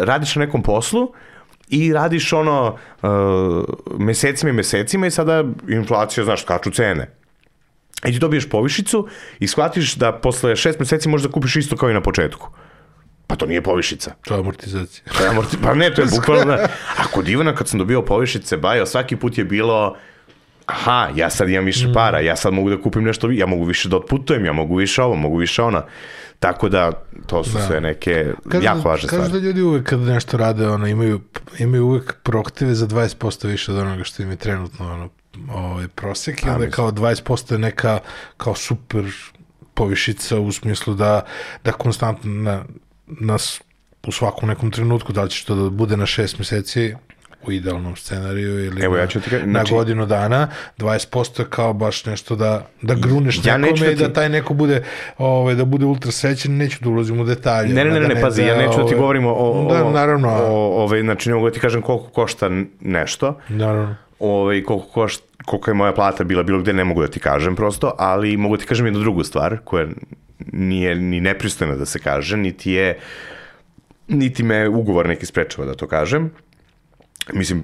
[0.00, 1.12] radiš na nekom poslu,
[1.68, 3.08] i radiš ono uh,
[3.98, 7.10] mesecima i mesecima i sada inflacija, znaš, skaču cene.
[8.04, 9.08] I ti dobiješ povišicu
[9.38, 12.50] i shvatiš da posle šest meseci možeš da kupiš isto kao i na početku.
[13.26, 14.14] Pa to nije povišica.
[14.24, 15.04] To je amortizacija.
[15.18, 15.56] To je amorti...
[15.62, 16.56] Pa ne, to je bukvalno...
[16.56, 16.68] Da.
[16.96, 19.96] A kod Ivana kad sam dobio povišice, bajo, svaki put je bilo
[20.66, 23.88] aha, ja sad imam više para, ja sad mogu da kupim nešto, ja mogu više
[23.88, 25.82] da otputujem, ja mogu više ovo, mogu više ona.
[26.38, 26.92] Tako da,
[27.26, 27.66] to su da.
[27.66, 29.24] sve neke kažu, jako važne stvari.
[29.24, 31.20] Kažu da ljudi uvek kad nešto rade, ono, imaju,
[31.58, 35.08] imaju uvek proaktive za 20% više od onoga što im je trenutno ono,
[35.52, 37.98] ovaj, prosek i onda kao 20% je neka
[38.36, 39.04] kao super
[39.74, 41.24] povišica u smislu da,
[41.64, 42.64] da konstantno na,
[43.06, 43.62] nas
[44.06, 46.94] u svakom nekom trenutku, da li će to da bude na šest meseci,
[47.46, 49.38] u idealnom scenariju ili Evo, ja ću ti ka...
[49.38, 53.86] znači, na godinu dana, 20% je kao baš nešto da, da gruneš ja nekome da
[53.86, 53.92] ti...
[53.92, 54.84] i da taj neko bude,
[55.18, 57.74] ovaj, da bude ultra srećan, neću da ulazim u detalje.
[57.74, 59.72] Ne, ne, ne, da ne, ne pazi, ja neću da ti ovaj, govorim o, o,
[59.72, 62.50] da, naravno, o, ovaj, znači ne mogu da ti kažem koliko košta
[62.80, 63.96] nešto, naravno.
[64.18, 67.56] ovaj, koliko košta koliko je moja plata bila bilo gde, ne mogu da ti kažem
[67.56, 69.86] prosto, ali mogu da ti kažem jednu drugu stvar koja
[70.52, 72.98] nije ni nepristojna da se kaže, niti je
[74.08, 76.30] niti me ugovor neki sprečava da to kažem
[77.32, 77.62] mislim,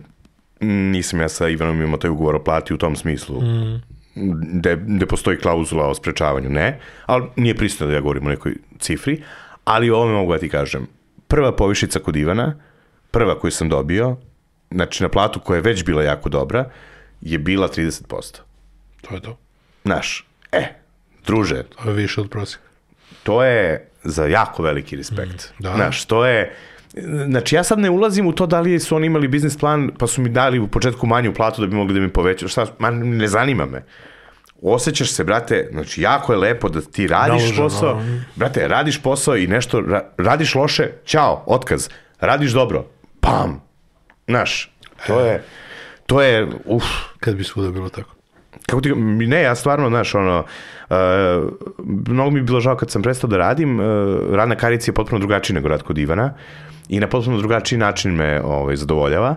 [0.61, 3.41] nisam ja sa Ivanom imao taj ugovor o plati u tom smislu.
[3.41, 8.31] Mm gde, gde postoji klauzula o sprečavanju, ne, ali nije pristojno da ja govorim o
[8.31, 9.23] nekoj cifri,
[9.65, 10.87] ali ovo me mogu da ti kažem.
[11.29, 12.55] Prva povišica kod Ivana,
[13.11, 14.17] prva koju sam dobio,
[14.71, 16.71] znači na platu koja je već bila jako dobra,
[17.21, 18.41] je bila 30%.
[19.01, 19.39] To je to.
[19.85, 20.75] Znaš, e,
[21.27, 21.63] druže.
[21.63, 22.65] To je više od prosjeka.
[23.23, 25.53] To je za jako veliki respekt.
[25.59, 25.75] Mm, da.
[25.75, 26.57] Znaš, to je,
[27.27, 30.07] Znači, ja sad ne ulazim u to da li su oni imali biznis plan, pa
[30.07, 32.49] su mi dali u početku manju platu da bi mogli da mi povećaju.
[32.49, 33.85] Šta, man, ne zanima me.
[34.63, 37.95] Osećaš se, brate, znači, jako je lepo da ti radiš Naložen, posao.
[37.95, 38.21] No.
[38.37, 41.89] Brate, radiš posao i nešto, ra, radiš loše, ćao, otkaz.
[42.21, 42.87] Radiš dobro,
[43.21, 43.63] pam.
[44.29, 44.73] Znaš,
[45.07, 45.45] to je,
[46.07, 46.85] to je, uf.
[47.21, 48.22] Kad bi svuda bilo tako
[48.67, 48.95] kako ti,
[49.27, 50.45] ne, ja stvarno, znaš, ono,
[50.91, 50.97] uh,
[52.07, 53.87] mnogo mi je bilo žao kad sam prestao da radim, uh,
[54.35, 56.35] rad na Karici je potpuno drugačiji nego rad kod Ivana
[56.89, 59.37] i na potpuno drugačiji način me ovaj, zadovoljava.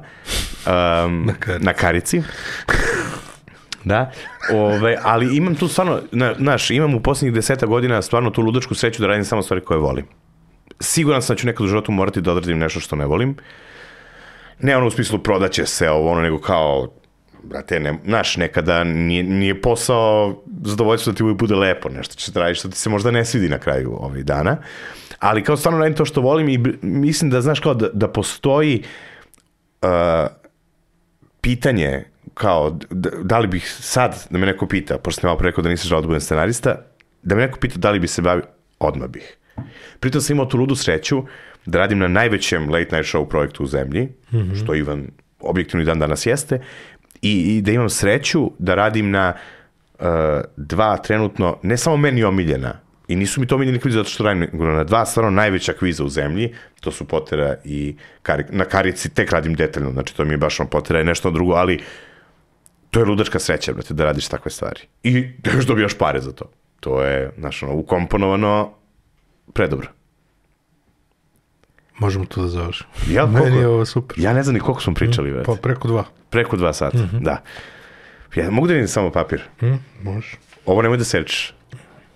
[0.67, 1.63] Um, na Karici.
[1.63, 2.21] Na karici.
[3.85, 4.11] Da,
[4.53, 8.75] ove, ali imam tu stvarno, na, znaš, imam u poslednjih deseta godina stvarno tu ludačku
[8.75, 10.05] sreću da radim samo stvari koje volim.
[10.79, 13.37] Siguran sam da ću nekad u životu morati da odradim nešto što ne volim.
[14.59, 16.87] Ne ono u smislu prodaće se ovo, ono, nego kao
[17.49, 22.31] brate, ne, znaš, nekada nije, nije posao zadovoljstvo da ti uvijek bude lepo, nešto će
[22.35, 24.57] raditi što ti se možda ne svidi na kraju ovih dana,
[25.19, 28.83] ali kao stvarno radim to što volim i mislim da, znaš, kao da, da postoji
[29.81, 29.89] uh,
[31.41, 32.03] pitanje
[32.33, 35.69] kao, da, da li bih sad, da me neko pita, pošto sam malo rekao da
[35.69, 36.75] nisam želao da budem scenarista,
[37.23, 38.43] da me neko pita da li bi se bavio,
[38.79, 39.37] odmah bih.
[39.99, 41.23] Pritom sam imao tu ludu sreću
[41.65, 44.63] da radim na najvećem late night show projektu u zemlji, mm -hmm.
[44.63, 45.07] što Ivan
[45.39, 46.59] objektivno dan danas jeste,
[47.25, 49.33] i, i da imam sreću da radim na
[49.99, 50.05] uh,
[50.57, 54.49] dva trenutno, ne samo meni omiljena, I nisu mi to omiljeni kviz zato što radim,
[54.53, 58.47] na dva stvarno najveća kviza u zemlji, to su Potera i Karik.
[58.49, 61.53] Na Karici tek radim detaljno, znači to mi je baš on Potera i nešto drugo,
[61.53, 61.79] ali
[62.89, 64.81] to je ludačka sreća, brate, da radiš takve stvari.
[65.03, 66.49] I da još dobijaš pare za to.
[66.79, 68.73] To je, znaš, ono, ukomponovano
[69.53, 69.87] predobro.
[71.99, 72.89] Možemo to da završimo.
[73.09, 74.19] Ja, Meni koliko- je ovo super.
[74.19, 75.45] Ja ne znam ni koliko smo pričali, brate.
[75.45, 76.03] Pa preko dva.
[76.29, 77.41] Preko dva sata, da.
[78.35, 79.41] Ja, mogu da vidim samo papir?
[79.59, 79.73] Hm?
[80.03, 80.37] Može.
[80.65, 81.53] Ovo nemoj da sečiš.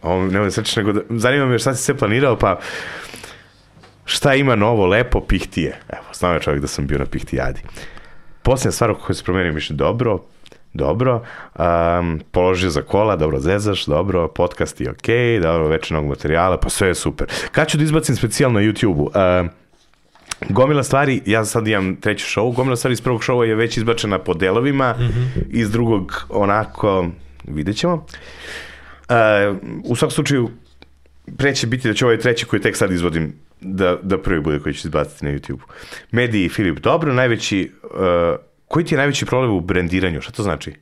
[0.02, 1.02] Ovo nemoj da sečiš, nego da...
[1.10, 2.60] Zanima me šta si sve planirao, pa
[4.06, 5.80] šta ima novo, lepo, pihtije.
[5.90, 7.62] Evo, znao je čovjek da sam bio na pihtijadi.
[8.42, 10.20] Posljednja stvar koja se promenio mišlje, dobro,
[10.74, 11.24] dobro,
[12.00, 16.70] um, položio za kola, dobro zezaš, dobro, podcast je okej, dobro, veće novog materijala, pa
[16.70, 17.28] sve je super.
[17.52, 19.12] Kad ću da izbacim specijal na YouTube-u?
[19.42, 19.50] Um,
[20.50, 24.20] Gomila stvari, ja sad imam treći show, gomila stvari iz prvog showa je već izbačena
[24.20, 24.96] po delovima,
[25.50, 27.08] iz drugog onako,
[27.48, 27.94] vidjet ćemo.
[27.94, 28.06] Uh,
[29.84, 30.50] u svakom slučaju,
[31.38, 34.74] preće biti da će ovaj treći koji tek sad izvodim da, da prvi bude koji
[34.74, 35.62] ću izbaciti na YouTube.
[36.12, 37.90] Mediji Filip Dobro, najveći, uh,
[38.68, 40.22] koji ti je najveći problem u brendiranju?
[40.22, 40.74] Šta to znači?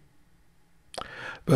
[1.48, 1.52] E,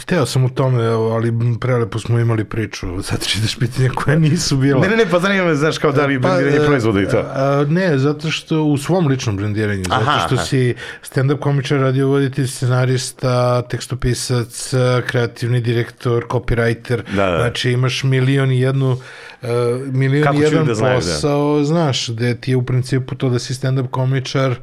[0.00, 3.02] hteo sam u tome, ali prelepo smo imali priču.
[3.02, 4.80] Sad ćeš ideš pitanja koja nisu bila.
[4.80, 7.18] Ne, ne, ne, pa zanima me, znaš, kao da li brendiranje e, proizvoda i to.
[7.18, 10.44] a, ne, zato što u svom ličnom brendiranju, zato Aha, što aha.
[10.44, 14.72] si stand-up komičar, radiovoditelj, scenarista, tekstopisac,
[15.06, 17.36] kreativni direktor, copywriter, Da, da.
[17.38, 19.48] znači imaš milion i jednu uh,
[19.86, 20.96] milion Kako i jedan da znaju, da.
[21.00, 24.54] posao, znaš, gde ti je u principu to da si stand-up komičar,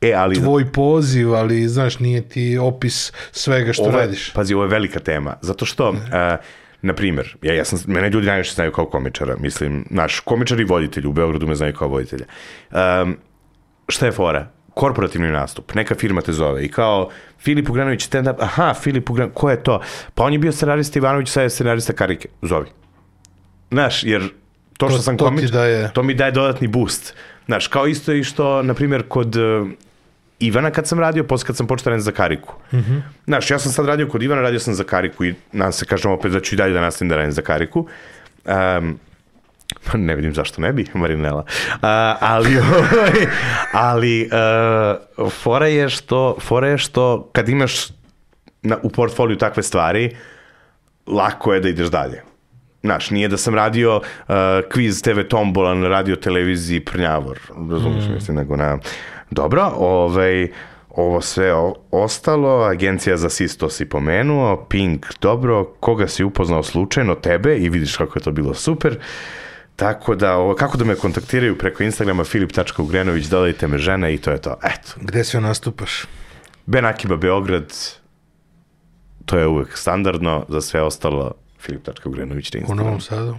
[0.00, 0.34] E, ali...
[0.34, 4.32] tvoj poziv, ali znaš, nije ti opis svega što ovo radiš.
[4.32, 5.96] Pazi, ovo je velika tema, zato što, uh,
[6.82, 10.64] na primjer, ja, ja sam, mene ljudi najviše znaju kao komičara, mislim, naš komičar i
[10.64, 12.24] voditelj u Beogradu me znaju kao voditelja.
[13.02, 13.16] Um,
[13.88, 14.48] šta je fora?
[14.70, 17.08] korporativni nastup, neka firma te zove i kao
[17.38, 19.80] Filip Ugranović stand-up, aha, Filip Ugranović, ko je to?
[20.14, 22.66] Pa on je bio scenarista Ivanović, sad je scenarista Karike, zovi.
[23.70, 24.28] Znaš, jer
[24.76, 27.14] to što To- sam to ti komičar, daje- to mi daje dodatni boost.
[27.46, 29.36] Znaš, kao isto i što, na primjer, kod
[30.40, 32.54] Ivana kad sam radio, posle kad sam počeo da radim za Kariku.
[32.72, 32.78] Mm
[33.24, 36.12] Znaš, ja sam sad radio kod Ivana, radio sam za Kariku i nadam se, kažem
[36.12, 37.86] opet da ću i dalje da nastavim da radim za Kariku.
[38.44, 38.98] Um,
[39.94, 41.40] ne vidim zašto ne bi, Marinela.
[41.40, 41.78] Uh,
[42.20, 43.26] ali, ovaj,
[43.72, 44.30] ali
[45.18, 47.88] uh, fora je što, fora je što kad imaš
[48.62, 50.16] na, u portfoliju takve stvari,
[51.06, 52.22] lako je da ideš dalje.
[52.82, 54.34] Znaš, nije da sam radio uh,
[54.72, 57.38] kviz TV Tombola na radio televiziji Prnjavor,
[57.70, 58.12] razumiješ mm.
[58.12, 58.78] mislim, nego na...
[59.30, 60.48] Dobro, ovaj,
[60.90, 61.52] ovo sve
[61.90, 67.96] ostalo, agencija za Sisto si pomenuo, Pink, dobro, koga si upoznao slučajno, tebe i vidiš
[67.96, 68.98] kako je to bilo super.
[69.76, 74.30] Tako da, ovo, kako da me kontaktiraju preko Instagrama filip.ugrenović, dodajte me žene i to
[74.30, 74.56] je to.
[74.64, 76.04] Eto, Gde sve nastupaš?
[76.66, 77.74] Ben Akiba Beograd,
[79.26, 82.84] to je uvek standardno, za sve ostalo Filip.ugrenović na U Instagramu.
[82.84, 83.36] Novom Sadu?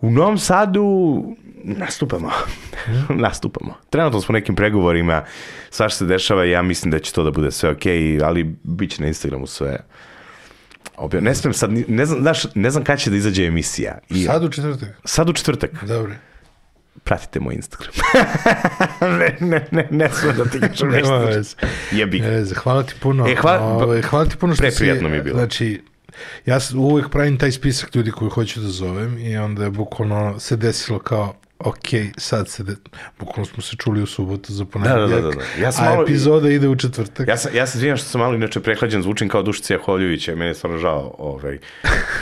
[0.00, 1.24] U Novom Sadu
[1.64, 2.30] nastupamo.
[3.16, 3.74] nastupamo.
[3.90, 5.24] Trenutno smo nekim pregovorima,
[5.70, 8.90] svašta se dešava i ja mislim da će to da bude sve okej, ali bit
[8.90, 9.78] će na Instagramu sve
[10.96, 11.22] objav.
[11.22, 13.98] Ne smem sad, ne znam, znaš, ne znam kada će da izađe emisija.
[14.08, 14.88] I, Sad u četvrtak?
[15.04, 15.84] sad u četvrtak.
[15.84, 16.12] Dobro.
[17.04, 17.92] Pratite moj Instagram.
[19.18, 21.30] ne, ne, ne, ne smem da ti kažem nešto.
[21.92, 22.20] Jebi.
[22.20, 22.54] Veze.
[22.54, 23.28] Hvala ti puno.
[23.28, 24.68] E, hvala- Ovaj, hvala ti puno što si...
[24.70, 25.36] Preprijatno mi je bilo.
[25.36, 25.82] Znači,
[26.46, 30.56] ja uvek pravim taj spisak ljudi koji hoću da zovem i onda je bukvalno se
[30.56, 31.76] desilo kao ok,
[32.16, 32.76] sad se de...
[33.18, 35.62] bukvalno smo se čuli u subotu za ponedjeljak, Da, da, da, da.
[35.62, 37.28] Ja sam a malo- epizoda ide u četvrtak.
[37.28, 40.36] Ja sam, ja se izvinjam što sam malo inače prehlađen, zvučim kao Dušica Jahovljevića i
[40.36, 41.58] meni je stvarno žao ovaj,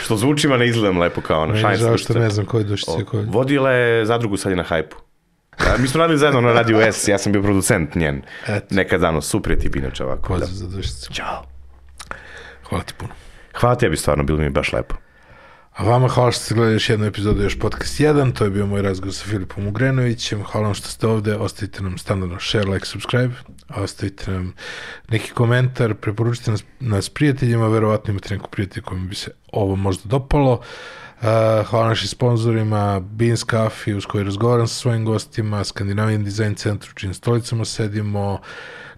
[0.01, 2.19] što zvučim, a ne izgledam lepo kao ona Meni je žao što Dušica.
[2.19, 3.25] ne znam koji dušice O, koji.
[3.25, 4.97] Vodila je zadrugu sad je na hajpu.
[5.57, 8.21] A, mi smo radili zajedno na Radio S, ja sam bio producent njen.
[8.47, 8.75] Eto.
[8.75, 10.21] Nekad dano, super je tip inače ovako.
[10.21, 10.27] Da.
[10.27, 11.13] Pozdrav za dušice.
[11.13, 11.43] Ćao.
[12.63, 13.13] Hvala ti puno.
[13.59, 14.95] Hvala tebi stvarno, bilo mi baš lepo.
[15.73, 18.65] A vama hvala što ste gledali još jednu epizodu Još podcast 1, to je bio
[18.65, 22.85] moj razgovor sa Filipom Ugrenovićem, hvala vam što ste ovde, ostavite nam standardno share, like,
[22.85, 23.33] subscribe,
[23.75, 24.53] ostavite nam
[25.09, 30.09] neki komentar, preporučite nas, nas prijateljima, verovatno imate neko prijatelj kojim bi se ovo možda
[30.09, 30.51] dopalo.
[30.53, 31.23] Uh,
[31.69, 37.13] hvala našim sponsorima Beans Coffee uz koji razgovaram sa svojim gostima, Skandinavian Design Centru, čim
[37.13, 38.39] stolicama sedimo,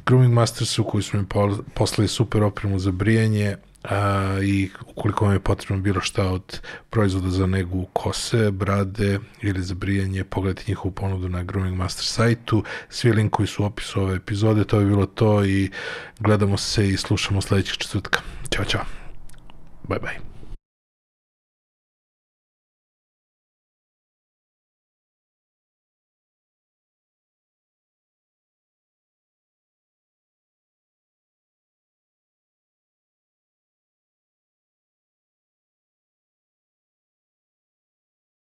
[0.05, 1.25] Grooming Mastersu koji su mi
[1.73, 7.29] poslali super opremu za brijanje, a, i ukoliko vam je potrebno bilo šta od proizvoda
[7.29, 12.63] za negu kose, brade ili za brijanje, pogledajte njihovu ponudu na Grooming Master sajtu.
[12.89, 15.69] Svi linkovi su u opisu ove epizode, to je bilo to i
[16.19, 18.21] gledamo se i slušamo sledećeg četvrtka.
[18.51, 18.85] Ćao, čao.
[19.87, 20.28] Bye, bye.